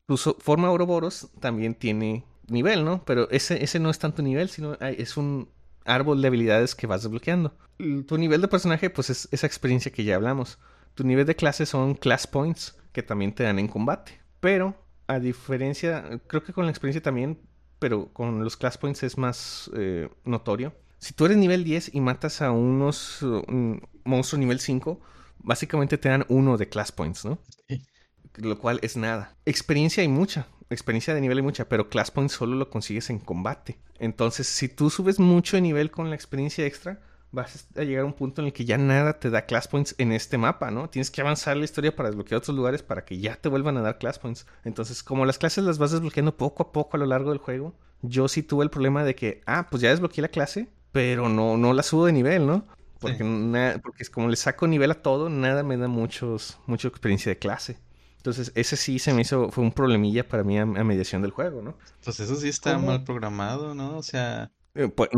Tu 0.04 0.18
forma 0.18 0.68
Ouroboros 0.68 1.30
también 1.40 1.74
tiene 1.74 2.26
nivel, 2.48 2.84
¿no? 2.84 3.02
Pero 3.06 3.30
ese, 3.30 3.64
ese 3.64 3.80
no 3.80 3.88
es 3.88 3.98
tanto 3.98 4.20
nivel, 4.20 4.50
sino 4.50 4.74
es 4.74 5.16
un 5.16 5.48
árbol 5.86 6.20
de 6.20 6.28
habilidades 6.28 6.74
que 6.74 6.86
vas 6.86 7.02
desbloqueando. 7.02 7.56
Tu 7.78 8.18
nivel 8.18 8.40
de 8.40 8.48
personaje, 8.48 8.90
pues 8.90 9.10
es 9.10 9.28
esa 9.32 9.46
experiencia 9.46 9.92
que 9.92 10.04
ya 10.04 10.16
hablamos. 10.16 10.58
Tu 10.94 11.04
nivel 11.04 11.26
de 11.26 11.36
clase 11.36 11.66
son 11.66 11.94
class 11.94 12.26
points 12.26 12.76
que 12.92 13.02
también 13.02 13.34
te 13.34 13.44
dan 13.44 13.58
en 13.58 13.68
combate. 13.68 14.20
Pero, 14.40 14.74
a 15.06 15.18
diferencia, 15.18 16.20
creo 16.26 16.42
que 16.42 16.52
con 16.52 16.64
la 16.64 16.70
experiencia 16.70 17.02
también, 17.02 17.38
pero 17.78 18.12
con 18.12 18.42
los 18.42 18.56
class 18.56 18.78
points 18.78 19.02
es 19.02 19.18
más 19.18 19.70
eh, 19.74 20.08
notorio. 20.24 20.74
Si 20.98 21.12
tú 21.12 21.26
eres 21.26 21.36
nivel 21.36 21.64
10 21.64 21.94
y 21.94 22.00
matas 22.00 22.40
a 22.40 22.50
unos 22.50 23.24
monstruos 24.04 24.40
nivel 24.40 24.60
5, 24.60 25.00
básicamente 25.38 25.98
te 25.98 26.08
dan 26.08 26.24
uno 26.28 26.56
de 26.56 26.68
class 26.68 26.90
points, 26.92 27.24
¿no? 27.24 27.38
Lo 28.36 28.58
cual 28.58 28.78
es 28.82 28.96
nada. 28.96 29.36
Experiencia 29.44 30.02
hay 30.02 30.08
mucha 30.08 30.46
experiencia 30.70 31.14
de 31.14 31.20
nivel 31.20 31.38
hay 31.38 31.44
mucha, 31.44 31.68
pero 31.68 31.88
Class 31.88 32.10
Points 32.10 32.34
solo 32.34 32.56
lo 32.56 32.70
consigues 32.70 33.10
en 33.10 33.18
combate. 33.18 33.78
Entonces, 33.98 34.46
si 34.46 34.68
tú 34.68 34.90
subes 34.90 35.18
mucho 35.18 35.56
de 35.56 35.60
nivel 35.62 35.90
con 35.90 36.10
la 36.10 36.16
experiencia 36.16 36.66
extra, 36.66 37.00
vas 37.32 37.68
a 37.76 37.82
llegar 37.82 38.02
a 38.02 38.06
un 38.06 38.12
punto 38.12 38.40
en 38.40 38.46
el 38.46 38.52
que 38.52 38.64
ya 38.64 38.78
nada 38.78 39.18
te 39.18 39.30
da 39.30 39.46
Class 39.46 39.68
Points 39.68 39.94
en 39.98 40.12
este 40.12 40.38
mapa, 40.38 40.70
¿no? 40.70 40.88
Tienes 40.88 41.10
que 41.10 41.20
avanzar 41.20 41.56
la 41.56 41.64
historia 41.64 41.94
para 41.94 42.08
desbloquear 42.08 42.38
otros 42.38 42.56
lugares 42.56 42.82
para 42.82 43.04
que 43.04 43.18
ya 43.18 43.36
te 43.36 43.48
vuelvan 43.48 43.76
a 43.76 43.82
dar 43.82 43.98
Class 43.98 44.18
Points. 44.18 44.46
Entonces, 44.64 45.02
como 45.02 45.26
las 45.26 45.38
clases 45.38 45.64
las 45.64 45.78
vas 45.78 45.92
desbloqueando 45.92 46.36
poco 46.36 46.62
a 46.62 46.72
poco 46.72 46.96
a 46.96 47.00
lo 47.00 47.06
largo 47.06 47.30
del 47.30 47.38
juego, 47.38 47.74
yo 48.02 48.28
sí 48.28 48.42
tuve 48.42 48.64
el 48.64 48.70
problema 48.70 49.04
de 49.04 49.14
que, 49.14 49.42
ah, 49.46 49.66
pues 49.70 49.82
ya 49.82 49.90
desbloqueé 49.90 50.22
la 50.22 50.28
clase, 50.28 50.68
pero 50.92 51.28
no, 51.28 51.56
no 51.56 51.72
la 51.72 51.82
subo 51.82 52.06
de 52.06 52.12
nivel, 52.12 52.46
¿no? 52.46 52.66
Porque, 52.98 53.22
porque 53.82 54.02
es 54.02 54.10
como 54.10 54.28
le 54.28 54.36
saco 54.36 54.66
nivel 54.66 54.90
a 54.90 55.02
todo, 55.02 55.28
nada 55.28 55.62
me 55.62 55.76
da 55.76 55.86
muchos, 55.86 56.58
mucha 56.66 56.88
experiencia 56.88 57.30
de 57.30 57.38
clase. 57.38 57.76
Entonces, 58.26 58.50
ese 58.56 58.76
sí 58.76 58.98
se 58.98 59.14
me 59.14 59.22
hizo, 59.22 59.52
fue 59.52 59.62
un 59.62 59.70
problemilla 59.70 60.28
para 60.28 60.42
mí 60.42 60.58
a, 60.58 60.66
mediación 60.66 61.22
del 61.22 61.30
juego, 61.30 61.62
¿no? 61.62 61.78
Pues 62.02 62.18
eso 62.18 62.34
sí 62.34 62.48
está 62.48 62.76
mal 62.76 63.04
programado, 63.04 63.72
¿no? 63.72 63.96
O 63.96 64.02
sea... 64.02 64.50
Eh, 64.74 64.88
pues, 64.88 65.10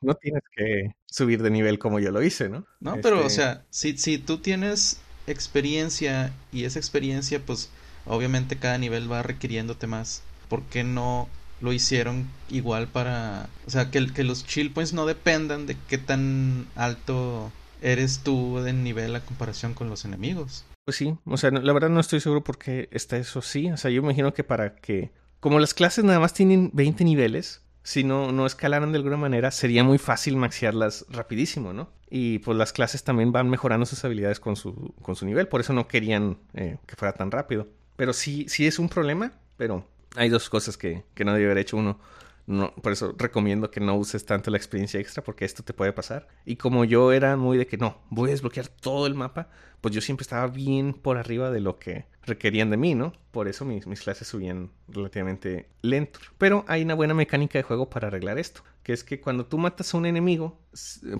no, 0.00 0.14
tienes 0.14 0.42
que 0.56 0.96
subir 1.04 1.42
de 1.42 1.50
nivel 1.50 1.78
como 1.78 1.98
yo 2.00 2.10
lo 2.10 2.22
hice, 2.22 2.48
¿no? 2.48 2.64
No, 2.80 2.96
pero, 3.02 3.18
o 3.18 3.26
este 3.26 3.34
sea, 3.34 3.66
si, 3.68 3.98
si 3.98 4.16
tú 4.16 4.38
tienes 4.38 4.98
experiencia 5.26 6.32
y 6.52 6.64
esa 6.64 6.78
experiencia, 6.78 7.38
pues, 7.44 7.68
obviamente 8.06 8.56
cada 8.56 8.78
nivel 8.78 9.12
va 9.12 9.22
requiriéndote 9.22 9.86
más. 9.86 10.22
¿Por 10.48 10.62
qué 10.62 10.84
no 10.84 11.28
lo 11.60 11.74
hicieron 11.74 12.30
igual 12.48 12.88
para... 12.88 13.50
O 13.66 13.70
sea, 13.70 13.90
que, 13.90 14.10
que 14.10 14.24
los 14.24 14.46
chill 14.46 14.70
points 14.70 14.94
no 14.94 15.04
dependan 15.04 15.66
de 15.66 15.76
qué 15.86 15.98
tan 15.98 16.66
alto 16.76 17.52
eres 17.82 18.20
tú 18.20 18.58
de 18.60 18.72
nivel 18.72 19.14
a 19.16 19.20
comparación 19.20 19.74
con 19.74 19.90
los 19.90 20.06
enemigos. 20.06 20.64
Pues 20.84 20.98
sí, 20.98 21.16
o 21.24 21.36
sea, 21.38 21.50
la 21.50 21.72
verdad 21.72 21.88
no 21.88 22.00
estoy 22.00 22.20
seguro 22.20 22.44
por 22.44 22.58
qué 22.58 22.88
está 22.92 23.16
eso 23.16 23.38
así. 23.38 23.70
O 23.70 23.76
sea, 23.76 23.90
yo 23.90 24.02
imagino 24.02 24.34
que 24.34 24.44
para 24.44 24.76
que, 24.76 25.12
como 25.40 25.58
las 25.58 25.72
clases 25.72 26.04
nada 26.04 26.20
más 26.20 26.34
tienen 26.34 26.70
20 26.74 27.04
niveles, 27.04 27.62
si 27.82 28.04
no, 28.04 28.32
no 28.32 28.44
escalaran 28.44 28.92
de 28.92 28.98
alguna 28.98 29.16
manera, 29.16 29.50
sería 29.50 29.82
muy 29.82 29.96
fácil 29.98 30.36
maxearlas 30.36 31.06
rapidísimo, 31.08 31.72
¿no? 31.72 31.88
Y 32.10 32.38
pues 32.40 32.58
las 32.58 32.72
clases 32.72 33.02
también 33.02 33.32
van 33.32 33.48
mejorando 33.48 33.86
sus 33.86 34.04
habilidades 34.04 34.40
con 34.40 34.56
su, 34.56 34.94
con 35.00 35.16
su 35.16 35.24
nivel, 35.24 35.48
por 35.48 35.60
eso 35.60 35.72
no 35.72 35.88
querían 35.88 36.38
eh, 36.52 36.76
que 36.86 36.96
fuera 36.96 37.12
tan 37.14 37.30
rápido. 37.30 37.66
Pero 37.96 38.12
sí, 38.12 38.46
sí 38.48 38.66
es 38.66 38.78
un 38.78 38.88
problema, 38.90 39.32
pero 39.56 39.86
hay 40.16 40.28
dos 40.28 40.50
cosas 40.50 40.76
que, 40.76 41.04
que 41.14 41.24
no 41.24 41.32
debe 41.32 41.46
haber 41.46 41.58
hecho 41.58 41.78
uno. 41.78 41.98
No, 42.46 42.74
por 42.74 42.92
eso 42.92 43.14
recomiendo 43.16 43.70
que 43.70 43.80
no 43.80 43.94
uses 43.96 44.26
tanto 44.26 44.50
la 44.50 44.58
experiencia 44.58 45.00
extra 45.00 45.24
porque 45.24 45.44
esto 45.44 45.62
te 45.62 45.72
puede 45.72 45.92
pasar. 45.92 46.28
Y 46.44 46.56
como 46.56 46.84
yo 46.84 47.12
era 47.12 47.36
muy 47.36 47.56
de 47.56 47.66
que 47.66 47.78
no, 47.78 48.02
voy 48.10 48.28
a 48.28 48.32
desbloquear 48.32 48.68
todo 48.68 49.06
el 49.06 49.14
mapa, 49.14 49.48
pues 49.80 49.94
yo 49.94 50.00
siempre 50.00 50.22
estaba 50.22 50.46
bien 50.46 50.92
por 50.94 51.16
arriba 51.16 51.50
de 51.50 51.60
lo 51.60 51.78
que 51.78 52.06
requerían 52.22 52.70
de 52.70 52.76
mí, 52.76 52.94
¿no? 52.94 53.12
Por 53.30 53.48
eso 53.48 53.64
mis, 53.64 53.84
clases 54.00 54.28
subían 54.28 54.70
relativamente 54.88 55.68
lento. 55.82 56.20
Pero 56.38 56.64
hay 56.68 56.82
una 56.82 56.94
buena 56.94 57.14
mecánica 57.14 57.58
de 57.58 57.62
juego 57.62 57.88
para 57.88 58.08
arreglar 58.08 58.38
esto, 58.38 58.62
que 58.82 58.92
es 58.92 59.04
que 59.04 59.20
cuando 59.20 59.46
tú 59.46 59.58
matas 59.58 59.92
a 59.92 59.98
un 59.98 60.06
enemigo, 60.06 60.58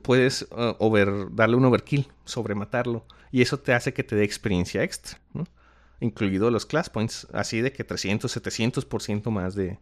puedes 0.03 0.43
uh, 0.51 0.77
over, 0.79 1.29
darle 1.33 1.57
un 1.57 1.65
overkill, 1.65 2.09
sobre 2.25 2.55
matarlo, 2.55 3.07
y 3.31 3.43
eso 3.43 3.59
te 3.59 3.73
hace 3.73 3.93
que 3.93 4.05
te 4.05 4.17
dé 4.17 4.25
experiencia 4.25 4.83
extra, 4.83 5.19
¿no? 5.33 5.45
Incluido 6.05 6.51
los 6.51 6.67
class 6.67 6.91
points, 6.91 7.27
así 7.33 7.63
de 7.63 7.73
que 7.73 7.83
300, 7.83 8.31
700% 8.31 9.31
más 9.31 9.55
de, 9.55 9.79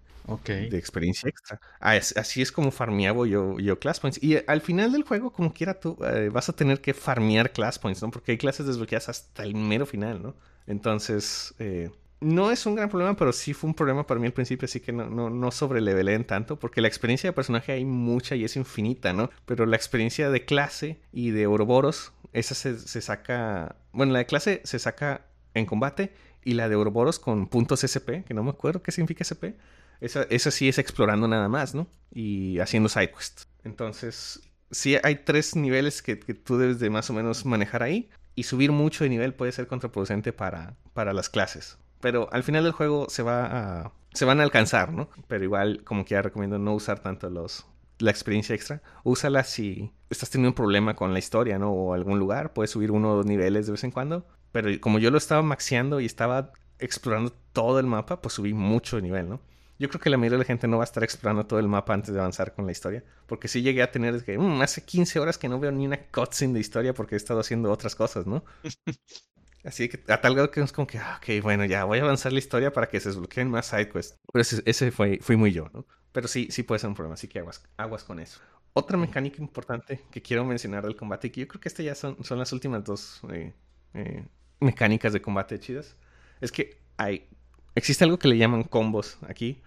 de 0.46 0.78
experiencia 0.78 1.28
extra. 1.28 1.60
Ah, 1.80 1.94
así 1.96 2.42
es 2.42 2.52
como 2.52 2.70
farmeaba 2.70 3.26
yo, 3.26 3.58
yo 3.58 3.78
class 3.80 3.98
points. 3.98 4.22
Y 4.22 4.38
al 4.46 4.60
final 4.60 4.92
del 4.92 5.02
juego, 5.02 5.32
como 5.32 5.52
quiera 5.52 5.80
tú, 5.80 5.98
eh, 6.04 6.30
vas 6.32 6.48
a 6.48 6.52
tener 6.52 6.80
que 6.80 6.94
farmear 6.94 7.52
class 7.52 7.80
points, 7.80 8.02
¿no? 8.02 8.10
Porque 8.12 8.32
hay 8.32 8.38
clases 8.38 8.66
desbloqueadas 8.66 9.08
hasta 9.08 9.42
el 9.42 9.56
mero 9.56 9.84
final, 9.84 10.22
¿no? 10.22 10.36
Entonces, 10.68 11.54
eh, 11.58 11.90
no 12.20 12.52
es 12.52 12.66
un 12.66 12.76
gran 12.76 12.88
problema, 12.88 13.16
pero 13.16 13.32
sí 13.32 13.52
fue 13.52 13.68
un 13.68 13.74
problema 13.74 14.06
para 14.06 14.20
mí 14.20 14.26
al 14.26 14.32
principio, 14.32 14.66
así 14.66 14.78
que 14.78 14.92
no, 14.92 15.10
no, 15.10 15.28
no 15.28 15.50
sobreleveleen 15.50 16.24
tanto, 16.24 16.56
porque 16.56 16.80
la 16.80 16.86
experiencia 16.86 17.30
de 17.30 17.34
personaje 17.34 17.72
hay 17.72 17.84
mucha 17.84 18.36
y 18.36 18.44
es 18.44 18.54
infinita, 18.54 19.12
¿no? 19.12 19.28
Pero 19.44 19.66
la 19.66 19.74
experiencia 19.74 20.30
de 20.30 20.44
clase 20.44 21.00
y 21.12 21.32
de 21.32 21.46
Ouroboros, 21.46 22.12
esa 22.32 22.54
se, 22.54 22.78
se 22.78 23.00
saca. 23.00 23.74
Bueno, 23.92 24.12
la 24.12 24.20
de 24.20 24.26
clase 24.26 24.60
se 24.64 24.78
saca 24.78 25.26
en 25.54 25.66
combate 25.66 26.12
y 26.44 26.54
la 26.54 26.68
de 26.68 26.74
Ouroboros 26.74 27.18
con 27.18 27.46
puntos 27.46 27.84
SP, 27.84 28.24
que 28.26 28.34
no 28.34 28.42
me 28.42 28.50
acuerdo 28.50 28.82
qué 28.82 28.92
significa 28.92 29.24
SP 29.24 29.54
esa, 30.02 30.50
sí 30.50 30.68
es 30.68 30.78
explorando 30.78 31.28
nada 31.28 31.48
más, 31.48 31.74
¿no? 31.74 31.86
Y 32.12 32.58
haciendo 32.58 32.88
sidequests. 32.88 33.46
Entonces, 33.62 34.40
sí 34.70 34.96
hay 35.02 35.16
tres 35.16 35.54
niveles 35.54 36.02
que, 36.02 36.16
tú 36.16 36.58
debes 36.58 36.80
de 36.80 36.90
más 36.90 37.08
o 37.10 37.12
menos 37.12 37.46
manejar 37.46 37.84
ahí. 37.84 38.10
Y 38.34 38.44
subir 38.44 38.72
mucho 38.72 39.04
de 39.04 39.10
nivel 39.10 39.34
puede 39.34 39.52
ser 39.52 39.66
contraproducente 39.66 40.32
para, 40.32 40.74
para 40.92 41.12
las 41.12 41.28
clases. 41.28 41.78
Pero 42.00 42.28
al 42.32 42.42
final 42.42 42.64
del 42.64 42.72
juego 42.72 43.06
se 43.10 43.22
va 43.22 43.92
se 44.12 44.24
van 44.24 44.40
a 44.40 44.42
alcanzar, 44.42 44.92
¿no? 44.92 45.08
Pero 45.28 45.44
igual, 45.44 45.84
como 45.84 46.04
que 46.04 46.14
ya 46.14 46.22
recomiendo 46.22 46.58
no 46.58 46.74
usar 46.74 46.98
tanto 46.98 47.30
los, 47.30 47.66
la 47.98 48.10
experiencia 48.10 48.54
extra. 48.54 48.82
Úsala 49.04 49.44
si 49.44 49.92
estás 50.10 50.30
teniendo 50.30 50.50
un 50.50 50.54
problema 50.54 50.96
con 50.96 51.12
la 51.12 51.18
historia, 51.18 51.58
¿no? 51.58 51.70
O 51.70 51.94
algún 51.94 52.18
lugar. 52.18 52.54
Puedes 52.54 52.70
subir 52.70 52.90
uno 52.90 53.12
o 53.12 53.16
dos 53.16 53.26
niveles 53.26 53.66
de 53.66 53.72
vez 53.72 53.84
en 53.84 53.92
cuando. 53.92 54.26
Pero 54.52 54.68
como 54.80 54.98
yo 54.98 55.10
lo 55.10 55.18
estaba 55.18 55.42
maxeando 55.42 56.00
y 56.00 56.06
estaba 56.06 56.52
explorando 56.78 57.32
todo 57.52 57.78
el 57.80 57.86
mapa, 57.86 58.20
pues 58.20 58.34
subí 58.34 58.54
mucho 58.54 58.96
de 58.96 59.02
nivel, 59.02 59.28
¿no? 59.28 59.40
Yo 59.78 59.88
creo 59.88 60.00
que 60.00 60.10
la 60.10 60.16
mayoría 60.16 60.38
de 60.38 60.44
la 60.44 60.46
gente 60.46 60.68
no 60.68 60.76
va 60.76 60.84
a 60.84 60.90
estar 60.90 61.02
explorando 61.02 61.46
todo 61.46 61.58
el 61.58 61.66
mapa 61.66 61.92
antes 61.92 62.14
de 62.14 62.20
avanzar 62.20 62.54
con 62.54 62.66
la 62.66 62.72
historia. 62.72 63.02
Porque 63.26 63.48
sí 63.48 63.62
llegué 63.62 63.82
a 63.82 63.90
tener 63.90 64.24
que, 64.24 64.38
mm, 64.38 64.62
hace 64.62 64.84
15 64.84 65.18
horas 65.18 65.38
que 65.38 65.48
no 65.48 65.58
veo 65.58 65.72
ni 65.72 65.86
una 65.86 65.98
cutscene 65.98 66.54
de 66.54 66.60
historia 66.60 66.94
porque 66.94 67.16
he 67.16 67.18
estado 67.18 67.40
haciendo 67.40 67.72
otras 67.72 67.96
cosas, 67.96 68.26
¿no? 68.26 68.44
Así 69.64 69.88
que 69.88 70.02
a 70.12 70.20
tal 70.20 70.34
grado 70.34 70.50
que 70.50 70.60
es 70.60 70.72
como 70.72 70.86
que, 70.86 70.98
ah, 70.98 71.18
ok, 71.18 71.42
bueno, 71.42 71.64
ya 71.64 71.84
voy 71.84 71.98
a 71.98 72.02
avanzar 72.02 72.32
la 72.32 72.38
historia 72.38 72.72
para 72.72 72.88
que 72.88 72.98
se 73.00 73.08
desbloqueen 73.08 73.48
más 73.48 73.66
sidequests. 73.66 74.18
Pero 74.32 74.42
ese, 74.42 74.90
fue, 74.90 75.18
fui 75.20 75.36
muy 75.36 75.52
yo, 75.52 75.68
¿no? 75.72 75.86
Pero 76.12 76.28
sí, 76.28 76.48
sí 76.50 76.62
puede 76.62 76.80
ser 76.80 76.88
un 76.88 76.94
problema, 76.94 77.14
así 77.14 77.28
que 77.28 77.38
aguas, 77.38 77.64
aguas 77.76 78.04
con 78.04 78.18
eso. 78.18 78.40
Otra 78.74 78.96
mecánica 78.96 79.40
importante 79.40 80.04
que 80.10 80.22
quiero 80.22 80.44
mencionar 80.44 80.84
del 80.84 80.96
combate, 80.96 81.30
que 81.30 81.42
yo 81.42 81.48
creo 81.48 81.60
que 81.60 81.68
estas 81.68 81.84
ya 81.84 81.94
son, 81.94 82.22
son 82.24 82.38
las 82.38 82.52
últimas 82.52 82.82
dos 82.84 83.20
eh, 83.32 83.52
eh, 83.94 84.26
mecánicas 84.62 85.12
de 85.12 85.20
combate 85.20 85.58
chidas, 85.58 85.96
Es 86.40 86.52
que 86.52 86.78
hay. 86.96 87.26
Existe 87.74 88.04
algo 88.04 88.18
que 88.18 88.28
le 88.28 88.36
llaman 88.36 88.64
combos 88.64 89.18
aquí. 89.28 89.62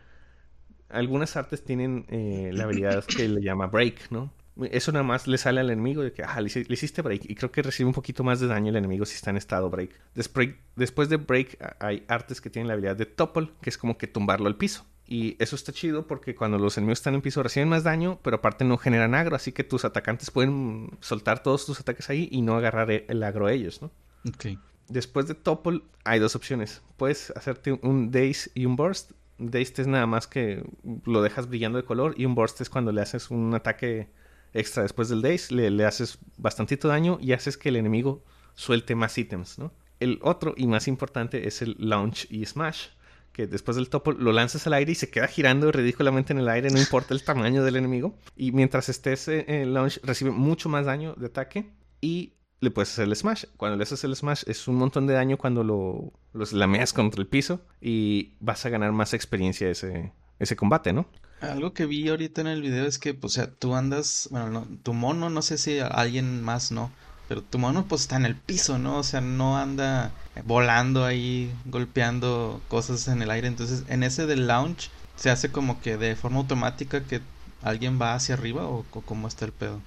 Algunas 0.89 1.35
artes 1.35 1.63
tienen 1.63 2.05
eh, 2.09 2.51
la 2.53 2.65
habilidad 2.65 3.03
que 3.05 3.27
le 3.27 3.41
llama 3.41 3.67
break, 3.67 4.11
¿no? 4.11 4.31
Eso 4.71 4.93
nada 4.93 5.03
más 5.03 5.27
le 5.27 5.37
sale 5.37 5.59
al 5.59 5.69
enemigo 5.69 6.01
de 6.01 6.13
que, 6.13 6.23
ah, 6.23 6.39
le, 6.39 6.47
hiciste 6.47 7.01
break. 7.01 7.29
Y 7.29 7.35
creo 7.35 7.51
que 7.51 7.61
recibe 7.61 7.87
un 7.87 7.93
poquito 7.93 8.23
más 8.23 8.39
de 8.39 8.47
daño 8.47 8.69
el 8.69 8.77
enemigo 8.77 9.05
si 9.05 9.15
está 9.15 9.31
en 9.31 9.37
estado 9.37 9.69
break. 9.69 9.91
Después 10.13 11.09
de 11.09 11.17
break 11.17 11.75
hay 11.79 12.05
artes 12.07 12.39
que 12.39 12.49
tienen 12.49 12.67
la 12.67 12.73
habilidad 12.73 12.95
de 12.95 13.05
topple, 13.05 13.49
que 13.61 13.69
es 13.69 13.77
como 13.77 13.97
que 13.97 14.07
tumbarlo 14.07 14.47
al 14.47 14.55
piso. 14.55 14.85
Y 15.07 15.35
eso 15.39 15.55
está 15.55 15.71
chido 15.71 16.07
porque 16.07 16.35
cuando 16.35 16.57
los 16.57 16.77
enemigos 16.77 16.99
están 16.99 17.15
en 17.15 17.21
piso 17.21 17.43
reciben 17.43 17.69
más 17.69 17.83
daño, 17.83 18.19
pero 18.23 18.37
aparte 18.37 18.65
no 18.65 18.77
generan 18.77 19.13
agro, 19.13 19.35
así 19.35 19.51
que 19.51 19.63
tus 19.63 19.85
atacantes 19.85 20.31
pueden 20.31 20.89
soltar 20.99 21.43
todos 21.43 21.65
tus 21.65 21.79
ataques 21.79 22.09
ahí 22.09 22.27
y 22.31 22.41
no 22.41 22.55
agarrar 22.55 22.89
el 22.89 23.23
agro 23.23 23.45
a 23.45 23.51
ellos, 23.51 23.81
¿no? 23.81 23.91
Ok. 24.27 24.57
Después 24.87 25.27
de 25.27 25.35
topple 25.35 25.81
hay 26.03 26.19
dos 26.19 26.35
opciones. 26.35 26.81
Puedes 26.97 27.31
hacerte 27.31 27.73
un 27.73 28.11
daze 28.11 28.51
y 28.53 28.65
un 28.65 28.75
burst. 28.75 29.11
Daze 29.37 29.81
es 29.81 29.87
nada 29.87 30.05
más 30.05 30.27
que 30.27 30.63
lo 31.05 31.21
dejas 31.21 31.49
brillando 31.49 31.77
de 31.77 31.85
color 31.85 32.13
y 32.17 32.25
un 32.25 32.35
burst 32.35 32.61
es 32.61 32.69
cuando 32.69 32.91
le 32.91 33.01
haces 33.01 33.31
un 33.31 33.53
ataque 33.53 34.09
extra 34.55 34.83
después 34.83 35.09
del 35.09 35.21
Daze, 35.21 35.53
le, 35.53 35.85
haces 35.85 36.17
bastantito 36.37 36.87
daño 36.87 37.19
y 37.21 37.33
haces 37.33 37.57
que 37.57 37.69
el 37.69 37.75
enemigo 37.75 38.23
suelte 38.55 38.95
más 38.95 39.17
ítems. 39.17 39.57
El 39.99 40.19
otro 40.21 40.53
y 40.57 40.65
más 40.65 40.87
importante 40.87 41.47
es 41.47 41.61
el 41.61 41.75
Launch 41.77 42.25
y 42.31 42.45
Smash, 42.45 42.87
que 43.33 43.47
después 43.47 43.75
del 43.75 43.89
topo 43.89 44.13
lo 44.13 44.31
lanzas 44.31 44.65
al 44.65 44.73
aire 44.73 44.93
y 44.93 44.95
se 44.95 45.09
queda 45.09 45.27
girando 45.27 45.71
ridículamente 45.73 46.31
en 46.31 46.39
el 46.39 46.47
aire, 46.47 46.69
no 46.69 46.79
importa 46.79 47.13
el 47.13 47.23
tamaño 47.23 47.63
del 47.63 47.75
enemigo. 47.75 48.17
Y 48.37 48.53
mientras 48.53 48.87
estés 48.87 49.27
en 49.27 49.49
el 49.49 49.73
launch 49.73 49.99
recibe 50.03 50.31
mucho 50.31 50.69
más 50.69 50.85
daño 50.85 51.15
de 51.15 51.27
ataque 51.27 51.69
y 51.99 52.34
le 52.59 52.71
puedes 52.71 52.91
hacer 52.91 53.05
el 53.05 53.15
smash. 53.15 53.45
Cuando 53.57 53.77
le 53.77 53.83
haces 53.83 54.03
el 54.03 54.15
smash 54.15 54.43
es 54.47 54.67
un 54.67 54.75
montón 54.75 55.07
de 55.07 55.13
daño 55.13 55.37
cuando 55.37 55.63
lo, 55.63 56.13
los 56.33 56.53
contra 56.93 57.21
el 57.21 57.27
piso 57.27 57.61
y 57.81 58.33
vas 58.39 58.65
a 58.65 58.69
ganar 58.69 58.91
más 58.91 59.13
experiencia 59.13 59.69
ese, 59.69 60.11
ese 60.39 60.55
combate, 60.55 60.93
¿no? 60.93 61.07
Algo 61.41 61.73
que 61.73 61.85
vi 61.85 62.07
ahorita 62.09 62.41
en 62.41 62.47
el 62.47 62.61
video 62.61 62.85
es 62.85 62.97
que, 62.97 63.13
pues, 63.13 63.33
o 63.33 63.35
sea, 63.35 63.51
tú 63.51 63.75
andas, 63.75 64.29
bueno, 64.31 64.49
no, 64.49 64.67
tu 64.83 64.93
mono, 64.93 65.29
no 65.29 65.41
sé 65.41 65.57
si 65.57 65.79
alguien 65.79 66.41
más 66.41 66.71
no, 66.71 66.91
pero 67.27 67.41
tu 67.41 67.59
mono 67.59 67.85
pues 67.87 68.01
está 68.01 68.15
en 68.15 68.25
el 68.25 68.35
piso, 68.35 68.79
¿no? 68.79 68.97
O 68.99 69.03
sea, 69.03 69.21
no 69.21 69.57
anda 69.57 70.11
volando 70.45 71.05
ahí, 71.05 71.53
golpeando 71.65 72.61
cosas 72.67 73.07
en 73.07 73.21
el 73.21 73.31
aire. 73.31 73.47
Entonces, 73.47 73.83
en 73.89 74.03
ese 74.03 74.25
del 74.27 74.47
launch, 74.47 74.89
se 75.15 75.29
hace 75.29 75.51
como 75.51 75.81
que 75.81 75.97
de 75.97 76.15
forma 76.15 76.39
automática 76.39 77.03
que 77.03 77.21
alguien 77.61 77.99
va 78.01 78.13
hacia 78.15 78.35
arriba 78.35 78.65
o, 78.67 78.85
o 78.91 79.01
cómo 79.01 79.27
está 79.27 79.45
el 79.45 79.51
pedo 79.51 79.81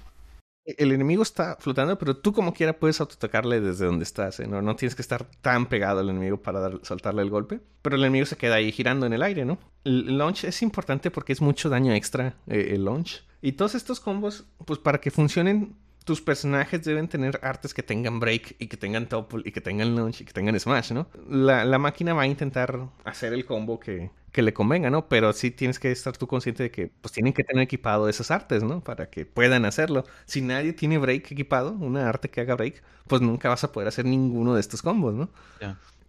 el 0.65 0.91
enemigo 0.91 1.23
está 1.23 1.57
flotando, 1.59 1.97
pero 1.97 2.17
tú 2.17 2.33
como 2.33 2.53
quiera 2.53 2.73
puedes 2.73 2.99
autotocarle 3.01 3.59
desde 3.61 3.85
donde 3.85 4.03
estás. 4.03 4.39
¿eh? 4.39 4.47
¿no? 4.47 4.61
no 4.61 4.75
tienes 4.75 4.95
que 4.95 5.01
estar 5.01 5.25
tan 5.41 5.67
pegado 5.67 5.99
al 5.99 6.09
enemigo 6.09 6.41
para 6.41 6.59
dar, 6.59 6.79
soltarle 6.83 7.21
el 7.21 7.29
golpe. 7.29 7.59
Pero 7.81 7.95
el 7.95 8.03
enemigo 8.03 8.25
se 8.25 8.37
queda 8.37 8.55
ahí 8.55 8.71
girando 8.71 9.05
en 9.05 9.13
el 9.13 9.23
aire, 9.23 9.45
¿no? 9.45 9.57
El 9.83 10.17
launch 10.17 10.43
es 10.43 10.61
importante 10.61 11.11
porque 11.11 11.33
es 11.33 11.41
mucho 11.41 11.69
daño 11.69 11.93
extra 11.93 12.35
eh, 12.47 12.71
el 12.73 12.85
launch. 12.85 13.23
Y 13.41 13.53
todos 13.53 13.75
estos 13.75 13.99
combos, 13.99 14.45
pues 14.65 14.79
para 14.79 14.99
que 14.99 15.11
funcionen, 15.11 15.75
tus 16.09 16.21
personajes 16.21 16.83
deben 16.83 17.07
tener 17.07 17.39
artes 17.43 17.71
que 17.71 17.83
tengan 17.83 18.19
break 18.19 18.55
y 18.57 18.65
que 18.65 18.77
tengan 18.77 19.07
topple 19.07 19.43
y 19.45 19.51
que 19.51 19.61
tengan 19.61 19.95
launch 19.95 20.21
y 20.21 20.25
que 20.25 20.33
tengan 20.33 20.59
smash, 20.59 20.91
¿no? 20.91 21.07
La, 21.29 21.63
la 21.65 21.77
máquina 21.77 22.15
va 22.15 22.23
a 22.23 22.25
intentar 22.25 22.89
hacer 23.03 23.31
el 23.31 23.45
combo 23.45 23.79
que, 23.79 24.09
que 24.31 24.41
le 24.41 24.51
convenga, 24.51 24.89
¿no? 24.89 25.07
Pero 25.07 25.33
sí 25.33 25.51
tienes 25.51 25.77
que 25.77 25.91
estar 25.91 26.17
tú 26.17 26.25
consciente 26.25 26.63
de 26.63 26.71
que 26.71 26.87
pues 26.87 27.11
tienen 27.11 27.31
que 27.31 27.43
tener 27.43 27.61
equipado 27.61 28.09
esas 28.09 28.31
artes, 28.31 28.63
¿no? 28.63 28.83
Para 28.83 29.11
que 29.11 29.27
puedan 29.27 29.65
hacerlo. 29.65 30.03
Si 30.25 30.41
nadie 30.41 30.73
tiene 30.73 30.97
break 30.97 31.31
equipado, 31.31 31.73
una 31.73 32.09
arte 32.09 32.31
que 32.31 32.41
haga 32.41 32.55
break, 32.55 32.81
pues 33.05 33.21
nunca 33.21 33.47
vas 33.49 33.63
a 33.63 33.71
poder 33.71 33.87
hacer 33.87 34.05
ninguno 34.05 34.55
de 34.55 34.61
estos 34.61 34.81
combos, 34.81 35.13
¿no? 35.13 35.29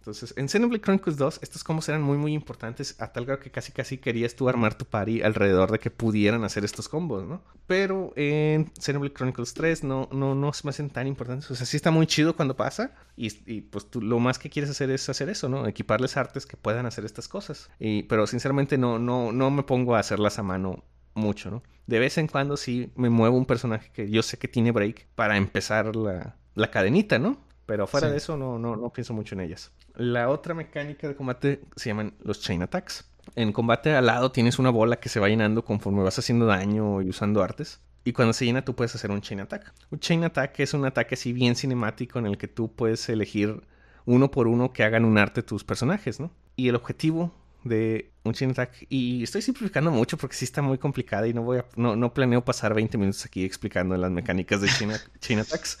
Entonces, 0.01 0.33
en 0.35 0.49
Xenoblade 0.49 0.81
Chronicles 0.81 1.15
2, 1.15 1.41
estos 1.43 1.63
combos 1.63 1.87
eran 1.87 2.01
muy, 2.01 2.17
muy 2.17 2.33
importantes, 2.33 2.99
a 2.99 3.11
tal 3.13 3.25
grado 3.25 3.39
que 3.39 3.51
casi, 3.51 3.71
casi 3.71 3.99
querías 3.99 4.35
tú 4.35 4.49
armar 4.49 4.73
tu 4.73 4.85
party 4.85 5.21
alrededor 5.21 5.71
de 5.71 5.77
que 5.77 5.91
pudieran 5.91 6.43
hacer 6.43 6.65
estos 6.65 6.89
combos, 6.89 7.23
¿no? 7.23 7.43
Pero 7.67 8.11
en 8.15 8.71
Xenoblade 8.79 9.13
Chronicles 9.13 9.53
3 9.53 9.83
no, 9.83 10.09
no, 10.11 10.33
no 10.33 10.53
se 10.53 10.65
me 10.65 10.71
hacen 10.71 10.89
tan 10.89 11.05
importantes. 11.05 11.51
O 11.51 11.55
sea, 11.55 11.67
sí 11.67 11.77
está 11.77 11.91
muy 11.91 12.07
chido 12.07 12.35
cuando 12.35 12.55
pasa, 12.55 12.95
y, 13.15 13.31
y 13.45 13.61
pues 13.61 13.91
tú 13.91 14.01
lo 14.01 14.17
más 14.17 14.39
que 14.39 14.49
quieres 14.49 14.71
hacer 14.71 14.89
es 14.89 15.07
hacer 15.07 15.29
eso, 15.29 15.49
¿no? 15.49 15.67
Equiparles 15.67 16.17
artes 16.17 16.47
que 16.47 16.57
puedan 16.57 16.87
hacer 16.87 17.05
estas 17.05 17.27
cosas. 17.27 17.69
Y, 17.79 18.01
pero 18.03 18.25
sinceramente 18.25 18.79
no, 18.79 18.97
no, 18.97 19.31
no 19.31 19.51
me 19.51 19.61
pongo 19.61 19.95
a 19.95 19.99
hacerlas 19.99 20.39
a 20.39 20.43
mano 20.43 20.83
mucho, 21.13 21.51
¿no? 21.51 21.61
De 21.85 21.99
vez 21.99 22.17
en 22.17 22.25
cuando 22.25 22.57
sí 22.57 22.91
me 22.95 23.11
muevo 23.11 23.37
un 23.37 23.45
personaje 23.45 23.91
que 23.93 24.09
yo 24.09 24.23
sé 24.23 24.39
que 24.39 24.47
tiene 24.47 24.71
break 24.71 25.09
para 25.13 25.37
empezar 25.37 25.95
la, 25.95 26.37
la 26.55 26.71
cadenita, 26.71 27.19
¿no? 27.19 27.37
Pero 27.67 27.87
fuera 27.87 28.09
de 28.09 28.17
eso 28.17 28.35
no, 28.35 28.59
no, 28.59 28.75
no 28.75 28.91
pienso 28.91 29.13
mucho 29.13 29.35
en 29.35 29.41
ellas. 29.41 29.71
La 30.01 30.29
otra 30.29 30.55
mecánica 30.55 31.07
de 31.07 31.15
combate 31.15 31.61
se 31.75 31.89
llaman 31.89 32.15
los 32.23 32.41
chain 32.41 32.63
attacks. 32.63 33.07
En 33.35 33.51
combate 33.51 33.93
al 33.93 34.07
lado 34.07 34.31
tienes 34.31 34.57
una 34.57 34.71
bola 34.71 34.99
que 34.99 35.09
se 35.09 35.19
va 35.19 35.29
llenando 35.29 35.63
conforme 35.63 36.01
vas 36.01 36.17
haciendo 36.17 36.47
daño 36.47 37.03
y 37.03 37.09
usando 37.09 37.43
artes. 37.43 37.81
Y 38.03 38.11
cuando 38.11 38.33
se 38.33 38.45
llena 38.45 38.65
tú 38.65 38.75
puedes 38.75 38.95
hacer 38.95 39.11
un 39.11 39.21
chain 39.21 39.41
attack. 39.41 39.71
Un 39.91 39.99
chain 39.99 40.23
attack 40.23 40.59
es 40.59 40.73
un 40.73 40.85
ataque 40.85 41.13
así 41.13 41.33
bien 41.33 41.55
cinemático 41.55 42.17
en 42.17 42.25
el 42.25 42.39
que 42.39 42.47
tú 42.47 42.73
puedes 42.73 43.07
elegir 43.09 43.61
uno 44.05 44.31
por 44.31 44.47
uno 44.47 44.73
que 44.73 44.83
hagan 44.83 45.05
un 45.05 45.19
arte 45.19 45.43
tus 45.43 45.63
personajes, 45.63 46.19
¿no? 46.19 46.31
Y 46.55 46.67
el 46.67 46.73
objetivo 46.73 47.31
de 47.63 48.11
un 48.23 48.33
chain 48.33 48.49
attack, 48.49 48.87
y 48.89 49.21
estoy 49.21 49.43
simplificando 49.43 49.91
mucho 49.91 50.17
porque 50.17 50.35
sí 50.35 50.45
está 50.45 50.63
muy 50.63 50.79
complicada 50.79 51.27
y 51.27 51.33
no 51.35 51.43
voy 51.43 51.59
a, 51.59 51.65
no, 51.75 51.95
no 51.95 52.11
planeo 52.11 52.43
pasar 52.43 52.73
20 52.73 52.97
minutos 52.97 53.23
aquí 53.23 53.45
explicando 53.45 53.95
las 53.97 54.09
mecánicas 54.09 54.61
de 54.61 54.67
chain, 54.67 54.93
chain 55.19 55.39
attacks. 55.41 55.77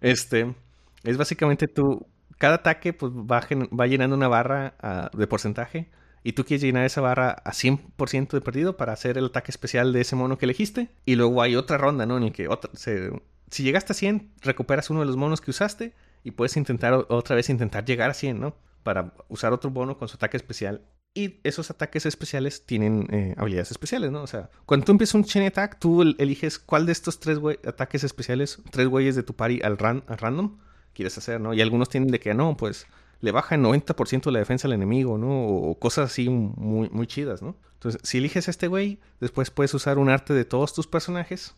Este, 0.00 0.54
es 1.02 1.16
básicamente 1.16 1.66
tú, 1.66 2.06
cada 2.38 2.56
ataque 2.56 2.92
pues 2.92 3.12
va, 3.12 3.86
llenando 3.86 4.16
una 4.16 4.28
barra 4.28 4.74
ah, 4.80 5.10
de 5.12 5.26
porcentaje 5.26 5.88
y 6.22 6.32
tú 6.32 6.44
quieres 6.44 6.62
llenar 6.62 6.84
esa 6.84 7.00
barra 7.00 7.30
a 7.44 7.52
100% 7.52 8.30
de 8.30 8.40
perdido 8.40 8.76
para 8.76 8.92
hacer 8.92 9.16
el 9.16 9.26
ataque 9.26 9.52
especial 9.52 9.92
de 9.92 10.00
ese 10.00 10.16
mono 10.16 10.38
que 10.38 10.46
elegiste. 10.46 10.88
Y 11.04 11.14
luego 11.14 11.40
hay 11.40 11.54
otra 11.54 11.78
ronda, 11.78 12.04
¿no? 12.04 12.16
En 12.16 12.24
el 12.24 12.32
que 12.32 12.48
otra, 12.48 12.70
si 12.74 13.62
llegaste 13.62 13.92
a 13.92 13.94
100, 13.94 14.32
recuperas 14.42 14.90
uno 14.90 15.00
de 15.00 15.06
los 15.06 15.16
monos 15.16 15.40
que 15.40 15.52
usaste 15.52 15.94
y 16.24 16.32
puedes 16.32 16.56
intentar 16.56 16.94
otra 16.94 17.36
vez 17.36 17.48
intentar 17.48 17.84
llegar 17.84 18.10
a 18.10 18.14
100, 18.14 18.40
¿no? 18.40 18.56
Para 18.82 19.14
usar 19.28 19.52
otro 19.52 19.70
mono 19.70 19.98
con 19.98 20.08
su 20.08 20.16
ataque 20.16 20.36
especial. 20.36 20.82
Y 21.14 21.36
esos 21.44 21.70
ataques 21.70 22.04
especiales 22.04 22.66
tienen 22.66 23.06
eh, 23.10 23.34
habilidades 23.38 23.70
especiales, 23.70 24.10
¿no? 24.10 24.22
O 24.22 24.26
sea, 24.26 24.50
cuando 24.66 24.84
tú 24.84 24.92
empiezas 24.92 25.14
un 25.14 25.24
chain 25.24 25.46
attack, 25.46 25.78
tú 25.78 26.02
eliges 26.02 26.58
cuál 26.58 26.86
de 26.86 26.92
estos 26.92 27.20
tres 27.20 27.38
ataques 27.64 28.02
especiales, 28.02 28.58
tres 28.70 28.88
güeyes 28.88 29.14
de 29.14 29.22
tu 29.22 29.34
party 29.34 29.60
al, 29.62 29.78
al 29.80 30.18
random, 30.18 30.58
quieres 30.96 31.16
hacer, 31.18 31.40
¿no? 31.40 31.54
Y 31.54 31.60
algunos 31.60 31.88
tienen 31.88 32.10
de 32.10 32.18
que 32.18 32.34
no, 32.34 32.56
pues 32.56 32.86
le 33.20 33.30
baja 33.32 33.54
el 33.54 33.62
90% 33.62 34.30
la 34.30 34.38
defensa 34.38 34.66
al 34.66 34.72
enemigo, 34.72 35.18
¿no? 35.18 35.46
O 35.46 35.78
cosas 35.78 36.10
así 36.10 36.28
muy, 36.28 36.88
muy 36.90 37.06
chidas, 37.06 37.42
¿no? 37.42 37.56
Entonces, 37.74 38.00
si 38.04 38.18
eliges 38.18 38.48
a 38.48 38.50
este 38.50 38.68
güey, 38.68 38.98
después 39.20 39.50
puedes 39.50 39.72
usar 39.74 39.98
un 39.98 40.08
arte 40.08 40.34
de 40.34 40.44
todos 40.44 40.74
tus 40.74 40.86
personajes 40.86 41.54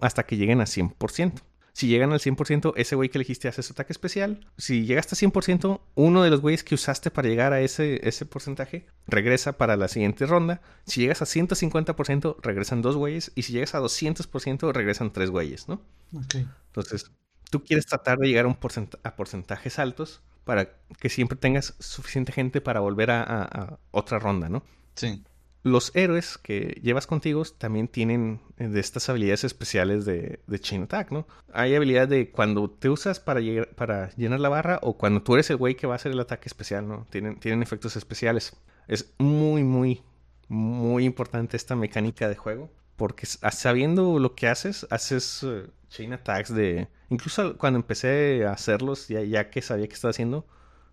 hasta 0.00 0.24
que 0.24 0.36
lleguen 0.36 0.60
a 0.60 0.64
100%. 0.64 1.42
Si 1.72 1.86
llegan 1.86 2.12
al 2.12 2.18
100%, 2.18 2.72
ese 2.76 2.96
güey 2.96 3.08
que 3.08 3.18
elegiste 3.18 3.48
hace 3.48 3.62
su 3.62 3.72
ataque 3.72 3.92
especial. 3.92 4.46
Si 4.58 4.84
llegaste 4.84 5.14
a 5.14 5.18
100%, 5.18 5.80
uno 5.94 6.22
de 6.22 6.30
los 6.30 6.40
güeyes 6.40 6.64
que 6.64 6.74
usaste 6.74 7.10
para 7.10 7.28
llegar 7.28 7.52
a 7.52 7.60
ese, 7.60 8.06
ese 8.06 8.26
porcentaje 8.26 8.86
regresa 9.06 9.52
para 9.52 9.76
la 9.76 9.88
siguiente 9.88 10.26
ronda. 10.26 10.60
Si 10.84 11.00
llegas 11.00 11.22
a 11.22 11.26
150%, 11.26 12.36
regresan 12.42 12.82
dos 12.82 12.96
güeyes. 12.96 13.32
Y 13.34 13.42
si 13.42 13.52
llegas 13.52 13.74
a 13.74 13.80
200%, 13.80 14.72
regresan 14.72 15.12
tres 15.12 15.30
güeyes, 15.30 15.68
¿no? 15.68 15.80
Ok. 16.12 16.34
Entonces, 16.66 17.12
tú 17.50 17.64
quieres 17.64 17.86
tratar 17.86 18.18
de 18.18 18.28
llegar 18.28 18.46
a, 18.46 19.16
porcentajes 19.16 19.78
altos 19.78 20.22
para 20.44 20.70
que 20.98 21.08
siempre 21.08 21.36
tengas 21.36 21.74
suficiente 21.78 22.32
gente 22.32 22.60
para 22.60 22.80
volver 22.80 23.10
a, 23.10 23.78
otra 23.90 24.18
ronda, 24.18 24.48
¿no? 24.48 24.62
Sí. 24.94 25.22
Los 25.62 25.94
héroes 25.94 26.38
que 26.38 26.80
llevas 26.82 27.06
contigo 27.06 27.44
también 27.44 27.86
tienen 27.86 28.40
eh, 28.56 28.68
de 28.68 28.80
estas 28.80 29.10
habilidades 29.10 29.44
especiales 29.44 30.06
de, 30.06 30.40
Chain 30.58 30.84
Attack, 30.84 31.10
¿no? 31.10 31.26
Hay 31.52 31.74
habilidad 31.74 32.08
de 32.08 32.30
cuando 32.30 32.70
te 32.70 32.88
usas 32.88 33.20
para, 33.20 33.40
para 33.76 34.10
llenar 34.16 34.40
la 34.40 34.48
barra 34.48 34.78
o 34.82 34.96
cuando 34.96 35.22
tú 35.22 35.34
eres 35.34 35.50
el 35.50 35.56
güey 35.56 35.74
que 35.74 35.86
va 35.86 35.94
a 35.94 35.96
hacer 35.96 36.12
el 36.12 36.20
ataque 36.20 36.48
especial, 36.48 36.88
¿no? 36.88 37.06
Tienen, 37.10 37.38
tienen 37.38 37.62
efectos 37.62 37.96
especiales. 37.96 38.56
Es 38.88 39.12
muy, 39.18 39.62
muy, 39.62 40.02
muy 40.48 41.04
importante 41.04 41.58
esta 41.58 41.76
mecánica 41.76 42.26
de 42.26 42.36
juego 42.36 42.70
porque 43.00 43.24
sabiendo 43.24 44.18
lo 44.18 44.34
que 44.34 44.46
haces, 44.46 44.86
haces 44.90 45.42
eh, 45.42 45.70
chain 45.88 46.12
attacks 46.12 46.54
de... 46.54 46.86
Incluso 47.08 47.56
cuando 47.56 47.78
empecé 47.78 48.44
a 48.44 48.52
hacerlos, 48.52 49.08
ya, 49.08 49.22
ya 49.22 49.48
que 49.48 49.62
sabía 49.62 49.88
que 49.88 49.94
estaba 49.94 50.10
haciendo, 50.10 50.46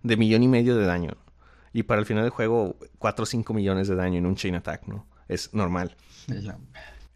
de 0.04 0.16
millón 0.16 0.42
y 0.42 0.48
medio 0.48 0.78
de 0.78 0.86
daño. 0.86 1.18
Y 1.74 1.84
para 1.84 2.00
el 2.00 2.06
final 2.06 2.24
del 2.24 2.32
juego, 2.32 2.78
4 3.00 3.24
o 3.24 3.26
5 3.26 3.54
millones 3.54 3.90
de 3.90 3.96
daño 3.96 4.20
en 4.20 4.26
un 4.26 4.38
chain 4.38 4.56
attack, 4.56 4.88
¿no? 4.88 5.06
Es 5.28 5.54
normal. 5.54 5.98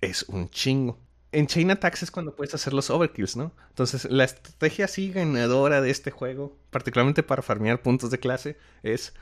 Es 0.01 0.23
un 0.23 0.49
chingo 0.49 0.99
en 1.31 1.47
Chain 1.47 1.71
Attacks 1.71 2.03
es 2.03 2.11
cuando 2.11 2.35
puedes 2.35 2.53
hacer 2.53 2.73
los 2.73 2.89
overkills, 2.89 3.37
¿no? 3.37 3.53
Entonces, 3.69 4.05
la 4.09 4.25
estrategia 4.25 4.85
así 4.85 5.11
ganadora 5.11 5.81
de 5.81 5.89
este 5.89 6.11
juego, 6.11 6.57
particularmente 6.69 7.23
para 7.23 7.41
farmear 7.41 7.81
puntos 7.81 8.11
de 8.11 8.19
clase, 8.19 8.57
es 8.83 9.13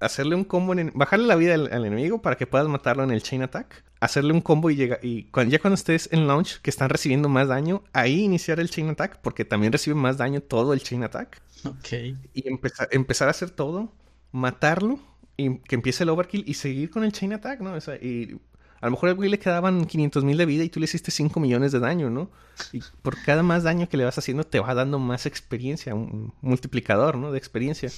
hacerle 0.00 0.34
un 0.34 0.44
combo, 0.44 0.72
en, 0.72 0.92
bajarle 0.94 1.26
la 1.26 1.36
vida 1.36 1.54
al, 1.54 1.70
enemigo 1.72 2.22
para 2.22 2.36
que 2.36 2.46
puedas 2.46 2.68
matarlo 2.68 3.04
en 3.04 3.10
el 3.10 3.22
Chain 3.22 3.42
Attack, 3.42 3.84
hacerle 4.00 4.32
un 4.32 4.40
combo 4.40 4.70
y, 4.70 4.76
llega, 4.76 4.98
y 5.02 5.28
ya 5.48 5.58
cuando 5.58 5.74
estés 5.74 6.08
en 6.12 6.26
launch, 6.26 6.60
que 6.60 6.70
están 6.70 6.88
recibiendo 6.88 7.28
más 7.28 7.48
daño, 7.48 7.84
ahí 7.92 8.22
iniciar 8.22 8.58
el 8.58 8.70
Chain 8.70 8.90
Attack, 8.90 9.20
porque 9.20 9.44
también 9.44 9.72
recibe 9.72 9.94
más 9.94 10.16
daño 10.16 10.40
todo 10.40 10.72
el 10.72 10.82
Chain 10.82 11.04
Attack. 11.04 11.42
Ok. 11.64 11.92
Y 12.34 12.48
empezar, 12.48 12.88
empezar 12.90 13.28
a 13.28 13.32
hacer 13.32 13.50
todo 13.50 13.92
matarlo 14.32 14.98
y 15.36 15.58
que 15.58 15.74
empiece 15.76 16.02
el 16.02 16.10
overkill 16.10 16.44
y 16.46 16.54
seguir 16.54 16.90
con 16.90 17.04
el 17.04 17.12
chain 17.12 17.32
attack, 17.32 17.60
¿no? 17.60 17.74
O 17.74 17.80
sea, 17.80 17.96
y 17.96 18.38
a 18.82 18.86
lo 18.86 18.90
mejor 18.90 19.10
al 19.10 19.14
güey 19.14 19.30
le 19.30 19.38
quedaban 19.38 19.84
500 19.84 20.24
mil 20.24 20.36
de 20.36 20.44
vida 20.44 20.64
y 20.64 20.68
tú 20.68 20.80
le 20.80 20.84
hiciste 20.84 21.12
5 21.12 21.38
millones 21.38 21.70
de 21.70 21.78
daño, 21.78 22.10
¿no? 22.10 22.32
Y 22.72 22.82
por 23.02 23.16
cada 23.22 23.44
más 23.44 23.62
daño 23.62 23.88
que 23.88 23.96
le 23.96 24.04
vas 24.04 24.18
haciendo 24.18 24.42
te 24.42 24.58
va 24.58 24.74
dando 24.74 24.98
más 24.98 25.24
experiencia, 25.24 25.94
un 25.94 26.34
multiplicador, 26.40 27.16
¿no? 27.16 27.30
De 27.30 27.38
experiencia. 27.38 27.92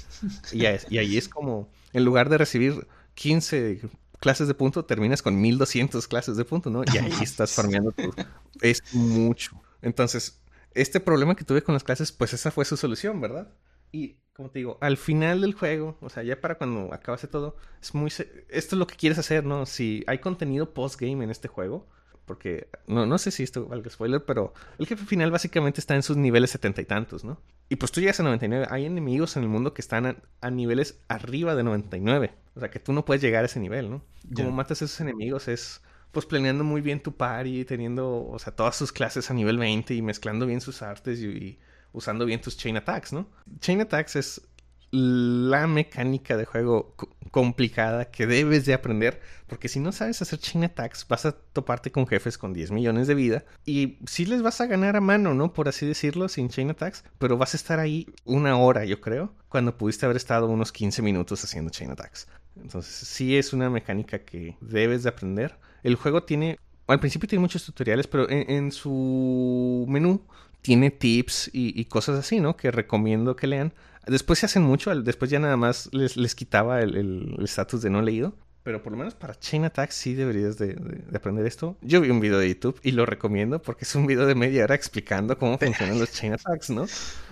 Y, 0.53 0.66
ahí 0.66 1.16
es 1.16 1.30
como, 1.30 1.70
en 1.95 2.05
lugar 2.05 2.28
de 2.28 2.37
recibir 2.37 2.87
15 3.14 3.80
clases 4.20 4.47
de 4.47 4.53
punto, 4.53 4.85
terminas 4.85 5.22
con 5.22 5.41
1200 5.41 6.07
clases 6.07 6.37
de 6.37 6.45
punto, 6.45 6.68
¿no? 6.68 6.82
Y 6.93 6.99
ahí 6.99 7.12
estás 7.22 7.53
farmeando 7.53 7.93
todo. 7.93 8.12
Es 8.61 8.82
mucho. 8.93 9.59
Entonces, 9.80 10.39
este 10.74 11.01
problema 11.01 11.35
que 11.35 11.45
tuve 11.45 11.62
con 11.62 11.72
las 11.72 11.82
clases, 11.82 12.12
pues 12.12 12.35
esa 12.35 12.51
fue 12.51 12.66
su 12.66 12.76
solución, 12.76 13.22
¿verdad? 13.22 13.49
Y 13.91 14.16
como 14.35 14.51
te 14.51 14.59
digo, 14.59 14.78
al 14.80 14.97
final 14.97 15.41
del 15.41 15.55
juego, 15.55 15.97
o 16.01 16.11
sea, 16.11 16.22
ya 16.22 16.41
para 16.41 16.57
cuando 16.57 16.93
acabase 16.93 17.28
todo, 17.28 17.57
es 17.80 17.95
muy... 17.95 18.09
Esto 18.09 18.37
es 18.51 18.72
lo 18.72 18.87
que 18.87 18.97
quieres 18.97 19.18
hacer, 19.18 19.45
¿no? 19.45 19.64
Si 19.64 20.03
hay 20.09 20.18
contenido 20.18 20.74
post-game 20.74 21.22
en 21.22 21.30
este 21.30 21.47
juego, 21.47 21.87
porque 22.24 22.68
no, 22.87 23.07
no 23.07 23.18
sé 23.18 23.30
si 23.30 23.43
esto 23.43 23.66
valga 23.66 23.91
spoiler, 23.91 24.24
pero 24.24 24.53
el 24.78 24.87
jefe 24.87 25.05
final 25.05 25.30
básicamente 25.30 25.80
está 25.80 25.95
en 25.95 26.03
sus 26.03 26.16
niveles 26.16 26.51
setenta 26.51 26.80
y 26.80 26.85
tantos, 26.85 27.24
¿no? 27.24 27.41
Y 27.68 27.76
pues 27.76 27.93
tú 27.93 28.01
llegas 28.01 28.18
a 28.20 28.24
99, 28.24 28.66
hay 28.70 28.87
enemigos 28.87 29.37
en 29.37 29.45
el 29.45 29.49
mundo 29.49 29.72
que 29.72 29.82
están 29.82 30.22
a, 30.41 30.51
niveles 30.51 31.01
arriba 31.09 31.55
de 31.55 31.62
99, 31.62 32.35
o 32.55 32.61
sea 32.61 32.70
que 32.70 32.80
tú 32.80 32.93
no 32.93 33.05
puedes 33.05 33.22
llegar 33.22 33.45
a 33.45 33.47
ese 33.47 33.61
nivel, 33.61 33.91
¿no? 33.91 34.05
Como 34.35 34.51
matas 34.51 34.82
a 34.82 34.87
esos 34.87 35.01
enemigos 35.01 35.49
es 35.49 35.82
pues 36.12 36.26
planeando 36.26 36.62
muy 36.62 36.80
bien 36.80 37.03
tu 37.03 37.16
party, 37.16 37.64
teniendo, 37.64 38.26
o 38.26 38.39
sea, 38.39 38.55
todas 38.55 38.76
sus 38.76 38.93
clases 38.93 39.30
a 39.30 39.35
nivel 39.35 39.59
20 39.59 39.95
y 39.95 40.03
mezclando 40.03 40.47
bien 40.47 40.61
sus 40.61 40.80
artes 40.80 41.20
y 41.20 41.59
usando 41.95 42.26
bien 42.26 42.42
tus 42.42 42.59
chain 42.59 42.76
attacks, 42.76 43.14
¿no? 43.14 43.26
Chain 43.61 43.80
attacks 43.80 44.16
es 44.16 44.42
la 44.90 45.66
mecánica 45.66 46.36
de 46.36 46.45
juego 46.45 46.95
complicada 47.32 48.12
que 48.12 48.28
debes 48.28 48.64
de 48.64 48.74
aprender, 48.74 49.20
porque 49.49 49.68
si 49.68 49.80
no 49.80 49.90
sabes 49.90 50.22
hacer 50.22 50.38
chain 50.38 50.64
attacks, 50.64 51.09
vas 51.09 51.26
a 51.26 51.32
toparte 51.32 51.90
con 51.90 52.07
jefes 52.07 52.38
con 52.38 52.53
10 52.53 52.70
millones 52.70 53.09
de 53.09 53.14
vida 53.14 53.45
y 53.64 53.99
sí 54.07 54.24
les 54.24 54.42
vas 54.42 54.61
a 54.61 54.66
ganar 54.66 54.95
a 54.95 55.01
mano, 55.01 55.34
¿no? 55.34 55.53
Por 55.53 55.68
así 55.68 55.84
decirlo, 55.84 56.28
sin 56.28 56.49
chain 56.49 56.70
attacks, 56.70 57.03
pero 57.18 57.36
vas 57.36 57.55
a 57.55 57.57
estar 57.57 57.80
ahí 57.80 58.07
una 58.24 58.57
hora, 58.57 58.84
yo 58.84 59.01
creo, 59.01 59.34
cuando 59.49 59.76
pudiste 59.76 60.05
haber 60.05 60.16
estado 60.16 60.47
unos 60.47 60.70
15 60.70 61.03
minutos 61.03 61.42
haciendo 61.42 61.70
chain 61.70 61.90
attacks. 61.90 62.28
Entonces, 62.55 62.95
sí 62.95 63.36
es 63.36 63.53
una 63.53 63.68
mecánica 63.70 64.20
que 64.20 64.57
debes 64.61 65.03
de 65.03 65.09
aprender. 65.09 65.59
El 65.82 65.97
juego 65.97 66.22
tiene, 66.22 66.57
al 66.86 67.01
principio 67.01 67.28
tiene 67.28 67.40
muchos 67.40 67.64
tutoriales, 67.64 68.07
pero 68.07 68.30
en 68.30 68.70
su 68.70 69.86
menú 69.88 70.24
tiene 70.65 70.91
tips 70.91 71.51
y, 71.53 71.85
cosas 71.85 72.19
así, 72.19 72.41
¿no? 72.41 72.57
Que 72.57 72.71
recomiendo 72.71 73.37
que 73.37 73.47
lean. 73.47 73.75
Después 74.07 74.39
se 74.39 74.47
hacen 74.47 74.62
mucho, 74.62 74.95
después 75.03 75.31
ya 75.31 75.39
nada 75.39 75.59
más 75.59 75.91
les, 75.93 76.17
les 76.17 76.35
quitaba 76.35 76.81
el 76.81 77.37
estatus 77.43 77.83
de 77.83 77.91
no 77.91 78.01
leído. 78.01 78.35
Pero 78.65 78.83
por 78.83 78.93
lo 78.93 78.99
menos 78.99 79.15
para 79.15 79.39
Chain 79.39 79.67
Attack 79.67 79.91
sí 79.91 80.15
deberías 80.15 80.57
de, 80.57 80.75
aprender 81.15 81.45
esto. 81.45 81.77
Yo 81.83 82.01
vi 82.01 82.09
un 82.09 82.19
video 82.19 82.39
de 82.39 82.49
YouTube 82.49 82.81
y 82.83 82.93
lo 82.93 83.05
recomiendo 83.05 83.61
porque 83.61 83.85
es 83.85 83.95
un 83.95 84.07
video 84.07 84.25
de 84.25 84.35
media 84.35 84.65
hora 84.65 84.75
explicando 84.75 85.37
cómo 85.37 85.59
funcionan 85.59 85.99
los 86.01 86.11
Chain 86.12 86.33
Attacks, 86.33 86.71
¿no? 86.71 86.87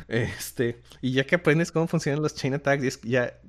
Este, 0.08 0.82
y 1.00 1.12
ya 1.12 1.24
que 1.24 1.36
aprendes 1.36 1.72
cómo 1.72 1.88
funcionan 1.88 2.22
los 2.22 2.34
Chain 2.34 2.52
Attacks, 2.52 3.00
ya, 3.00 3.40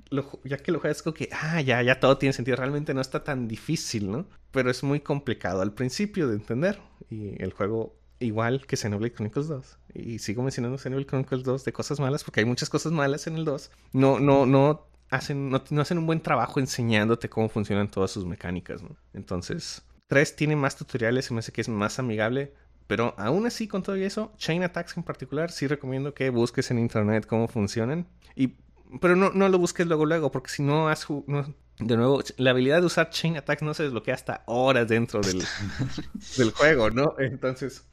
ya 0.46 0.58
que 0.60 0.72
lo 0.72 0.80
juegas 0.80 1.04
como 1.04 1.14
que, 1.14 1.28
ah, 1.34 1.60
ya, 1.60 1.82
ya 1.82 2.00
todo 2.00 2.18
tiene 2.18 2.32
sentido. 2.32 2.56
Realmente 2.56 2.94
no 2.94 3.02
está 3.02 3.22
tan 3.22 3.50
difícil, 3.50 4.10
¿no? 4.10 4.28
Pero 4.52 4.72
es 4.72 4.82
muy 4.82 5.02
complicado 5.02 5.62
al 5.62 5.74
principio 5.74 6.30
de 6.30 6.36
entender. 6.36 6.80
Y 7.10 7.44
el 7.44 7.52
juego 7.52 7.98
igual 8.24 8.66
que 8.66 8.78
Xenoblade 8.78 9.14
Chronicles 9.14 9.48
2. 9.48 9.78
Y 9.96 10.20
sigo 10.20 10.44
mencionando 10.44 10.78
Xenoblade 10.78 11.08
Chronicles 11.08 11.44
2 11.44 11.66
de 11.66 11.74
cosas 11.74 12.00
malas 12.00 12.24
porque 12.24 12.40
hay 12.40 12.46
muchas 12.46 12.70
cosas 12.70 12.92
malas 12.92 13.28
en 13.28 13.36
el 13.36 13.46
2. 13.46 13.72
No, 13.94 14.20
no, 14.20 14.46
no 14.46 14.88
hacen, 15.10 15.50
no, 15.50 15.82
hacen 15.82 15.98
un 15.98 16.06
buen 16.06 16.22
trabajo 16.22 16.60
enseñándote 16.60 17.30
cómo 17.30 17.50
funcionan 17.50 17.90
todas 17.90 18.12
sus 18.12 18.26
mecánicas, 18.26 18.82
¿no? 18.82 18.96
Entonces, 19.14 19.84
3 20.08 20.36
tiene 20.36 20.56
más 20.56 20.76
tutoriales, 20.76 21.26
se 21.26 21.34
me 21.34 21.40
hace 21.40 21.52
que 21.52 21.62
es 21.62 21.70
más 21.70 22.00
amigable. 22.00 22.54
Pero 22.88 23.16
aún 23.18 23.46
así, 23.46 23.68
con 23.68 23.82
todo 23.82 23.96
eso, 23.96 24.34
Chain 24.38 24.64
Attacks 24.64 24.98
en 24.98 25.04
particular, 25.04 25.52
sí 25.52 25.68
recomiendo 25.68 26.14
que 26.14 26.30
busques 26.30 26.70
en 26.70 26.80
internet 26.80 27.26
cómo 27.26 27.48
funcionan. 27.48 28.08
Y, 28.36 28.56
pero 29.00 29.16
no, 29.16 29.32
no 29.32 29.48
lo 29.48 29.58
busques 29.58 29.88
luego, 29.88 30.06
luego, 30.06 30.32
porque 30.32 30.50
si 30.50 30.64
no 30.64 30.90
has, 30.90 31.08
no, 31.10 31.56
de 31.80 31.98
nuevo, 31.98 32.22
la 32.38 32.52
habilidad 32.52 32.82
de 32.82 32.88
usar 32.88 33.10
Chain 33.10 33.38
Attacks 33.38 33.64
no 33.64 33.74
se 33.74 33.84
desbloquea 33.84 34.14
hasta 34.14 34.44
horas 34.48 34.88
dentro 34.88 35.22
del, 35.22 35.44
del 36.38 36.52
juego, 36.52 36.90
¿no? 36.92 37.16
Entonces, 37.18 37.86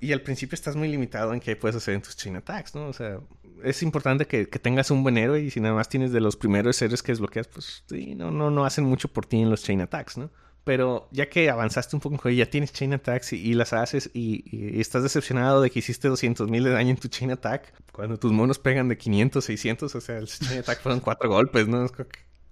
y 0.00 0.12
al 0.12 0.22
principio 0.22 0.54
estás 0.54 0.74
muy 0.74 0.88
limitado 0.88 1.32
en 1.32 1.40
qué 1.40 1.54
puedes 1.54 1.76
hacer 1.76 1.94
en 1.94 2.02
tus 2.02 2.16
chain 2.16 2.36
attacks, 2.36 2.74
¿no? 2.74 2.88
O 2.88 2.92
sea, 2.92 3.20
es 3.62 3.82
importante 3.82 4.26
que, 4.26 4.46
tengas 4.46 4.90
un 4.90 5.02
buen 5.02 5.16
héroe 5.16 5.40
y 5.40 5.50
si 5.50 5.60
nada 5.60 5.74
más 5.74 5.88
tienes 5.88 6.12
de 6.12 6.20
los 6.20 6.36
primeros 6.36 6.80
héroes 6.82 7.02
que 7.02 7.12
desbloqueas, 7.12 7.46
pues 7.46 7.84
sí, 7.88 8.14
no, 8.14 8.30
no, 8.30 8.50
no 8.50 8.64
hacen 8.64 8.84
mucho 8.84 9.08
por 9.08 9.26
ti 9.26 9.40
en 9.40 9.50
los 9.50 9.62
chain 9.62 9.80
attacks, 9.80 10.18
¿no? 10.18 10.30
Pero 10.64 11.08
ya 11.10 11.28
que 11.28 11.48
avanzaste 11.48 11.96
un 11.96 12.00
poco 12.00 12.28
en 12.28 12.36
ya 12.36 12.46
tienes 12.46 12.72
chain 12.72 12.92
attacks 12.92 13.32
y, 13.32 13.54
las 13.54 13.72
haces 13.72 14.10
y, 14.12 14.80
estás 14.80 15.02
decepcionado 15.02 15.62
de 15.62 15.70
que 15.70 15.78
hiciste 15.78 16.08
200 16.08 16.50
mil 16.50 16.64
de 16.64 16.70
daño 16.70 16.90
en 16.90 16.96
tu 16.96 17.08
chain 17.08 17.30
attack, 17.30 17.72
cuando 17.92 18.18
tus 18.18 18.32
monos 18.32 18.58
pegan 18.58 18.88
de 18.88 18.98
500, 18.98 19.44
600, 19.44 19.94
o 19.94 20.00
sea, 20.00 20.18
el 20.18 20.26
chain 20.26 20.58
attack 20.60 20.80
fueron 20.82 21.00
cuatro 21.00 21.28
golpes, 21.28 21.68
¿no? 21.68 21.86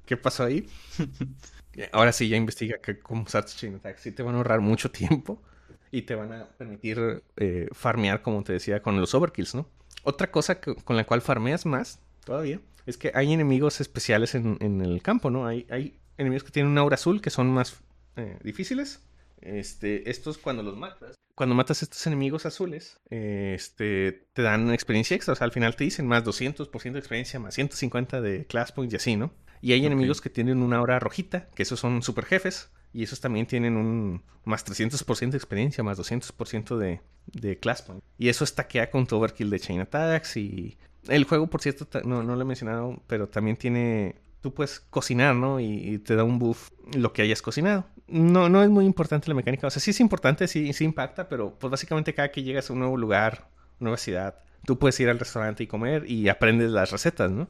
¿Qué 0.07 0.17
pasó 0.17 0.45
ahí? 0.45 0.67
Ahora 1.93 2.13
sí, 2.13 2.29
ya 2.29 2.37
investiga 2.37 2.77
cómo 3.03 3.23
usar 3.23 3.45
tu 3.45 3.53
chain 3.53 3.75
attack. 3.75 3.99
Sí 3.99 4.11
te 4.13 4.23
van 4.23 4.35
a 4.35 4.39
ahorrar 4.39 4.61
mucho 4.61 4.91
tiempo 4.91 5.43
y 5.91 6.03
te 6.03 6.15
van 6.15 6.33
a 6.33 6.49
permitir 6.57 7.23
eh, 7.37 7.69
farmear, 7.73 8.23
como 8.23 8.43
te 8.43 8.53
decía, 8.53 8.83
con 8.83 9.01
los 9.01 9.15
overkills, 9.15 9.55
¿no? 9.55 9.69
Otra 10.05 10.31
cosa 10.31 10.61
con 10.61 10.97
la 10.97 11.05
cual 11.05 11.21
farmeas 11.23 11.67
más 11.67 12.01
todavía 12.25 12.61
es 12.87 12.97
que 12.97 13.13
hay 13.15 13.33
enemigos 13.33 13.81
especiales 13.81 14.35
en, 14.35 14.81
el 14.81 15.03
campo, 15.03 15.31
¿no? 15.31 15.47
Hay, 15.47 15.67
hay, 15.71 15.99
enemigos 16.17 16.43
que 16.43 16.51
tienen 16.51 16.73
un 16.73 16.79
aura 16.79 16.95
azul 16.95 17.21
que 17.21 17.31
son 17.31 17.49
más 17.51 17.81
eh, 18.17 18.39
difíciles. 18.43 19.03
Este, 19.41 20.11
estos 20.11 20.39
cuando 20.39 20.63
los 20.63 20.77
matas, 20.77 21.15
cuando 21.35 21.55
matas 21.55 21.83
a 21.83 21.85
estos 21.85 22.05
enemigos 22.09 22.47
azules, 22.47 22.99
este, 23.11 24.27
te 24.33 24.43
dan 24.43 24.73
experiencia 24.73 25.15
extra. 25.15 25.35
O 25.35 25.37
sea, 25.37 25.45
al 25.45 25.53
final 25.53 25.77
te 25.77 25.85
dicen 25.85 26.07
más 26.09 26.25
200% 26.25 26.93
de 26.93 26.99
experiencia, 26.99 27.39
más 27.39 27.55
150 27.55 28.21
de 28.21 28.47
class 28.47 28.73
points 28.73 28.95
y 28.95 28.97
así, 28.97 29.17
¿no? 29.17 29.33
Y 29.61 29.73
hay 29.73 29.85
enemigos 29.87 30.21
que 30.21 30.31
tienen 30.31 30.63
una 30.63 30.79
aura 30.79 30.99
rojita, 30.99 31.47
que 31.55 31.63
esos 31.63 31.79
son 31.79 32.03
super 32.03 32.25
jefes. 32.25 32.71
Y 32.93 33.03
esos 33.03 33.21
también 33.21 33.47
tienen 33.47 33.77
un 33.77 34.23
más 34.45 34.65
300% 34.65 35.31
de 35.31 35.37
experiencia, 35.37 35.85
más 35.85 35.99
200% 35.99 36.77
de, 36.77 37.01
de 37.27 37.59
class. 37.59 37.85
Y 38.17 38.29
eso 38.29 38.45
estaquea 38.45 38.91
con 38.91 39.07
tu 39.07 39.17
overkill 39.17 39.51
de 39.51 39.61
chain 39.61 39.81
attacks. 39.81 40.37
Y 40.37 40.77
el 41.09 41.25
juego, 41.25 41.49
por 41.49 41.61
cierto, 41.61 41.87
no, 42.05 42.23
no 42.23 42.35
lo 42.35 42.43
he 42.43 42.45
mencionado, 42.45 43.03
pero 43.07 43.29
también 43.29 43.57
tiene. 43.57 44.17
Tú 44.41 44.55
puedes 44.55 44.81
cocinar, 44.81 45.35
¿no? 45.35 45.59
Y, 45.59 45.99
te 45.99 46.15
da 46.15 46.25
un 46.25 46.39
buff 46.39 46.71
lo 46.95 47.13
que 47.13 47.23
hayas 47.23 47.43
cocinado. 47.43 47.87
No, 48.07 48.49
no 48.49 48.63
es 48.63 48.71
muy 48.71 48.85
importante 48.85 49.29
la 49.29 49.35
mecánica. 49.35 49.67
O 49.67 49.71
sea, 49.71 49.83
sí 49.83 49.91
es 49.91 50.01
importante, 50.01 50.47
sí, 50.47 50.73
sí 50.73 50.85
impacta, 50.85 51.29
pero 51.29 51.59
pues 51.59 51.71
básicamente 51.71 52.15
cada 52.15 52.31
que 52.31 52.43
llegas 52.43 52.71
a 52.71 52.73
un 52.73 52.79
nuevo 52.79 52.97
lugar, 52.97 53.49
nueva 53.81 53.97
ciudad, 53.97 54.37
tú 54.65 54.79
puedes 54.79 54.99
ir 55.01 55.09
al 55.09 55.19
restaurante 55.19 55.65
y 55.65 55.67
comer 55.67 56.09
y 56.09 56.29
aprendes 56.29 56.71
las 56.71 56.91
recetas, 56.91 57.31
¿no? 57.31 57.49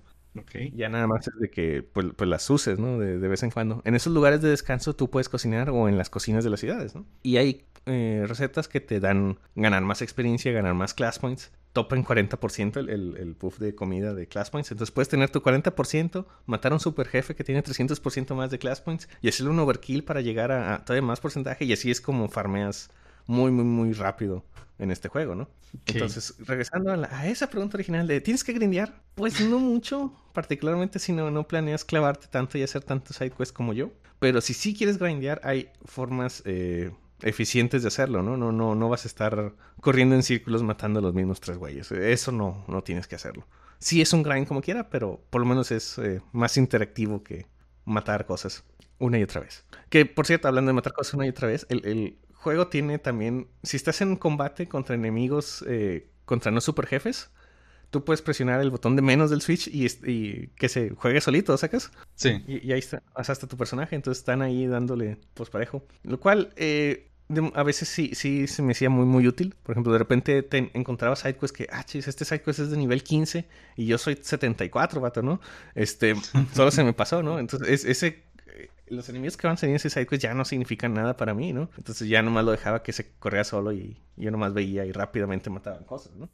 Ya 0.74 0.88
nada 0.88 1.06
más 1.06 1.26
es 1.28 1.38
de 1.38 1.50
que 1.50 1.82
pues, 1.82 2.06
pues 2.16 2.28
las 2.28 2.48
uses, 2.50 2.78
¿no? 2.78 2.98
De, 2.98 3.16
vez 3.16 3.42
en 3.42 3.50
cuando. 3.50 3.82
En 3.84 3.94
esos 3.94 4.12
lugares 4.12 4.40
de 4.40 4.48
descanso 4.48 4.94
tú 4.94 5.10
puedes 5.10 5.28
cocinar 5.28 5.70
o 5.70 5.88
en 5.88 5.98
las 5.98 6.10
cocinas 6.10 6.44
de 6.44 6.50
las 6.50 6.60
ciudades, 6.60 6.94
¿no? 6.94 7.06
Y 7.22 7.38
hay 7.38 7.64
eh, 7.86 8.24
recetas 8.26 8.68
que 8.68 8.80
te 8.80 9.00
dan 9.00 9.38
ganar 9.54 9.82
más 9.82 10.02
experiencia, 10.02 10.52
ganar 10.52 10.74
más 10.74 10.94
class 10.94 11.18
points. 11.18 11.52
Topa 11.72 11.96
en 11.96 12.04
40% 12.04 12.76
el, 12.78 12.88
el, 12.88 13.16
el, 13.18 13.34
puff 13.34 13.58
de 13.58 13.74
comida 13.74 14.14
de 14.14 14.26
class 14.26 14.50
points. 14.50 14.70
Entonces 14.70 14.92
puedes 14.92 15.08
tener 15.08 15.30
tu 15.30 15.40
40%, 15.40 16.26
matar 16.46 16.72
a 16.72 16.76
un 16.76 16.80
super 16.80 17.06
jefe 17.08 17.34
que 17.34 17.44
tiene 17.44 17.62
300% 17.62 18.34
más 18.34 18.50
de 18.50 18.58
class 18.58 18.80
points 18.80 19.08
y 19.20 19.28
hacerle 19.28 19.50
un 19.50 19.58
overkill 19.58 20.04
para 20.04 20.20
llegar 20.20 20.50
a, 20.50 20.74
a 20.74 20.84
todavía 20.84 21.06
más 21.06 21.20
porcentaje. 21.20 21.64
Y 21.64 21.72
así 21.72 21.90
es 21.90 22.00
como 22.00 22.28
farmeas 22.28 22.90
muy, 23.28 23.52
muy, 23.52 23.64
muy 23.64 23.92
rápido 23.92 24.42
en 24.78 24.90
este 24.90 25.08
juego, 25.08 25.34
¿no? 25.34 25.48
Entonces, 25.86 26.34
regresando 26.38 26.92
a, 26.92 27.26
esa 27.26 27.48
pregunta 27.50 27.76
original 27.76 28.06
de 28.06 28.20
¿tienes 28.20 28.42
que 28.42 28.54
grindear? 28.54 29.02
Pues 29.14 29.40
no 29.40 29.58
mucho, 29.58 30.12
particularmente 30.32 30.98
si 30.98 31.12
no, 31.12 31.30
no 31.30 31.46
planeas 31.46 31.84
clavarte 31.84 32.26
tanto 32.28 32.56
y 32.58 32.62
hacer 32.62 32.82
tantos 32.82 33.16
sidequests 33.16 33.52
como 33.52 33.74
yo. 33.74 33.90
Pero 34.18 34.40
si 34.40 34.54
sí 34.54 34.74
quieres 34.74 34.98
grindear, 34.98 35.40
hay 35.44 35.68
formas 35.84 36.42
eh, 36.46 36.90
eficientes 37.20 37.82
de 37.82 37.88
hacerlo, 37.88 38.22
¿no? 38.22 38.36
No, 38.36 38.50
no, 38.50 38.74
no 38.74 38.88
vas 38.88 39.04
a 39.04 39.08
estar 39.08 39.52
corriendo 39.80 40.14
en 40.14 40.22
círculos 40.22 40.62
matando 40.62 41.00
a 41.00 41.02
los 41.02 41.14
mismos 41.14 41.40
tres 41.40 41.58
güeyes. 41.58 41.92
Eso 41.92 42.32
no, 42.32 42.64
no 42.66 42.82
tienes 42.82 43.06
que 43.06 43.16
hacerlo. 43.16 43.46
Sí 43.78 44.00
es 44.00 44.12
un 44.14 44.22
grind 44.22 44.48
como 44.48 44.62
quiera, 44.62 44.88
pero 44.88 45.20
por 45.28 45.42
lo 45.42 45.46
menos 45.46 45.70
es 45.70 45.98
eh, 45.98 46.22
más 46.32 46.56
interactivo 46.56 47.22
que 47.22 47.46
matar 47.84 48.24
cosas 48.24 48.64
una 48.98 49.18
y 49.18 49.22
otra 49.22 49.42
vez. 49.42 49.64
Que, 49.90 50.06
por 50.06 50.26
cierto, 50.26 50.48
hablando 50.48 50.70
de 50.70 50.74
matar 50.74 50.94
cosas 50.94 51.14
una 51.14 51.26
y 51.26 51.28
otra 51.28 51.46
vez, 51.46 51.66
el 51.68 52.18
juego 52.38 52.68
tiene 52.68 52.98
también, 52.98 53.48
si 53.62 53.76
estás 53.76 54.00
en 54.00 54.16
combate 54.16 54.68
contra 54.68 54.94
enemigos, 54.94 55.64
eh, 55.68 56.08
contra 56.24 56.50
no 56.50 56.60
super 56.60 56.86
jefes, 56.86 57.30
tú 57.90 58.04
puedes 58.04 58.22
presionar 58.22 58.60
el 58.60 58.70
botón 58.70 58.96
de 58.96 59.02
menos 59.02 59.30
del 59.30 59.42
Switch 59.42 59.68
y, 59.68 60.48
que 60.56 60.68
se 60.68 60.90
juegue 60.90 61.20
solito, 61.20 61.56
¿sacas? 61.56 61.90
Sí. 62.14 62.44
Y, 62.46 62.72
ahí 62.72 62.78
está, 62.78 63.02
hasta 63.14 63.46
tu 63.46 63.56
personaje, 63.56 63.96
entonces 63.96 64.20
están 64.20 64.42
ahí 64.42 64.66
dándole 64.66 65.18
pues 65.34 65.50
parejo. 65.50 65.84
Lo 66.04 66.20
cual, 66.20 66.52
eh, 66.56 67.08
a 67.54 67.62
veces 67.62 67.88
sí, 67.88 68.12
sí 68.14 68.46
se 68.46 68.62
me 68.62 68.72
hacía 68.72 68.88
muy, 68.88 69.04
muy 69.04 69.26
útil. 69.26 69.54
Por 69.62 69.72
ejemplo, 69.72 69.92
de 69.92 69.98
repente 69.98 70.42
te 70.42 70.70
encontraba 70.74 71.16
sidequest 71.16 71.54
que, 71.54 71.66
ah, 71.70 71.84
chis, 71.84 72.08
este 72.08 72.24
sidequest 72.24 72.60
es 72.60 72.70
de 72.70 72.76
nivel 72.76 73.02
15 73.02 73.46
y 73.76 73.86
yo 73.86 73.98
soy 73.98 74.18
74, 74.20 75.00
vato, 75.00 75.22
¿no? 75.22 75.40
Este, 75.74 76.14
solo 76.54 76.70
se 76.70 76.84
me 76.84 76.92
pasó, 76.92 77.22
¿no? 77.22 77.38
Entonces, 77.38 77.84
ese, 77.84 78.22
los 78.90 79.08
enemigos 79.08 79.36
que 79.36 79.46
van 79.46 79.54
a 79.54 79.56
salir 79.56 79.72
en 79.72 79.76
ese 79.76 79.90
sidequest 79.90 80.22
ya 80.22 80.34
no 80.34 80.44
significan 80.44 80.94
nada 80.94 81.16
para 81.16 81.34
mí, 81.34 81.52
¿no? 81.52 81.70
Entonces 81.76 82.08
ya 82.08 82.22
nomás 82.22 82.44
lo 82.44 82.50
dejaba 82.50 82.82
que 82.82 82.92
se 82.92 83.10
corría 83.18 83.44
solo 83.44 83.72
y 83.72 83.96
yo 84.16 84.30
nomás 84.30 84.54
veía 84.54 84.84
y 84.84 84.92
rápidamente 84.92 85.50
mataban 85.50 85.84
cosas, 85.84 86.14
¿no? 86.16 86.28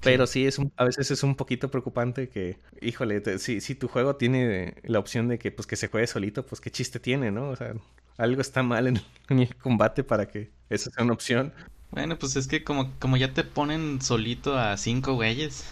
Pero 0.00 0.26
sí, 0.26 0.46
es 0.46 0.58
a 0.76 0.84
veces 0.84 1.10
es 1.10 1.22
un 1.22 1.36
poquito 1.36 1.70
preocupante 1.70 2.28
que, 2.28 2.58
híjole, 2.82 3.38
si, 3.38 3.60
si 3.60 3.74
tu 3.74 3.88
juego 3.88 4.16
tiene 4.16 4.74
la 4.82 4.98
opción 4.98 5.28
de 5.28 5.38
que, 5.38 5.50
pues, 5.50 5.66
que 5.66 5.76
se 5.76 5.88
juegue 5.88 6.06
solito, 6.06 6.44
pues 6.44 6.60
qué 6.60 6.70
chiste 6.70 7.00
tiene, 7.00 7.30
¿no? 7.30 7.48
O 7.48 7.56
sea, 7.56 7.74
algo 8.18 8.40
está 8.40 8.62
mal 8.62 8.86
en, 8.86 9.00
el 9.28 9.56
combate 9.56 10.04
para 10.04 10.28
que 10.28 10.50
esa 10.68 10.90
sea 10.90 11.04
una 11.04 11.14
opción. 11.14 11.52
Bueno, 11.90 12.18
pues 12.18 12.36
es 12.36 12.46
que 12.46 12.62
como, 12.62 12.92
como 12.98 13.16
ya 13.16 13.32
te 13.32 13.42
ponen 13.42 14.00
solito 14.00 14.56
a 14.56 14.76
cinco 14.76 15.14
güeyes, 15.14 15.64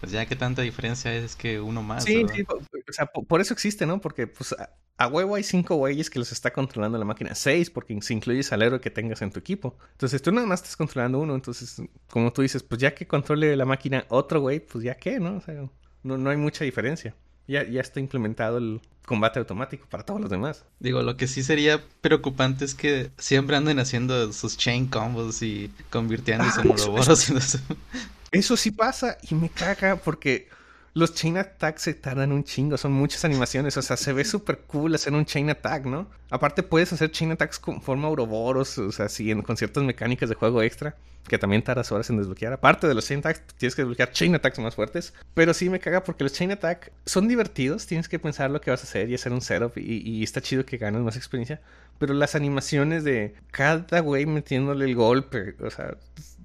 pues 0.00 0.12
ya 0.12 0.24
que 0.26 0.36
tanta 0.36 0.62
diferencia 0.62 1.12
es 1.14 1.36
que 1.36 1.60
uno 1.60 1.82
más. 1.82 2.04
Sí, 2.04 2.24
sí, 2.32 2.44
o 2.48 2.92
sea, 2.92 3.06
por, 3.06 3.40
eso 3.40 3.52
existe, 3.52 3.84
¿no? 3.84 4.00
Porque 4.00 4.26
pues 4.26 4.54
a, 4.98 5.06
huevo 5.06 5.36
hay 5.36 5.42
cinco 5.42 5.76
güeyes 5.76 6.10
que 6.10 6.18
los 6.18 6.32
está 6.32 6.52
controlando 6.52 6.98
la 6.98 7.04
máquina. 7.04 7.34
Seis, 7.34 7.70
porque 7.70 7.98
si 8.02 8.14
incluyes 8.14 8.52
al 8.52 8.62
héroe 8.62 8.80
que 8.80 8.90
tengas 8.90 9.22
en 9.22 9.30
tu 9.30 9.38
equipo. 9.38 9.76
Entonces 9.92 10.20
tú 10.20 10.32
nada 10.32 10.46
más 10.46 10.60
estás 10.60 10.76
controlando 10.76 11.18
uno. 11.18 11.34
Entonces, 11.34 11.80
como 12.10 12.32
tú 12.32 12.42
dices, 12.42 12.62
pues 12.62 12.80
ya 12.80 12.94
que 12.94 13.06
controle 13.06 13.56
la 13.56 13.64
máquina 13.64 14.04
otro 14.08 14.40
güey, 14.40 14.60
pues 14.60 14.84
ya 14.84 14.94
qué, 14.94 15.20
¿no? 15.20 15.36
O 15.36 15.40
sea, 15.40 15.68
no, 16.02 16.18
no 16.18 16.30
hay 16.30 16.36
mucha 16.36 16.64
diferencia. 16.64 17.14
Ya, 17.46 17.66
ya 17.66 17.80
está 17.80 17.98
implementado 18.00 18.58
el, 18.58 18.80
combate 19.08 19.40
automático 19.40 19.86
para 19.88 20.04
todos 20.04 20.20
los 20.20 20.30
demás. 20.30 20.64
Digo, 20.78 21.02
lo 21.02 21.16
que 21.16 21.26
sí 21.26 21.42
sería 21.42 21.82
preocupante 22.00 22.64
es 22.64 22.74
que 22.74 23.10
siempre 23.18 23.56
anden 23.56 23.80
haciendo 23.80 24.32
sus 24.32 24.56
chain 24.56 24.86
combos 24.86 25.42
y 25.42 25.72
convirtiéndose 25.90 26.60
en 26.60 26.68
Ouroboros. 26.70 27.30
Eso, 27.30 27.58
eso 28.30 28.56
sí 28.56 28.70
pasa 28.70 29.16
y 29.28 29.34
me 29.34 29.48
caga 29.48 29.96
porque 29.96 30.48
los 30.98 31.14
chain 31.14 31.36
attacks 31.38 31.82
se 31.82 31.94
tardan 31.94 32.32
un 32.32 32.42
chingo, 32.42 32.76
son 32.76 32.92
muchas 32.92 33.24
animaciones, 33.24 33.76
o 33.76 33.82
sea, 33.82 33.96
se 33.96 34.12
ve 34.12 34.24
súper 34.24 34.58
cool 34.66 34.94
hacer 34.94 35.12
un 35.12 35.24
chain 35.24 35.48
attack, 35.48 35.86
¿no? 35.86 36.08
Aparte 36.28 36.62
puedes 36.62 36.92
hacer 36.92 37.10
chain 37.12 37.30
attacks 37.32 37.58
con 37.58 37.80
forma 37.80 38.08
Ouroboros, 38.08 38.76
o 38.78 38.90
sea, 38.90 39.08
sí, 39.08 39.32
con 39.42 39.56
ciertas 39.56 39.84
mecánicas 39.84 40.28
de 40.28 40.34
juego 40.34 40.60
extra, 40.60 40.96
que 41.28 41.38
también 41.38 41.62
tardas 41.62 41.92
horas 41.92 42.10
en 42.10 42.18
desbloquear. 42.18 42.52
Aparte 42.52 42.88
de 42.88 42.94
los 42.94 43.06
chain 43.06 43.20
attacks, 43.20 43.42
tienes 43.56 43.76
que 43.76 43.82
desbloquear 43.82 44.10
chain 44.10 44.34
attacks 44.34 44.58
más 44.58 44.74
fuertes, 44.74 45.14
pero 45.34 45.54
sí 45.54 45.70
me 45.70 45.78
caga 45.78 46.02
porque 46.02 46.24
los 46.24 46.32
chain 46.32 46.50
attack 46.50 46.90
son 47.06 47.28
divertidos, 47.28 47.86
tienes 47.86 48.08
que 48.08 48.18
pensar 48.18 48.50
lo 48.50 48.60
que 48.60 48.72
vas 48.72 48.80
a 48.80 48.84
hacer 48.84 49.08
y 49.08 49.14
hacer 49.14 49.32
un 49.32 49.40
setup, 49.40 49.78
y, 49.78 50.02
y 50.04 50.24
está 50.24 50.40
chido 50.40 50.66
que 50.66 50.78
ganes 50.78 51.00
más 51.02 51.16
experiencia, 51.16 51.60
pero 51.98 52.12
las 52.12 52.34
animaciones 52.34 53.04
de 53.04 53.34
cada 53.52 54.00
güey 54.00 54.26
metiéndole 54.26 54.84
el 54.84 54.96
golpe, 54.96 55.54
o 55.60 55.70
sea, 55.70 55.96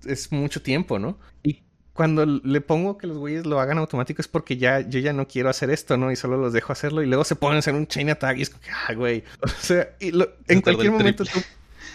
es 0.06 0.32
mucho 0.32 0.62
tiempo, 0.62 1.00
¿no? 1.00 1.18
Y 1.42 1.64
cuando 1.94 2.26
le 2.26 2.62
pongo 2.62 2.98
que 2.98 3.06
los 3.08 3.18
güeyes 3.18 3.46
lo 3.46 3.60
hagan 3.60 3.78
automático 3.78 4.22
es 4.22 4.28
porque 4.28 4.58
ya 4.58 4.82
yo 4.82 5.00
ya 5.00 5.14
no 5.14 5.28
quiero 5.28 5.50
hacer 5.50 5.70
esto, 5.70 5.96
¿no? 5.96 6.12
Y 6.12 6.16
solo 6.16 6.38
los 6.38 6.52
dejo 6.52 6.74
hacerlo 6.74 7.04
y 7.04 7.06
luego 7.06 7.24
se 7.24 7.36
ponen 7.36 7.58
a 7.58 7.60
hacer 7.60 7.76
un 7.76 7.88
chain 7.88 8.10
attack 8.10 8.38
y 8.38 8.42
es 8.42 8.50
como 8.50 8.62
que, 8.62 8.72
ah, 8.72 8.94
güey. 8.94 9.24
O 9.42 9.48
sea, 9.48 9.96
y 10.00 10.12
en 10.48 10.62
cualquier 10.62 10.92
momento 10.92 11.24
tú... 11.24 11.40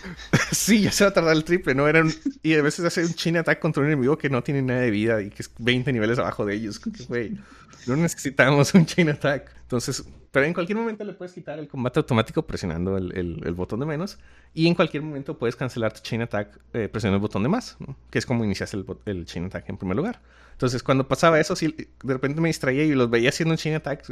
sí, 0.53 0.83
ya 0.83 0.93
se 0.93 1.05
va 1.05 1.11
a 1.11 1.13
tardar 1.13 1.35
el 1.35 1.45
triple, 1.45 1.75
¿no? 1.75 1.89
Era 1.89 2.05
Y 2.43 2.55
a 2.55 2.63
veces 2.63 2.85
hace 2.85 3.05
un 3.05 3.15
chain 3.15 3.37
attack 3.39 3.59
contra 3.59 3.83
un 3.83 3.89
enemigo 3.89 4.17
que 4.17 4.31
no 4.31 4.43
tiene 4.43 4.63
nada 4.63 4.81
de 4.81 4.91
vida 4.91 5.21
y 5.21 5.31
que 5.31 5.43
es 5.43 5.51
20 5.59 5.93
niveles 5.93 6.19
abajo 6.19 6.47
de 6.47 6.55
ellos. 6.55 6.81
Güey, 7.09 7.37
no 7.87 7.97
necesitamos 7.97 8.73
un 8.75 8.87
chain 8.87 9.11
attack. 9.11 9.51
Entonces, 9.63 10.05
pero 10.31 10.45
en 10.45 10.53
cualquier 10.53 10.77
momento 10.77 11.05
le 11.05 11.15
puedes 11.15 11.33
quitar 11.33 11.59
el 11.59 11.69
combate 11.69 12.01
automático 12.01 12.43
presionando 12.43 12.97
el, 12.97 13.55
botón 13.55 13.81
de 13.81 13.87
menos. 13.87 14.19
Y 14.55 14.67
en 14.67 14.75
cualquier 14.75 15.03
momento 15.03 15.39
puedes 15.39 15.57
cancelar 15.57 15.93
tu 15.93 16.01
chain 16.01 16.23
attack 16.23 16.59
eh, 16.75 16.89
presionando 16.89 17.17
el 17.17 17.23
botón 17.23 17.43
de 17.43 17.49
más, 17.49 17.79
que 18.11 18.19
es 18.19 18.27
como 18.27 18.45
inicias 18.45 18.75
el, 18.75 18.85
el, 19.07 19.25
chain 19.25 19.47
attack 19.47 19.69
en 19.69 19.79
primer 19.79 19.97
lugar. 19.97 20.21
Entonces, 20.53 20.83
cuando 20.83 21.07
pasaba 21.09 21.41
eso, 21.41 21.57
si 21.57 21.69
de 21.69 22.13
repente 22.13 22.41
me 22.41 22.49
distraía 22.49 22.85
y 22.85 22.93
los 22.93 23.09
veía 23.09 23.31
haciendo 23.31 23.53
un 23.53 23.59
chain 23.59 23.77
attack, 23.77 24.05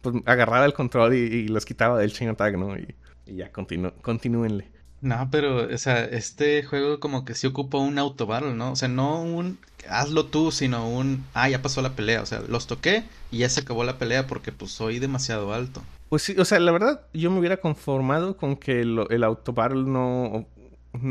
pues 0.00 0.14
agarraba 0.26 0.64
el 0.66 0.74
control 0.74 1.14
y, 1.14 1.48
los 1.48 1.64
quitaba 1.64 1.98
del 1.98 2.12
chain 2.12 2.30
attack, 2.30 2.56
¿no? 2.56 2.76
Y, 2.76 2.94
ya 3.26 3.50
continu 3.50 3.90
continúenle. 4.02 4.70
No, 5.04 5.28
pero, 5.30 5.66
o 5.66 5.78
sea, 5.78 6.02
este 6.02 6.62
juego 6.62 6.98
como 6.98 7.26
que 7.26 7.34
sí 7.34 7.46
ocupa 7.46 7.76
un 7.76 7.98
auto 7.98 8.24
battle, 8.24 8.54
¿no? 8.54 8.72
O 8.72 8.76
sea, 8.76 8.88
no 8.88 9.20
un 9.22 9.58
hazlo 9.86 10.24
tú, 10.24 10.50
sino 10.50 10.88
un, 10.88 11.26
ah, 11.34 11.46
ya 11.46 11.60
pasó 11.60 11.82
la 11.82 11.94
pelea. 11.94 12.22
O 12.22 12.26
sea, 12.26 12.40
los 12.48 12.66
toqué 12.66 13.04
y 13.30 13.38
ya 13.38 13.50
se 13.50 13.60
acabó 13.60 13.84
la 13.84 13.98
pelea 13.98 14.26
porque 14.26 14.50
pues 14.50 14.70
soy 14.70 15.00
demasiado 15.00 15.52
alto. 15.52 15.82
Pues 16.08 16.22
sí, 16.22 16.34
o 16.38 16.44
sea, 16.46 16.58
la 16.58 16.72
verdad, 16.72 17.02
yo 17.12 17.30
me 17.30 17.38
hubiera 17.38 17.58
conformado 17.58 18.38
con 18.38 18.56
que 18.56 18.80
el, 18.80 18.98
el 19.10 19.24
auto 19.24 19.52
battle 19.52 19.82
no, 19.82 20.46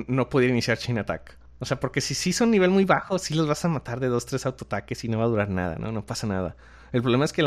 no 0.08 0.28
pudiera 0.28 0.52
iniciar 0.52 0.80
chain 0.80 0.98
attack. 0.98 1.38
O 1.60 1.66
sea, 1.66 1.80
porque 1.80 2.02
si 2.02 2.16
sí 2.16 2.34
son 2.34 2.50
nivel 2.50 2.72
muy 2.72 2.86
bajo, 2.86 3.20
sí 3.20 3.36
los 3.36 3.48
vas 3.48 3.64
a 3.64 3.68
matar 3.68 4.00
de 4.00 4.08
dos, 4.08 4.26
tres 4.26 4.48
autoataques 4.48 5.04
y 5.04 5.08
no 5.08 5.20
va 5.20 5.26
a 5.26 5.28
durar 5.28 5.50
nada, 5.50 5.76
¿no? 5.76 5.92
No 5.92 6.04
pasa 6.04 6.26
nada. 6.26 6.56
El 6.94 7.02
problema 7.02 7.26
es 7.26 7.34
que 7.34 7.44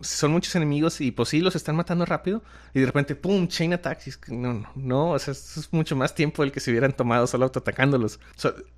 son 0.00 0.32
muchos 0.32 0.56
enemigos 0.56 1.02
y 1.02 1.12
pues 1.12 1.28
sí 1.28 1.40
los 1.40 1.54
están 1.54 1.76
matando 1.76 2.06
rápido 2.06 2.42
y 2.72 2.80
de 2.80 2.86
repente, 2.86 3.14
¡pum! 3.14 3.46
Chain 3.48 3.74
attacks. 3.74 4.18
no, 4.30 4.54
no, 4.54 4.72
no, 4.74 5.10
o 5.10 5.18
sea, 5.18 5.32
es 5.32 5.68
mucho 5.72 5.94
más 5.94 6.14
tiempo 6.14 6.42
el 6.42 6.50
que 6.50 6.60
se 6.60 6.70
hubieran 6.70 6.94
tomado 6.94 7.26
solo 7.26 7.44
autoatacándolos. 7.44 8.18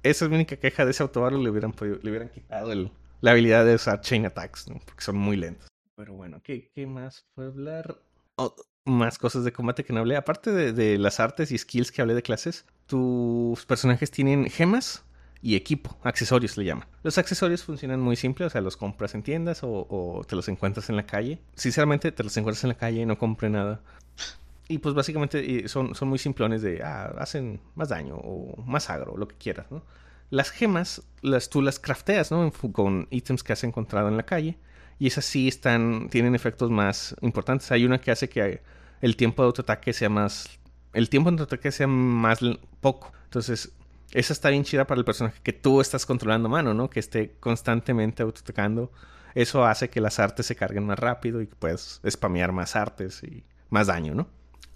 esa 0.03 0.25
es 0.25 0.29
mi 0.29 0.35
única 0.35 0.57
queja 0.57 0.85
de 0.85 0.91
ese 0.91 1.05
autobarro, 1.05 1.39
le 1.39 1.49
hubieran, 1.49 1.73
le 1.81 2.11
hubieran 2.11 2.29
quitado 2.29 2.75
la 3.21 3.31
habilidad 3.31 3.65
de 3.65 3.77
usar 3.77 4.01
chain 4.01 4.27
attacks, 4.27 4.69
¿no? 4.69 4.81
Porque 4.85 5.01
son 5.01 5.17
muy 5.17 5.37
lentos. 5.37 5.69
Pero 5.95 6.13
bueno, 6.15 6.41
¿qué, 6.43 6.71
qué 6.75 6.87
más 6.87 7.25
fue 7.35 7.47
hablar? 7.47 8.03
más 8.85 9.19
cosas 9.19 9.45
de 9.45 9.53
combate 9.53 9.85
que 9.85 9.93
no 9.93 10.01
hablé. 10.01 10.17
Aparte 10.17 10.51
de, 10.51 10.73
de 10.73 10.99
las 10.99 11.21
artes 11.21 11.53
y 11.53 11.59
skills 11.59 11.93
que 11.93 12.01
hablé 12.01 12.15
de 12.15 12.23
clases, 12.23 12.65
tus 12.87 13.65
personajes 13.67 14.11
tienen 14.11 14.49
gemas 14.49 15.05
y 15.41 15.55
equipo, 15.55 15.97
accesorios 16.03 16.57
le 16.57 16.65
llaman. 16.65 16.89
Los 17.03 17.19
accesorios 17.19 17.63
funcionan 17.63 18.01
muy 18.01 18.17
simple, 18.17 18.47
o 18.47 18.51
sea, 18.51 18.61
los 18.61 18.77
compras 18.77 19.15
en 19.15 19.23
tiendas 19.23 19.61
o, 19.63 20.25
te 20.29 20.35
los 20.35 20.49
encuentras 20.49 20.89
en 20.91 20.97
la 20.97 21.07
calle. 21.07 21.41
Sinceramente, 21.55 22.11
te 22.11 22.25
los 22.25 22.37
encuentras 22.37 22.65
en 22.65 22.69
la 22.69 22.77
calle 22.77 23.03
y 23.03 23.07
no 23.07 23.19
compré 23.19 23.49
nada. 23.49 23.81
Y 24.67 24.79
pues 24.79 24.95
básicamente 24.95 25.69
son, 25.69 25.95
son 25.95 26.09
muy 26.09 26.19
simplones 26.19 26.61
de, 26.63 26.83
ah, 26.83 27.15
hacen 27.19 27.61
más 27.75 27.89
daño 27.89 28.17
o 28.17 28.63
más 28.67 28.91
agro, 28.91 29.17
lo 29.17 29.29
que 29.29 29.37
quieras, 29.37 29.67
¿no? 29.71 29.83
Las 30.31 30.51
gemas, 30.51 31.03
las, 31.23 31.49
tú 31.49 31.63
las 31.63 31.79
crafteas, 31.79 32.31
¿no? 32.31 32.53
Con 32.73 33.07
ítems 33.11 33.43
que 33.43 33.55
has 33.55 33.65
encontrado 33.65 34.09
en 34.09 34.17
la 34.17 34.25
calle. 34.25 34.59
Y 34.99 35.07
esas 35.07 35.25
sí 35.25 35.49
están, 35.49 36.09
tienen 36.11 36.35
efectos 36.35 36.71
más 36.71 37.17
importantes. 37.23 37.71
Hay 37.73 37.85
una 37.87 37.99
que 37.99 38.11
hace 38.11 38.29
que 38.29 38.61
el 39.01 39.17
tiempo 39.17 39.43
de 39.43 39.47
autoataque 39.47 39.93
sea 39.93 40.09
más... 40.09 40.59
El 40.93 41.09
tiempo 41.09 41.31
de 41.31 41.35
autoataque 41.35 41.71
sea 41.71 41.87
más 41.87 42.41
poco. 42.81 43.13
Entonces, 43.25 43.73
esa 44.13 44.33
está 44.33 44.51
bien 44.51 44.65
chida 44.65 44.87
para 44.87 44.99
el 44.99 45.05
personaje 45.05 45.41
que 45.43 45.53
tú 45.53 45.81
estás 45.81 46.07
controlando 46.07 46.49
mano, 46.49 46.75
¿no? 46.75 46.89
Que 46.89 47.01
esté 47.01 47.37
constantemente 47.41 48.23
autoatacando. 48.23 48.91
Eso 49.35 49.65
hace 49.65 49.91
que 49.91 50.01
las 50.01 50.19
artes 50.19 50.47
se 50.47 50.57
carguen 50.57 50.87
más 50.87 50.99
rápido 50.99 51.43
y 51.43 51.47
que 51.47 51.55
puedas 51.55 52.01
spamear 52.09 52.53
más 52.53 52.75
artes 52.75 53.23
y 53.23 53.45
más 53.69 53.89
daño, 53.89 54.15
¿no? 54.15 54.29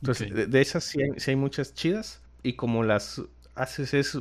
Entonces, 0.02 0.50
de, 0.50 0.60
esas 0.60 0.84
sí 0.84 1.00
hay, 1.30 1.36
muchas 1.36 1.74
chidas. 1.74 2.22
Y 2.42 2.54
como 2.54 2.82
las 2.82 3.22
haces 3.54 3.94
es 3.94 4.18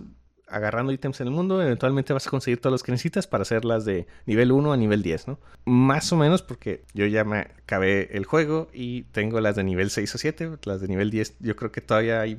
agarrando 0.47 0.91
ítems 0.91 1.19
en 1.21 1.27
el 1.27 1.33
mundo, 1.33 1.61
eventualmente 1.61 2.13
vas 2.13 2.27
a 2.27 2.29
conseguir 2.29 2.59
todos 2.59 2.71
los 2.71 2.83
que 2.83 2.91
necesitas 2.91 3.25
para 3.25 3.41
hacerlas 3.41 3.85
de 3.85 4.05
nivel 4.25 4.51
1 4.51 4.73
a 4.73 4.77
nivel 4.77 5.01
10, 5.01 5.27
¿no? 5.27 5.39
Más 5.65 6.11
o 6.11 6.17
menos 6.17 6.41
porque 6.41 6.83
yo 6.93 7.05
ya 7.05 7.23
me 7.23 7.39
acabé 7.39 8.15
el 8.15 8.25
juego 8.25 8.69
y 8.73 9.03
tengo 9.03 9.39
las 9.41 9.55
de 9.55 9.63
nivel 9.63 9.89
6 9.89 10.13
o 10.13 10.17
7, 10.17 10.51
las 10.65 10.81
de 10.81 10.87
nivel 10.87 11.09
10 11.09 11.37
yo 11.39 11.55
creo 11.55 11.71
que 11.71 11.81
todavía 11.81 12.21
hay 12.21 12.35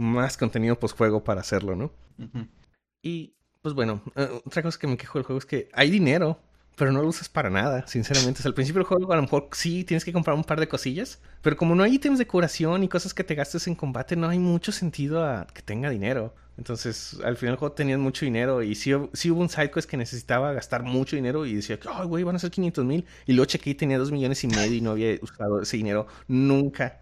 más 0.00 0.36
contenido 0.36 0.76
juego 0.76 1.22
para 1.22 1.42
hacerlo, 1.42 1.76
¿no? 1.76 1.92
Y 3.02 3.34
pues 3.62 3.74
bueno, 3.74 4.02
eh, 4.16 4.28
otra 4.44 4.62
cosa 4.62 4.78
que 4.78 4.86
me 4.86 4.96
quejo 4.96 5.18
del 5.18 5.24
juego 5.24 5.38
es 5.38 5.46
que 5.46 5.68
hay 5.72 5.90
dinero, 5.90 6.38
pero 6.76 6.92
no 6.92 7.02
lo 7.02 7.08
usas 7.08 7.28
para 7.28 7.50
nada, 7.50 7.86
sinceramente. 7.86 8.40
al 8.44 8.54
principio 8.54 8.80
del 8.80 8.86
juego 8.86 9.12
a 9.12 9.16
lo 9.16 9.22
mejor 9.22 9.48
sí 9.52 9.84
tienes 9.84 10.04
que 10.04 10.12
comprar 10.12 10.34
un 10.34 10.44
par 10.44 10.58
de 10.58 10.68
cosillas, 10.68 11.20
pero 11.42 11.56
como 11.56 11.74
no 11.74 11.82
hay 11.82 11.94
ítems 11.94 12.18
de 12.18 12.26
curación 12.26 12.82
y 12.82 12.88
cosas 12.88 13.12
que 13.12 13.24
te 13.24 13.34
gastes 13.34 13.66
en 13.66 13.74
combate, 13.74 14.16
no 14.16 14.28
hay 14.28 14.38
mucho 14.38 14.72
sentido 14.72 15.24
a 15.24 15.46
que 15.46 15.60
tenga 15.60 15.90
dinero. 15.90 16.34
Entonces, 16.56 17.18
al 17.24 17.36
final 17.36 17.52
del 17.52 17.58
juego 17.58 17.74
tenías 17.74 17.98
mucho 17.98 18.24
dinero 18.24 18.62
y 18.62 18.74
sí, 18.74 18.92
sí 19.12 19.30
hubo 19.30 19.40
un 19.40 19.48
sidequest 19.48 19.88
que 19.88 19.96
necesitaba 19.96 20.52
gastar 20.52 20.82
mucho 20.82 21.16
dinero 21.16 21.46
y 21.46 21.54
decía, 21.54 21.78
ay, 21.90 22.06
güey, 22.06 22.22
van 22.22 22.36
a 22.36 22.38
ser 22.38 22.50
500 22.50 22.84
mil. 22.84 23.06
Y 23.26 23.32
luego 23.32 23.46
chequeé 23.46 23.72
y 23.72 23.74
tenía 23.74 23.98
2 23.98 24.12
millones 24.12 24.44
y 24.44 24.46
medio 24.46 24.74
y 24.74 24.80
no 24.80 24.90
había 24.90 25.18
usado 25.22 25.62
ese 25.62 25.78
dinero 25.78 26.06
nunca 26.28 27.00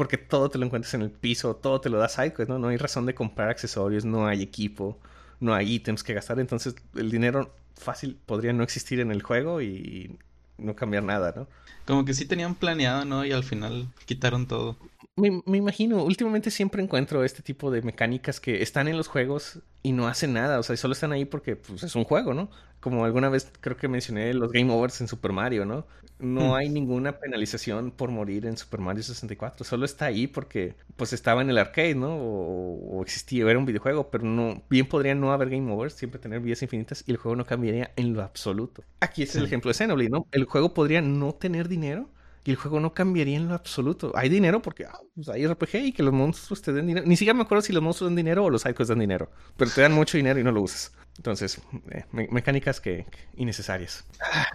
porque 0.00 0.16
todo 0.16 0.48
te 0.48 0.56
lo 0.56 0.64
encuentras 0.64 0.94
en 0.94 1.02
el 1.02 1.10
piso, 1.10 1.56
todo 1.56 1.78
te 1.82 1.90
lo 1.90 1.98
da 1.98 2.08
SideQuest, 2.08 2.48
¿no? 2.48 2.58
No 2.58 2.68
hay 2.68 2.78
razón 2.78 3.04
de 3.04 3.14
comprar 3.14 3.50
accesorios, 3.50 4.06
no 4.06 4.26
hay 4.26 4.40
equipo, 4.40 4.98
no 5.40 5.52
hay 5.52 5.74
ítems 5.74 6.02
que 6.02 6.14
gastar, 6.14 6.40
entonces 6.40 6.74
el 6.94 7.10
dinero 7.10 7.54
fácil 7.76 8.16
podría 8.24 8.54
no 8.54 8.62
existir 8.62 9.00
en 9.00 9.10
el 9.10 9.20
juego 9.20 9.60
y 9.60 10.16
no 10.56 10.74
cambiar 10.74 11.02
nada, 11.02 11.34
¿no? 11.36 11.48
Como 11.84 12.06
que 12.06 12.14
sí 12.14 12.24
tenían 12.24 12.54
planeado, 12.54 13.04
¿no? 13.04 13.26
Y 13.26 13.32
al 13.32 13.44
final 13.44 13.88
quitaron 14.06 14.46
todo. 14.46 14.78
Me, 15.16 15.42
me, 15.44 15.58
imagino, 15.58 16.02
últimamente 16.02 16.50
siempre 16.50 16.82
encuentro 16.82 17.24
este 17.24 17.42
tipo 17.42 17.70
de 17.70 17.82
mecánicas 17.82 18.40
que 18.40 18.62
están 18.62 18.88
en 18.88 18.96
los 18.96 19.08
juegos 19.08 19.60
y 19.82 19.92
no 19.92 20.08
hacen 20.08 20.32
nada, 20.32 20.58
o 20.58 20.62
sea, 20.62 20.76
solo 20.76 20.92
están 20.92 21.12
ahí 21.12 21.24
porque 21.24 21.56
pues, 21.56 21.82
es 21.82 21.94
un 21.94 22.04
juego, 22.04 22.32
¿no? 22.32 22.50
como 22.80 23.04
alguna 23.04 23.28
vez 23.28 23.50
creo 23.60 23.76
que 23.76 23.88
mencioné 23.88 24.32
los 24.34 24.50
game 24.50 24.72
overs 24.72 25.00
en 25.00 25.08
Super 25.08 25.32
Mario, 25.32 25.64
¿no? 25.66 25.86
No 26.18 26.50
hmm. 26.50 26.54
hay 26.54 26.68
ninguna 26.68 27.18
penalización 27.18 27.90
por 27.90 28.10
morir 28.10 28.46
en 28.46 28.56
Super 28.56 28.80
Mario 28.80 29.02
64, 29.02 29.64
solo 29.64 29.84
está 29.84 30.06
ahí 30.06 30.26
porque 30.26 30.74
pues 30.96 31.12
estaba 31.12 31.42
en 31.42 31.50
el 31.50 31.58
arcade, 31.58 31.94
¿no? 31.94 32.16
O, 32.16 33.02
existía, 33.02 33.48
era 33.48 33.58
un 33.58 33.66
videojuego, 33.66 34.10
pero 34.10 34.24
no, 34.24 34.62
bien 34.68 34.86
podría 34.86 35.14
no 35.14 35.32
haber 35.32 35.50
game 35.50 35.70
overs, 35.72 35.94
siempre 35.94 36.18
tener 36.18 36.40
vidas 36.40 36.62
infinitas 36.62 37.04
y 37.06 37.12
el 37.12 37.18
juego 37.18 37.36
no 37.36 37.46
cambiaría 37.46 37.92
en 37.96 38.14
lo 38.14 38.22
absoluto. 38.22 38.82
Aquí 39.00 39.22
es 39.22 39.36
el 39.36 39.44
ejemplo 39.44 39.70
de 39.70 39.74
Xenoblade, 39.74 40.10
¿no? 40.10 40.26
El 40.32 40.44
juego 40.44 40.74
podría 40.74 41.02
no 41.02 41.34
tener 41.34 41.68
dinero, 41.68 42.08
y 42.44 42.50
el 42.50 42.56
juego 42.56 42.80
no 42.80 42.94
cambiaría 42.94 43.36
en 43.36 43.48
lo 43.48 43.54
absoluto. 43.54 44.12
Hay 44.14 44.28
dinero 44.28 44.62
porque 44.62 44.86
ah, 44.86 44.98
pues 45.14 45.28
hay 45.28 45.46
RPG 45.46 45.76
y 45.76 45.92
que 45.92 46.02
los 46.02 46.12
monstruos 46.12 46.62
te 46.62 46.72
den 46.72 46.86
dinero. 46.86 47.06
Ni 47.06 47.16
siquiera 47.16 47.34
me 47.34 47.42
acuerdo 47.42 47.62
si 47.62 47.72
los 47.72 47.82
monstruos 47.82 48.10
dan 48.10 48.16
dinero 48.16 48.44
o 48.44 48.50
los 48.50 48.62
psychos 48.62 48.88
dan 48.88 48.98
dinero. 48.98 49.30
Pero 49.56 49.70
te 49.70 49.82
dan 49.82 49.92
mucho 49.92 50.16
dinero 50.16 50.40
y 50.40 50.44
no 50.44 50.52
lo 50.52 50.62
usas. 50.62 50.92
Entonces, 51.16 51.60
eh, 51.90 52.06
mecánicas 52.10 52.80
que, 52.80 53.04
innecesarias. 53.36 54.06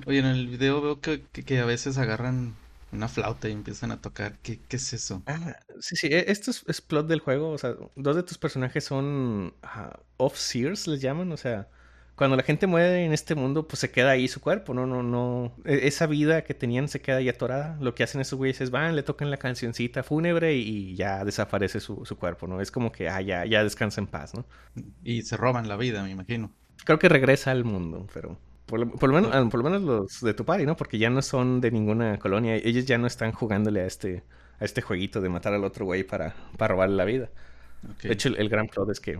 Oye, 0.08 0.20
en 0.20 0.26
el 0.26 0.48
video 0.48 0.82
veo 0.82 1.00
que, 1.00 1.22
que, 1.22 1.60
a 1.60 1.66
veces 1.66 2.00
agarran 2.00 2.56
una 2.92 3.08
flauta 3.08 3.50
y 3.50 3.52
empiezan 3.52 3.92
a 3.92 4.02
tocar. 4.02 4.38
¿Qué, 4.42 4.60
qué 4.68 4.78
es 4.78 4.94
eso? 4.94 5.22
Ah, 5.28 5.58
sí, 5.80 5.96
sí, 5.96 6.08
e, 6.08 6.32
esto 6.32 6.50
es, 6.50 6.82
plot 6.82 7.08
del 7.08 7.20
juego. 7.20 7.52
O 7.52 7.58
sea, 7.60 7.76
dos 7.96 8.16
de 8.16 8.24
tus 8.24 8.40
personajes 8.40 8.84
son 8.84 9.54
uh, 9.64 9.98
off-sears, 10.18 10.88
les 10.88 11.02
llaman. 11.02 11.32
O 11.32 11.38
sea, 11.38 11.68
cuando 12.16 12.38
la 12.38 12.44
gente 12.44 12.66
muere 12.66 13.04
en 13.04 13.12
este 13.12 13.36
mundo, 13.36 13.68
pues 13.68 13.80
se 13.80 13.92
queda 13.92 14.12
ahí 14.12 14.28
su 14.28 14.40
cuerpo, 14.40 14.74
no, 14.74 14.86
no, 14.86 15.04
no. 15.04 15.52
E, 15.66 15.88
esa 15.88 16.08
vida 16.08 16.44
que 16.44 16.54
tenían 16.54 16.88
se 16.88 17.02
queda 17.02 17.18
ahí 17.18 17.28
atorada. 17.28 17.78
Lo 17.82 17.94
que 17.94 18.04
hacen 18.04 18.22
esos 18.22 18.38
güeyes 18.38 18.62
es 18.62 18.72
van, 18.72 18.96
le 18.96 19.04
tocan 19.04 19.30
la 19.30 19.38
cancioncita 19.38 20.02
fúnebre 20.02 20.56
y 20.56 20.96
ya 20.96 21.26
desaparece 21.26 21.80
su, 21.82 22.04
cuerpo, 22.18 22.48
¿no? 22.48 22.62
Es 22.62 22.72
como 22.72 22.92
que, 22.92 23.10
ah, 23.10 23.22
ya, 23.22 23.46
ya 23.46 23.64
descansa 23.64 24.00
en 24.00 24.08
paz, 24.08 24.34
¿no? 24.34 24.46
Y 25.04 25.24
se 25.24 25.36
roban 25.36 25.68
la 25.68 25.76
vida, 25.76 26.04
me 26.04 26.12
imagino. 26.12 26.52
Creo 26.86 27.00
que 27.00 27.10
regresa 27.10 27.52
al 27.52 27.66
mundo, 27.66 28.08
pero 28.14 28.38
por 28.66 28.80
lo, 28.80 28.86
menos, 29.14 29.52
por 29.52 29.64
lo 29.64 29.70
menos 29.70 29.82
los 29.82 30.22
de 30.22 30.34
tu 30.34 30.46
party, 30.46 30.66
¿no? 30.66 30.78
Porque 30.78 30.98
ya 30.98 31.10
no 31.10 31.22
son 31.22 31.60
de 31.60 31.70
ninguna 31.70 32.18
colonia. 32.18 32.56
Ellos 32.56 32.86
ya 32.86 32.98
no 32.98 33.08
están 33.08 33.34
jugándole 33.34 33.82
a 33.82 33.86
este, 33.86 34.24
a 34.60 34.66
este 34.66 34.82
jueguito 34.82 35.20
de 35.20 35.30
matar 35.30 35.54
al 35.54 35.66
otro 35.66 35.86
güey 35.86 36.04
para, 36.04 36.34
para 36.58 36.74
robarle 36.74 36.96
la 36.96 37.06
vida. 37.06 37.30
De 38.02 38.14
hecho, 38.14 38.30
el, 38.30 38.38
el 38.38 38.50
gran 38.50 38.68
plot 38.68 38.90
es 38.90 39.00
que 39.00 39.20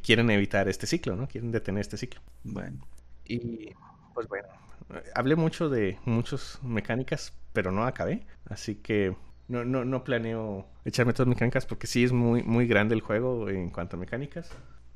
quieren 0.00 0.30
evitar 0.30 0.68
este 0.68 0.86
ciclo, 0.86 1.16
¿no? 1.16 1.28
Quieren 1.28 1.50
detener 1.50 1.82
este 1.82 1.96
ciclo. 1.96 2.20
Bueno. 2.42 2.86
Y 3.24 3.74
pues 4.12 4.28
bueno, 4.28 4.48
hablé 5.14 5.36
mucho 5.36 5.68
de 5.68 5.98
muchas 6.04 6.58
mecánicas, 6.62 7.32
pero 7.52 7.70
no 7.72 7.84
acabé, 7.84 8.26
así 8.46 8.76
que 8.76 9.16
no, 9.48 9.64
no, 9.64 9.84
no 9.84 10.04
planeo 10.04 10.66
echarme 10.84 11.12
todas 11.12 11.26
las 11.26 11.36
mecánicas 11.36 11.66
porque 11.66 11.86
sí 11.86 12.04
es 12.04 12.12
muy, 12.12 12.42
muy 12.42 12.66
grande 12.66 12.94
el 12.94 13.00
juego 13.00 13.48
en 13.48 13.70
cuanto 13.70 13.96
a 13.96 14.00
mecánicas. 14.00 14.50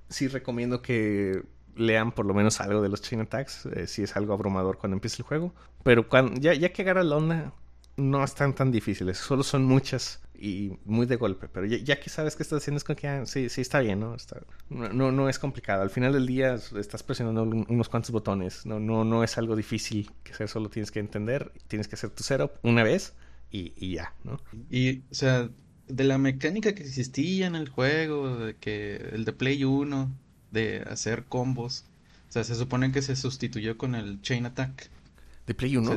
Sí 0.09 0.29
recomiendo 0.29 0.83
que 0.83 1.43
lean 1.75 2.13
por 2.13 2.27
lo 2.27 2.35
menos 2.35 2.61
algo 2.61 2.83
de 2.83 2.89
los 2.89 3.03
Chain 3.03 3.23
Attacks, 3.23 3.67
eh, 3.67 3.87
si 3.87 4.03
es 4.03 4.17
algo 4.17 4.33
abrumador 4.33 4.79
cuando 4.79 4.97
empiece 4.97 5.23
el 5.23 5.27
juego. 5.27 5.55
Pero 5.83 6.09
cuando, 6.09 6.41
ya, 6.41 6.55
ya 6.55 6.73
que 6.73 6.83
agarra 6.83 7.03
la 7.05 7.17
onda, 7.17 7.53
no 7.99 8.25
están 8.25 8.55
tan 8.55 8.71
difíciles, 8.71 9.19
solo 9.19 9.43
son 9.43 9.65
muchas 9.65 10.21
y 10.39 10.73
muy 10.85 11.07
de 11.07 11.17
golpe. 11.17 11.49
Pero 11.49 11.67
ya, 11.67 12.01
que 12.01 12.09
sabes 12.09 12.37
qué 12.37 12.43
estás 12.43 12.63
haciendo, 12.63 12.79
es 12.79 12.85
como 12.85 12.97
que 12.97 13.09
ah, 13.09 13.27
sí, 13.27 13.49
sí 13.49 13.61
está 13.61 13.81
bien, 13.81 14.01
¿no? 14.01 14.17
no, 14.71 15.13
no, 15.13 15.29
es 15.29 15.39
complicado. 15.39 15.83
Al 15.83 15.91
final 15.91 16.13
del 16.13 16.27
día 16.27 16.55
estás 16.55 17.03
presionando 17.03 17.43
unos 17.43 17.89
cuantos 17.89 18.11
botones. 18.13 18.65
No, 18.65 18.79
no, 18.79 19.05
no 19.05 19.25
es 19.25 19.37
algo 19.37 19.57
difícil 19.57 20.11
que 20.23 20.33
hacer, 20.33 20.49
solo 20.49 20.71
tienes 20.71 20.91
que 20.91 21.01
entender, 21.01 21.53
tienes 21.67 21.89
que 21.89 21.97
hacer 21.97 22.11
tu 22.11 22.23
setup 22.23 22.53
una 22.63 22.83
vez 22.83 23.15
y, 23.51 23.73
y 23.77 23.95
ya, 23.95 24.15
¿no? 24.25 24.41
Y, 24.71 25.01
o 25.11 25.15
sea, 25.15 25.51
de 25.89 26.05
la 26.05 26.19
mecánica 26.19 26.75
que 26.75 26.83
existía 26.83 27.47
en 27.47 27.57
el 27.57 27.69
juego, 27.69 28.37
de 28.37 28.55
que 28.55 28.97
el 29.13 29.25
de 29.25 29.33
Play 29.33 29.65
1, 29.65 30.11
de 30.53 30.83
hacer 30.89 31.25
combos, 31.25 31.85
o 32.29 32.33
sea, 32.33 32.45
se 32.45 32.55
supone 32.55 32.93
que 32.93 33.03
se 33.03 33.17
sustituyó 33.17 33.77
con 33.77 33.95
el 33.95 34.21
Chain 34.23 34.47
Attack. 34.47 34.89
¿De 35.47 35.55
Play 35.55 35.77
1? 35.77 35.97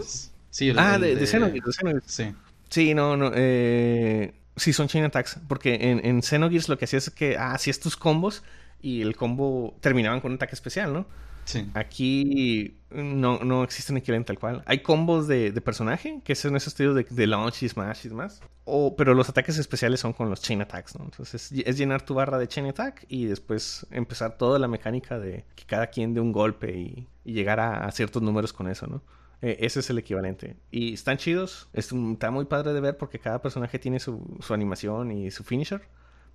Sí, 0.52 0.70
el, 0.70 0.78
ah, 0.78 1.00
de, 1.00 1.16
de, 1.16 1.26
de 1.26 2.02
Sí. 2.06 2.36
Sí, 2.70 2.94
no, 2.94 3.18
no. 3.18 3.32
Eh, 3.34 4.34
sí, 4.56 4.72
son 4.72 4.88
chain 4.88 5.04
attacks. 5.04 5.40
Porque 5.48 5.90
en, 5.90 6.06
en 6.06 6.22
Xenogears 6.22 6.70
lo 6.70 6.78
que 6.78 6.86
hacías 6.86 7.08
es 7.08 7.14
que 7.14 7.38
ah, 7.38 7.54
hacías 7.54 7.80
tus 7.80 7.98
combos 7.98 8.44
y 8.82 9.02
el 9.02 9.16
combo 9.16 9.76
terminaban 9.82 10.22
con 10.22 10.32
un 10.32 10.36
ataque 10.36 10.56
especial, 10.56 10.94
¿no? 10.94 11.06
Sí. 11.46 11.70
Aquí 11.74 12.78
no, 12.92 13.40
no 13.40 13.64
existe 13.64 13.92
un 13.92 13.98
equivalente 13.98 14.28
tal 14.28 14.40
cual. 14.40 14.64
Hay 14.66 14.80
combos 14.80 15.28
de, 15.28 15.52
de 15.52 15.62
personaje, 15.62 16.22
que 16.24 16.36
son 16.36 16.56
esos 16.56 16.68
estilos 16.68 16.96
de, 16.96 17.06
de, 17.10 17.28
launch 17.28 17.64
y 17.64 17.70
smash 17.70 18.06
y 18.06 18.10
demás. 18.10 18.42
O, 18.64 18.96
pero 18.96 19.14
los 19.14 19.28
ataques 19.28 19.58
especiales 19.58 20.00
son 20.00 20.14
con 20.14 20.30
los 20.30 20.42
chain 20.42 20.62
attacks, 20.62 20.98
¿no? 20.98 21.06
Entonces 21.06 21.52
es 21.52 21.78
llenar 21.78 22.04
tu 22.04 22.14
barra 22.14 22.38
de 22.38 22.48
chain 22.48 22.68
attack 22.68 23.06
y 23.08 23.26
después 23.26 23.86
empezar 23.92 24.38
toda 24.38 24.60
la 24.60 24.68
mecánica 24.68 25.20
de 25.20 25.46
que 25.56 25.66
cada 25.66 25.88
quien 25.88 26.14
dé 26.14 26.22
un 26.22 26.32
golpe 26.32 26.78
y, 26.78 27.08
y 27.26 27.34
llegar 27.34 27.60
a, 27.60 27.86
a, 27.86 27.92
ciertos 27.92 28.22
números 28.22 28.54
con 28.54 28.70
eso, 28.70 28.88
¿no? 28.88 29.02
Eh, 29.42 29.58
ese 29.62 29.80
es 29.80 29.90
el 29.90 29.98
equivalente. 29.98 30.56
Y 30.70 30.94
están 30.94 31.18
chidos. 31.18 31.68
está 31.74 32.32
muy 32.32 32.46
padre 32.46 32.74
de 32.74 32.80
ver 32.80 32.98
porque 32.98 33.20
cada 33.20 33.42
personaje 33.42 33.80
tiene 33.80 34.00
su, 34.00 34.38
animación 34.50 35.12
y 35.12 35.32
su 35.32 35.44
finisher. 35.44 35.82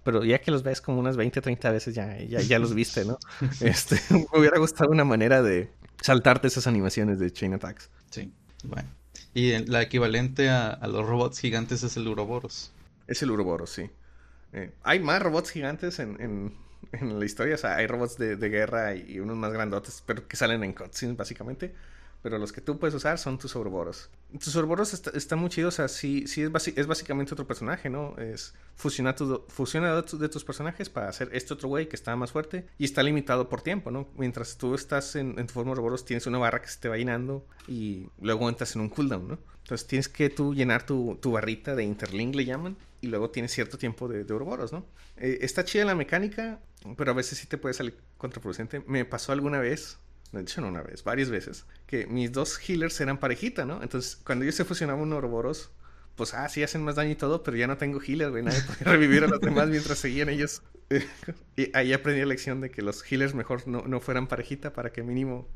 Pero 0.03 0.25
ya 0.25 0.41
que 0.41 0.51
los 0.51 0.63
ves 0.63 0.81
como 0.81 1.01
unas 1.01 1.17
20, 1.17 1.41
30 1.41 1.71
veces 1.73 1.95
ya, 1.95 2.17
ya, 2.19 2.59
los 2.59 2.75
viste, 2.75 3.05
¿no? 3.05 3.19
Este, 3.61 3.97
me 4.11 4.39
hubiera 4.39 4.59
gustado 4.59 4.91
una 4.91 5.05
manera 5.05 5.43
de 5.43 5.71
saltarte 6.01 6.49
esas 6.49 6.67
animaciones 6.67 7.19
de 7.19 7.33
Chain 7.33 7.55
Attacks. 7.55 7.91
Sí, 8.11 8.33
bueno. 8.65 8.89
Y 9.35 9.59
la 9.67 9.83
equivalente 9.83 10.49
a, 10.49 10.79
los 10.87 11.07
robots 11.07 11.41
gigantes 11.41 11.83
es 11.83 11.97
el 11.97 12.07
Uroboros. 12.09 12.73
Es 13.07 13.23
el 13.23 13.31
Uroboros, 13.31 13.71
sí. 13.71 13.91
Eh, 14.53 14.73
hay 14.83 15.01
más 15.01 15.21
robots 15.21 15.51
gigantes 15.51 15.99
en, 15.99 16.55
la 16.93 17.25
historia. 17.25 17.57
O 17.57 17.59
sea, 17.59 17.77
hay 17.77 17.87
robots 17.87 18.17
de, 18.17 18.37
de, 18.37 18.49
guerra 18.49 18.95
y 18.95 19.19
unos 19.19 19.37
más 19.37 19.53
grandotes, 19.53 20.03
pero 20.07 20.27
que 20.27 20.37
salen 20.37 20.63
en 20.63 20.73
cutscenes, 20.73 21.17
básicamente 21.17 21.75
pero 22.27 22.39
los 22.39 22.53
que 22.53 22.61
tú 22.61 22.77
puedes 22.77 22.93
usar 22.93 23.18
son 23.18 23.39
tus 23.39 23.55
Ouroboros. 23.55 24.11
Tus 24.41 24.57
Ouroboros 24.57 24.93
están 24.93 25.14
está 25.14 25.37
muy 25.37 25.49
chidos, 25.49 25.79
o 25.79 25.87
sí, 25.87 26.24
es, 26.27 26.87
básicamente 26.89 27.33
otro 27.35 27.47
personaje, 27.47 27.89
¿no? 27.89 28.18
Es 28.18 28.53
fusionar 28.74 29.14
tu, 29.14 29.45
fusiona 29.47 29.95
de 29.95 30.29
tus 30.29 30.43
personajes 30.43 30.89
para 30.89 31.09
hacer 31.09 31.29
este 31.33 31.55
otro 31.55 31.68
güey 31.68 31.89
que 31.89 31.95
está 31.95 32.16
más 32.16 32.33
fuerte 32.33 32.66
y 32.79 32.85
está 32.85 33.05
limitado 33.05 33.49
por 33.49 33.62
tiempo, 33.62 33.93
¿no? 33.93 34.09
Mientras 34.16 34.59
tú 34.59 34.74
estás 34.74 35.14
en, 35.14 35.37
tu 35.37 35.55
forma 35.55 35.70
Ouroboros 35.70 36.05
tienes 36.05 36.27
una 36.27 36.39
barra 36.39 36.61
que 36.61 36.66
se 36.66 36.81
te 36.81 36.89
va 36.89 36.97
llenando 36.97 37.47
y 37.68 38.09
luego 38.20 38.49
entras 38.49 38.74
en 38.74 38.81
un 38.81 38.89
cooldown, 38.89 39.29
¿no? 39.29 39.39
Entonces 39.62 39.87
tienes 39.87 40.09
que 40.09 40.29
tú 40.29 40.53
llenar 40.53 40.85
tu, 40.85 41.16
tu 41.22 41.31
barrita 41.31 41.77
de 41.77 41.85
interlink, 41.85 42.35
le 42.35 42.45
llaman, 42.45 42.77
y 43.01 43.07
luego 43.07 43.31
tienes 43.31 43.53
cierto 43.53 43.79
tiempo 43.79 44.09
de, 44.09 44.24
de 44.24 44.33
Ouroboros, 44.33 44.72
¿no? 44.72 44.85
Eh, 45.16 45.39
está 45.43 45.64
chida 45.64 45.85
la 45.85 45.95
mecánica, 45.95 46.59
pero 46.97 47.12
a 47.12 47.14
veces 47.14 47.39
sí 47.39 47.47
te 47.47 47.57
puede 47.57 47.74
salir 47.74 47.97
contraproducente. 48.18 48.83
Me 48.89 49.05
pasó 49.05 49.31
alguna 49.31 49.61
vez 49.61 49.99
de 50.33 50.43
hecho 50.43 50.61
no 50.61 50.68
una 50.68 50.83
vez, 50.83 51.05
varias 51.05 51.31
veces, 51.31 51.66
que 51.87 52.07
mis 52.07 52.33
dos 52.33 52.59
healers 52.59 53.01
eran 53.01 53.18
parejita, 53.18 53.64
¿no? 53.64 53.83
Entonces, 53.83 54.20
cuando 54.24 54.45
ellos 54.45 54.55
se 54.55 54.64
fusionaban 54.64 55.03
un 55.03 55.12
Ouroboros, 55.12 55.70
pues, 56.16 56.33
ah, 56.33 56.49
sí 56.49 56.62
hacen 56.62 56.83
más 56.83 56.97
daño 56.97 57.11
y 57.11 57.16
todo, 57.16 57.43
pero 57.43 57.57
ya 57.57 57.66
no 57.66 57.77
tengo 57.77 58.01
healer, 58.01 58.31
güey, 58.31 58.43
nadie 58.43 58.61
puede 58.62 58.85
revivir 58.91 59.24
a 59.24 59.29
los 59.29 59.41
demás 59.41 59.68
mientras 59.68 59.99
seguían 59.99 60.29
ellos. 60.29 60.62
y 61.57 61.77
ahí 61.77 61.93
aprendí 61.93 62.20
la 62.20 62.27
lección 62.27 62.61
de 62.61 62.70
que 62.70 62.83
los 62.83 63.03
healers 63.11 63.35
mejor 63.35 63.66
no, 63.68 63.83
no 63.87 64.01
fueran 64.01 64.27
parejita 64.27 64.72
para 64.72 64.91
que 64.91 65.03
mínimo, 65.03 65.47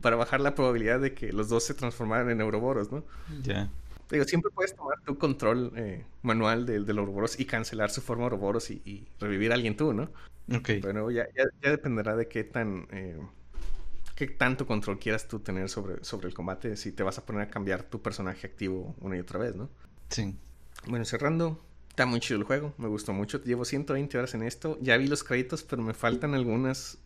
para 0.00 0.16
bajar 0.16 0.40
la 0.40 0.54
probabilidad 0.54 1.00
de 1.00 1.12
que 1.14 1.32
los 1.32 1.48
dos 1.48 1.64
se 1.64 1.74
transformaran 1.74 2.30
en 2.30 2.40
Ouroboros, 2.40 2.90
¿no? 2.90 3.04
Ya. 3.42 3.70
Digo, 4.10 4.24
siempre 4.24 4.50
puedes 4.54 4.74
tomar 4.74 5.00
tu 5.00 5.18
control 5.18 5.72
eh, 5.76 6.04
manual 6.22 6.64
del, 6.64 6.86
del 6.86 6.98
Ouroboros 6.98 7.38
y 7.38 7.44
cancelar 7.44 7.90
su 7.90 8.00
forma 8.00 8.24
Ouroboros 8.24 8.70
y, 8.70 8.80
y, 8.84 9.06
revivir 9.20 9.50
a 9.50 9.56
alguien 9.56 9.76
tú, 9.76 9.92
¿no? 9.92 10.10
Ok. 10.54 10.70
Bueno, 10.80 11.10
ya, 11.10 11.26
ya, 11.36 11.44
ya 11.62 11.70
dependerá 11.70 12.16
de 12.16 12.28
qué 12.28 12.44
tan... 12.44 12.86
Eh, 12.92 13.18
qué 14.16 14.26
tanto 14.26 14.66
control 14.66 14.98
quieras 14.98 15.28
tú 15.28 15.38
tener 15.38 15.68
sobre, 15.68 16.02
sobre 16.02 16.26
el 16.26 16.34
combate 16.34 16.76
si 16.76 16.90
te 16.90 17.02
vas 17.02 17.18
a 17.18 17.26
poner 17.26 17.42
a 17.42 17.50
cambiar 17.50 17.84
tu 17.84 18.02
personaje 18.02 18.46
activo 18.46 18.96
una 19.00 19.16
y 19.16 19.20
otra 19.20 19.38
vez, 19.38 19.54
¿no? 19.54 19.68
Sí. 20.08 20.34
Bueno, 20.86 21.04
cerrando, 21.04 21.62
está 21.90 22.06
muy 22.06 22.18
chido 22.18 22.40
el 22.40 22.44
juego, 22.44 22.74
me 22.78 22.88
gustó 22.88 23.12
mucho. 23.12 23.42
Llevo 23.44 23.64
120 23.64 24.18
horas 24.18 24.34
en 24.34 24.42
esto, 24.42 24.78
ya 24.80 24.96
vi 24.96 25.06
los 25.06 25.22
créditos, 25.22 25.62
pero 25.62 25.82
me 25.82 25.92
faltan 25.92 26.34
algunas 26.34 26.98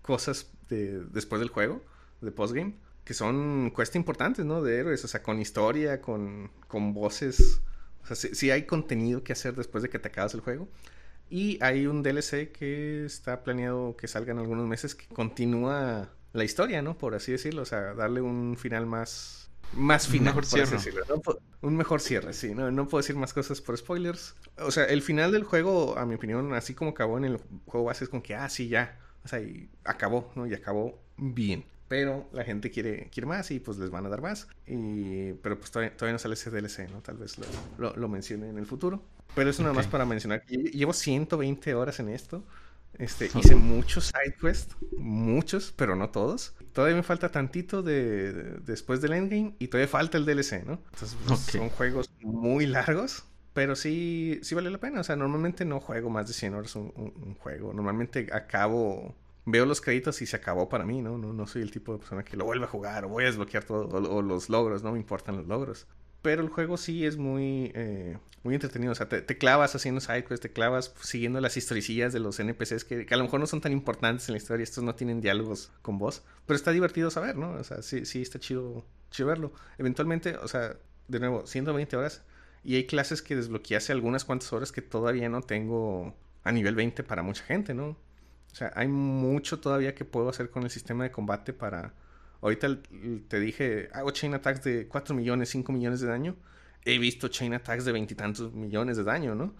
cosas 0.00 0.50
de, 0.70 1.04
después 1.04 1.38
del 1.40 1.50
juego, 1.50 1.82
de 2.22 2.30
postgame, 2.30 2.74
que 3.04 3.12
son 3.12 3.70
cuesta 3.70 3.98
importantes, 3.98 4.44
¿no? 4.46 4.62
De 4.62 4.78
héroes, 4.78 5.04
o 5.04 5.08
sea, 5.08 5.22
con 5.22 5.40
historia, 5.40 6.00
con, 6.00 6.50
con 6.66 6.94
voces. 6.94 7.60
O 8.02 8.06
sea, 8.06 8.16
sí, 8.16 8.34
sí, 8.34 8.50
hay 8.50 8.64
contenido 8.64 9.22
que 9.22 9.34
hacer 9.34 9.54
después 9.54 9.82
de 9.82 9.90
que 9.90 9.98
te 9.98 10.08
acabas 10.08 10.32
el 10.32 10.40
juego. 10.40 10.68
Y 11.28 11.62
hay 11.62 11.86
un 11.86 12.02
DLC 12.02 12.52
que 12.52 13.04
está 13.04 13.42
planeado 13.42 13.96
que 13.96 14.08
salga 14.08 14.32
en 14.32 14.38
algunos 14.38 14.66
meses 14.66 14.94
que 14.94 15.06
continúa 15.06 16.10
la 16.34 16.44
historia, 16.44 16.82
¿no? 16.82 16.98
Por 16.98 17.14
así 17.14 17.32
decirlo, 17.32 17.62
o 17.62 17.64
sea, 17.64 17.94
darle 17.94 18.20
un 18.20 18.56
final 18.58 18.84
más 18.84 19.44
más 19.72 20.06
final, 20.06 20.28
un 20.28 20.36
mejor 20.36 20.46
cierre. 20.46 20.78
Un 21.62 21.76
mejor 21.76 22.00
cierre, 22.00 22.32
sí, 22.32 22.54
no, 22.54 22.70
no 22.70 22.86
puedo 22.86 23.02
decir 23.02 23.16
más 23.16 23.32
cosas 23.32 23.60
por 23.60 23.76
spoilers. 23.76 24.34
O 24.58 24.70
sea, 24.70 24.84
el 24.84 25.02
final 25.02 25.32
del 25.32 25.44
juego, 25.44 25.96
a 25.98 26.04
mi 26.06 26.14
opinión, 26.14 26.52
así 26.52 26.74
como 26.74 26.90
acabó 26.90 27.18
en 27.18 27.24
el 27.24 27.40
juego 27.66 27.86
base, 27.86 28.04
es 28.04 28.10
como 28.10 28.22
que, 28.22 28.34
ah, 28.34 28.48
sí, 28.48 28.68
ya. 28.68 29.00
O 29.24 29.28
sea, 29.28 29.40
y 29.40 29.68
acabó, 29.84 30.30
¿no? 30.34 30.46
Y 30.46 30.54
acabó 30.54 31.00
bien. 31.16 31.64
Pero 31.88 32.28
la 32.32 32.44
gente 32.44 32.70
quiere, 32.70 33.08
quiere 33.10 33.26
más 33.26 33.50
y 33.50 33.60
pues 33.60 33.78
les 33.78 33.90
van 33.90 34.06
a 34.06 34.08
dar 34.08 34.20
más. 34.20 34.48
Y, 34.66 35.32
pero 35.34 35.58
pues 35.58 35.70
todavía, 35.70 36.12
no 36.12 36.18
sale 36.18 36.34
ese 36.34 36.50
DLC, 36.50 36.90
¿no? 36.90 37.00
Tal 37.00 37.16
vez 37.16 37.36
lo, 37.78 37.94
lo, 37.96 38.08
mencione 38.08 38.48
en 38.48 38.58
el 38.58 38.66
futuro. 38.66 39.02
Pero 39.34 39.50
eso 39.50 39.62
nada 39.62 39.74
más 39.74 39.86
para 39.86 40.04
mencionar. 40.04 40.44
Llevo 40.46 40.92
120 40.92 41.74
horas 41.74 42.00
en 42.00 42.08
esto. 42.08 42.44
Este, 42.98 43.30
hice 43.34 43.56
muchos 43.56 44.06
side 44.06 44.36
quests, 44.40 44.76
muchos, 44.96 45.72
pero 45.76 45.96
no 45.96 46.10
todos. 46.10 46.54
Todavía 46.72 46.96
me 46.96 47.02
falta 47.02 47.30
tantito 47.30 47.82
de, 47.82 48.32
después 48.60 49.00
del 49.00 49.14
endgame 49.14 49.54
y 49.58 49.68
todavía 49.68 49.88
falta 49.88 50.16
el 50.16 50.24
DLC, 50.24 50.64
¿no? 50.64 50.80
Entonces 50.92 51.16
pues, 51.26 51.40
son 51.40 51.70
juegos 51.70 52.10
muy 52.20 52.66
largos, 52.66 53.24
pero 53.52 53.74
sí, 53.76 54.38
sí 54.42 54.54
vale 54.54 54.70
la 54.70 54.78
pena. 54.78 55.00
O 55.00 55.04
sea, 55.04 55.16
normalmente 55.16 55.64
no 55.64 55.80
juego 55.80 56.10
más 56.10 56.28
de 56.28 56.34
100 56.34 56.54
horas 56.54 56.76
un, 56.76 57.36
juego. 57.40 57.72
Normalmente 57.72 58.28
acabo, 58.32 59.14
veo 59.44 59.66
los 59.66 59.80
créditos 59.80 60.22
y 60.22 60.26
se 60.26 60.36
acabó 60.36 60.68
para 60.68 60.84
mí, 60.84 61.02
¿no? 61.02 61.18
No, 61.18 61.32
no 61.32 61.46
soy 61.46 61.62
el 61.62 61.70
tipo 61.70 61.92
de 61.92 61.98
persona 61.98 62.24
que 62.24 62.36
lo 62.36 62.44
vuelve 62.44 62.64
a 62.64 62.68
jugar 62.68 63.04
o 63.04 63.08
voy 63.08 63.24
a 63.24 63.26
desbloquear 63.26 63.64
todo, 63.64 63.88
o 63.88 64.22
los 64.22 64.48
logros, 64.48 64.82
no 64.82 64.92
me 64.92 64.98
importan 64.98 65.36
los 65.36 65.46
logros 65.46 65.86
pero 66.24 66.42
el 66.42 66.48
juego 66.48 66.78
sí 66.78 67.04
es 67.04 67.18
muy, 67.18 67.70
eh, 67.74 68.16
muy 68.44 68.54
entretenido. 68.54 68.92
O 68.92 68.94
sea, 68.94 69.10
te, 69.10 69.36
clavas 69.36 69.74
haciendo 69.74 70.00
sidequests, 70.00 70.40
te 70.40 70.50
clavas 70.50 70.94
siguiendo 71.02 71.38
las 71.38 71.58
historicillas 71.58 72.14
de 72.14 72.18
los 72.18 72.40
NPCs 72.40 72.84
que, 72.84 73.06
a 73.10 73.16
lo 73.16 73.24
mejor 73.24 73.40
no 73.40 73.46
son 73.46 73.60
tan 73.60 73.72
importantes 73.72 74.26
en 74.30 74.32
la 74.32 74.38
historia. 74.38 74.64
Estos 74.64 74.82
no 74.82 74.94
tienen 74.94 75.20
diálogos 75.20 75.70
con 75.82 75.98
vos, 75.98 76.22
pero 76.46 76.56
está 76.56 76.70
divertido 76.70 77.10
saber, 77.10 77.36
¿no? 77.36 77.50
O 77.50 77.62
sea, 77.62 77.82
sí, 77.82 78.06
sí 78.06 78.22
está 78.22 78.38
chido, 78.40 78.86
chido 79.10 79.28
verlo. 79.28 79.52
Eventualmente, 79.76 80.34
o 80.38 80.48
sea, 80.48 80.78
de 81.08 81.20
nuevo, 81.20 81.46
120 81.46 81.94
horas. 81.94 82.22
Y 82.64 82.76
hay 82.76 82.86
clases 82.86 83.20
que 83.20 83.36
desbloqueé 83.36 83.76
hace 83.76 83.92
algunas 83.92 84.24
cuantas 84.24 84.50
horas 84.54 84.72
que 84.72 84.80
todavía 84.80 85.28
no 85.28 85.42
tengo 85.42 86.16
a 86.42 86.52
nivel 86.52 86.74
20 86.74 87.02
para 87.02 87.22
mucha 87.22 87.44
gente, 87.44 87.74
¿no? 87.74 87.88
O 88.50 88.54
sea, 88.54 88.72
hay 88.76 88.88
mucho 88.88 89.60
todavía 89.60 89.94
que 89.94 90.06
puedo 90.06 90.30
hacer 90.30 90.48
con 90.48 90.62
el 90.62 90.70
sistema 90.70 91.04
de 91.04 91.10
combate 91.10 91.52
para 91.52 91.92
Ahorita 92.44 92.78
te 93.28 93.40
dije, 93.40 93.88
hago 93.94 94.10
chain 94.10 94.34
attacks 94.34 94.62
de 94.62 94.86
4 94.86 95.16
millones, 95.16 95.48
5 95.48 95.72
millones 95.72 96.00
de 96.00 96.08
daño. 96.08 96.36
He 96.84 96.98
visto 96.98 97.28
chain 97.28 97.54
attacks 97.54 97.86
de 97.86 97.92
veintitantos 97.92 98.52
millones 98.52 98.98
de 98.98 99.02
daño, 99.02 99.34
¿no? 99.34 99.54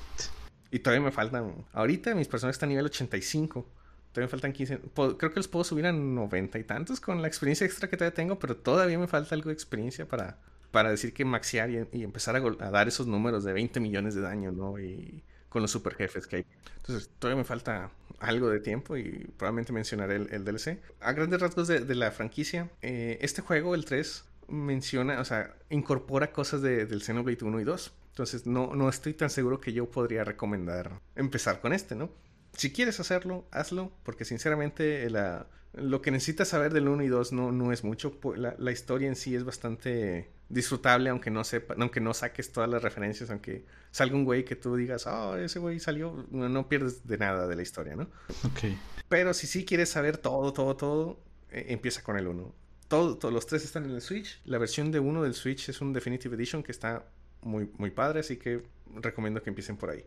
y 0.70 0.80
todavía 0.80 1.06
me 1.06 1.10
faltan. 1.10 1.64
Ahorita 1.72 2.14
mis 2.14 2.28
personajes 2.28 2.56
están 2.56 2.68
a 2.68 2.72
nivel 2.72 2.84
85. 2.84 3.66
Todavía 4.12 4.26
me 4.26 4.28
faltan 4.30 4.52
15. 4.52 4.80
Creo 4.94 5.30
que 5.30 5.36
los 5.36 5.48
puedo 5.48 5.64
subir 5.64 5.86
a 5.86 5.92
90 5.92 6.58
y 6.58 6.64
tantos 6.64 7.00
con 7.00 7.22
la 7.22 7.28
experiencia 7.28 7.64
extra 7.64 7.88
que 7.88 7.96
todavía 7.96 8.14
tengo, 8.14 8.38
pero 8.38 8.58
todavía 8.58 8.98
me 8.98 9.06
falta 9.06 9.34
algo 9.34 9.48
de 9.48 9.54
experiencia 9.54 10.06
para, 10.06 10.38
para 10.70 10.90
decir 10.90 11.14
que 11.14 11.24
maxear 11.24 11.70
y, 11.70 12.02
empezar 12.02 12.36
a, 12.36 12.40
a, 12.40 12.70
dar 12.70 12.88
esos 12.88 13.06
números 13.06 13.42
de 13.42 13.54
20 13.54 13.80
millones 13.80 14.14
de 14.14 14.20
daño, 14.20 14.52
¿no? 14.52 14.78
Y 14.78 15.24
con 15.48 15.62
los 15.62 15.70
super 15.70 15.94
jefes 15.94 16.26
que 16.26 16.36
hay. 16.36 16.46
Entonces, 16.76 17.08
todavía 17.18 17.38
me 17.38 17.44
falta 17.44 17.90
algo 18.22 18.48
de 18.48 18.60
tiempo 18.60 18.96
y 18.96 19.30
probablemente 19.36 19.72
mencionaré 19.72 20.16
el, 20.16 20.44
DLC. 20.44 20.78
A 21.00 21.12
grandes 21.12 21.40
rasgos 21.40 21.68
de, 21.68 21.94
la 21.94 22.10
franquicia, 22.10 22.70
eh, 22.80 23.18
este 23.20 23.42
juego, 23.42 23.74
el 23.74 23.84
3, 23.84 24.24
menciona, 24.48 25.20
o 25.20 25.24
sea, 25.24 25.54
incorpora 25.70 26.32
cosas 26.32 26.62
del 26.62 27.02
Xenoblade 27.02 27.44
1 27.44 27.60
y 27.60 27.64
2. 27.64 27.92
Entonces, 28.10 28.46
no, 28.46 28.74
no 28.74 28.88
estoy 28.88 29.14
tan 29.14 29.30
seguro 29.30 29.60
que 29.60 29.72
yo 29.72 29.90
podría 29.90 30.24
recomendar 30.24 31.00
empezar 31.16 31.60
con 31.60 31.72
este, 31.72 31.94
¿no? 31.94 32.10
Si 32.54 32.72
quieres 32.72 33.00
hacerlo, 33.00 33.46
hazlo, 33.50 33.92
porque 34.02 34.24
sinceramente 34.24 35.08
la, 35.10 35.46
lo 35.72 36.02
que 36.02 36.10
necesitas 36.10 36.48
saber 36.48 36.72
del 36.72 36.88
1 36.88 37.02
y 37.02 37.08
2 37.08 37.32
no, 37.32 37.52
no 37.52 37.72
es 37.72 37.84
mucho. 37.84 38.18
La, 38.36 38.54
la 38.58 38.72
historia 38.72 39.08
en 39.08 39.16
sí 39.16 39.34
es 39.34 39.44
bastante 39.44 40.30
disfrutable, 40.52 41.08
aunque 41.08 41.30
no 41.30 41.44
sepa, 41.44 41.74
aunque 41.78 42.00
no 42.00 42.12
saques 42.12 42.52
todas 42.52 42.68
las 42.68 42.82
referencias, 42.82 43.30
aunque 43.30 43.64
salga 43.90 44.14
un 44.14 44.24
güey 44.24 44.44
que 44.44 44.54
tú 44.54 44.76
digas, 44.76 45.06
oh, 45.06 45.36
ese 45.36 45.58
güey 45.58 45.80
salió, 45.80 46.26
no, 46.30 46.68
pierdes 46.68 47.06
de 47.06 47.16
nada 47.16 47.46
de 47.46 47.56
la 47.56 47.62
historia, 47.62 47.96
¿no? 47.96 48.04
Ok. 48.44 48.76
Pero 49.08 49.32
si 49.32 49.46
sí 49.46 49.64
quieres 49.64 49.88
saber 49.88 50.18
todo, 50.18 50.52
todo, 50.52 50.76
todo, 50.76 51.20
eh, 51.50 51.66
empieza 51.68 52.02
con 52.02 52.18
el 52.18 52.28
1. 52.28 52.54
Todo, 52.88 53.16
todos 53.16 53.32
los 53.32 53.46
tres 53.46 53.64
están 53.64 53.86
en 53.86 53.92
el 53.92 54.02
Switch. 54.02 54.42
La 54.44 54.58
versión 54.58 54.92
de 54.92 55.00
1 55.00 55.22
del 55.22 55.34
Switch 55.34 55.70
es 55.70 55.80
un 55.80 55.94
Definitive 55.94 56.36
Edition 56.36 56.62
que 56.62 56.72
está 56.72 57.06
muy, 57.42 57.70
muy 57.78 57.90
padre, 57.90 58.20
así 58.20 58.36
que 58.36 58.62
recomiendo 58.94 59.42
que 59.42 59.50
empiecen 59.50 59.76
por 59.76 59.90
ahí. 59.90 60.04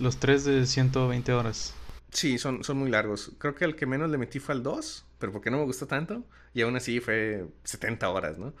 Los 0.00 0.18
tres 0.18 0.44
de 0.44 0.66
120 0.66 1.32
horas. 1.32 1.74
Sí, 2.12 2.38
son, 2.38 2.62
son 2.64 2.78
muy 2.78 2.90
largos. 2.90 3.32
Creo 3.38 3.54
que 3.54 3.64
el 3.64 3.76
que 3.76 3.86
menos 3.86 4.10
le 4.10 4.18
metí 4.18 4.38
fue 4.38 4.54
al 4.54 4.62
2, 4.62 5.04
pero 5.18 5.32
porque 5.32 5.50
no 5.50 5.58
me 5.58 5.64
gustó 5.64 5.86
tanto. 5.86 6.24
Y 6.54 6.62
aún 6.62 6.76
así 6.76 7.00
fue 7.00 7.46
70 7.64 8.08
horas, 8.08 8.38
¿no? 8.38 8.52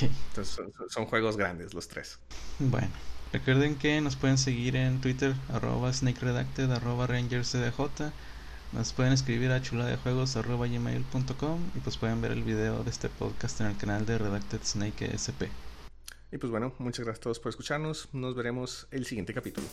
Entonces 0.00 0.60
son, 0.88 1.06
juegos 1.06 1.36
grandes 1.36 1.74
los 1.74 1.88
tres. 1.88 2.18
Bueno, 2.58 2.90
recuerden 3.32 3.76
que 3.76 4.00
nos 4.00 4.16
pueden 4.16 4.38
seguir 4.38 4.76
en 4.76 5.00
Twitter, 5.00 5.34
arroba 5.52 5.92
snakeredacted, 5.92 6.70
arroba 6.70 7.06
rangerscdj. 7.06 8.12
Nos 8.72 8.92
pueden 8.92 9.12
escribir 9.12 9.52
a 9.52 9.62
chuladejuegos 9.62 10.36
arroba 10.36 10.66
gmail.com 10.66 11.60
y 11.76 11.78
pues 11.80 11.96
pueden 11.96 12.20
ver 12.20 12.32
el 12.32 12.42
video 12.42 12.82
de 12.82 12.90
este 12.90 13.08
podcast 13.08 13.60
en 13.60 13.68
el 13.68 13.76
canal 13.76 14.04
de 14.04 14.18
Redacted 14.18 14.60
Snake 14.64 15.14
SP. 15.14 15.48
Y 16.34 16.38
pues 16.38 16.50
bueno, 16.50 16.72
muchas 16.78 17.04
gracias 17.04 17.20
a 17.20 17.22
todos 17.22 17.38
por 17.38 17.50
escucharnos. 17.50 18.08
Nos 18.12 18.34
veremos 18.34 18.88
el 18.90 19.06
siguiente 19.06 19.32
capítulo. 19.32 19.68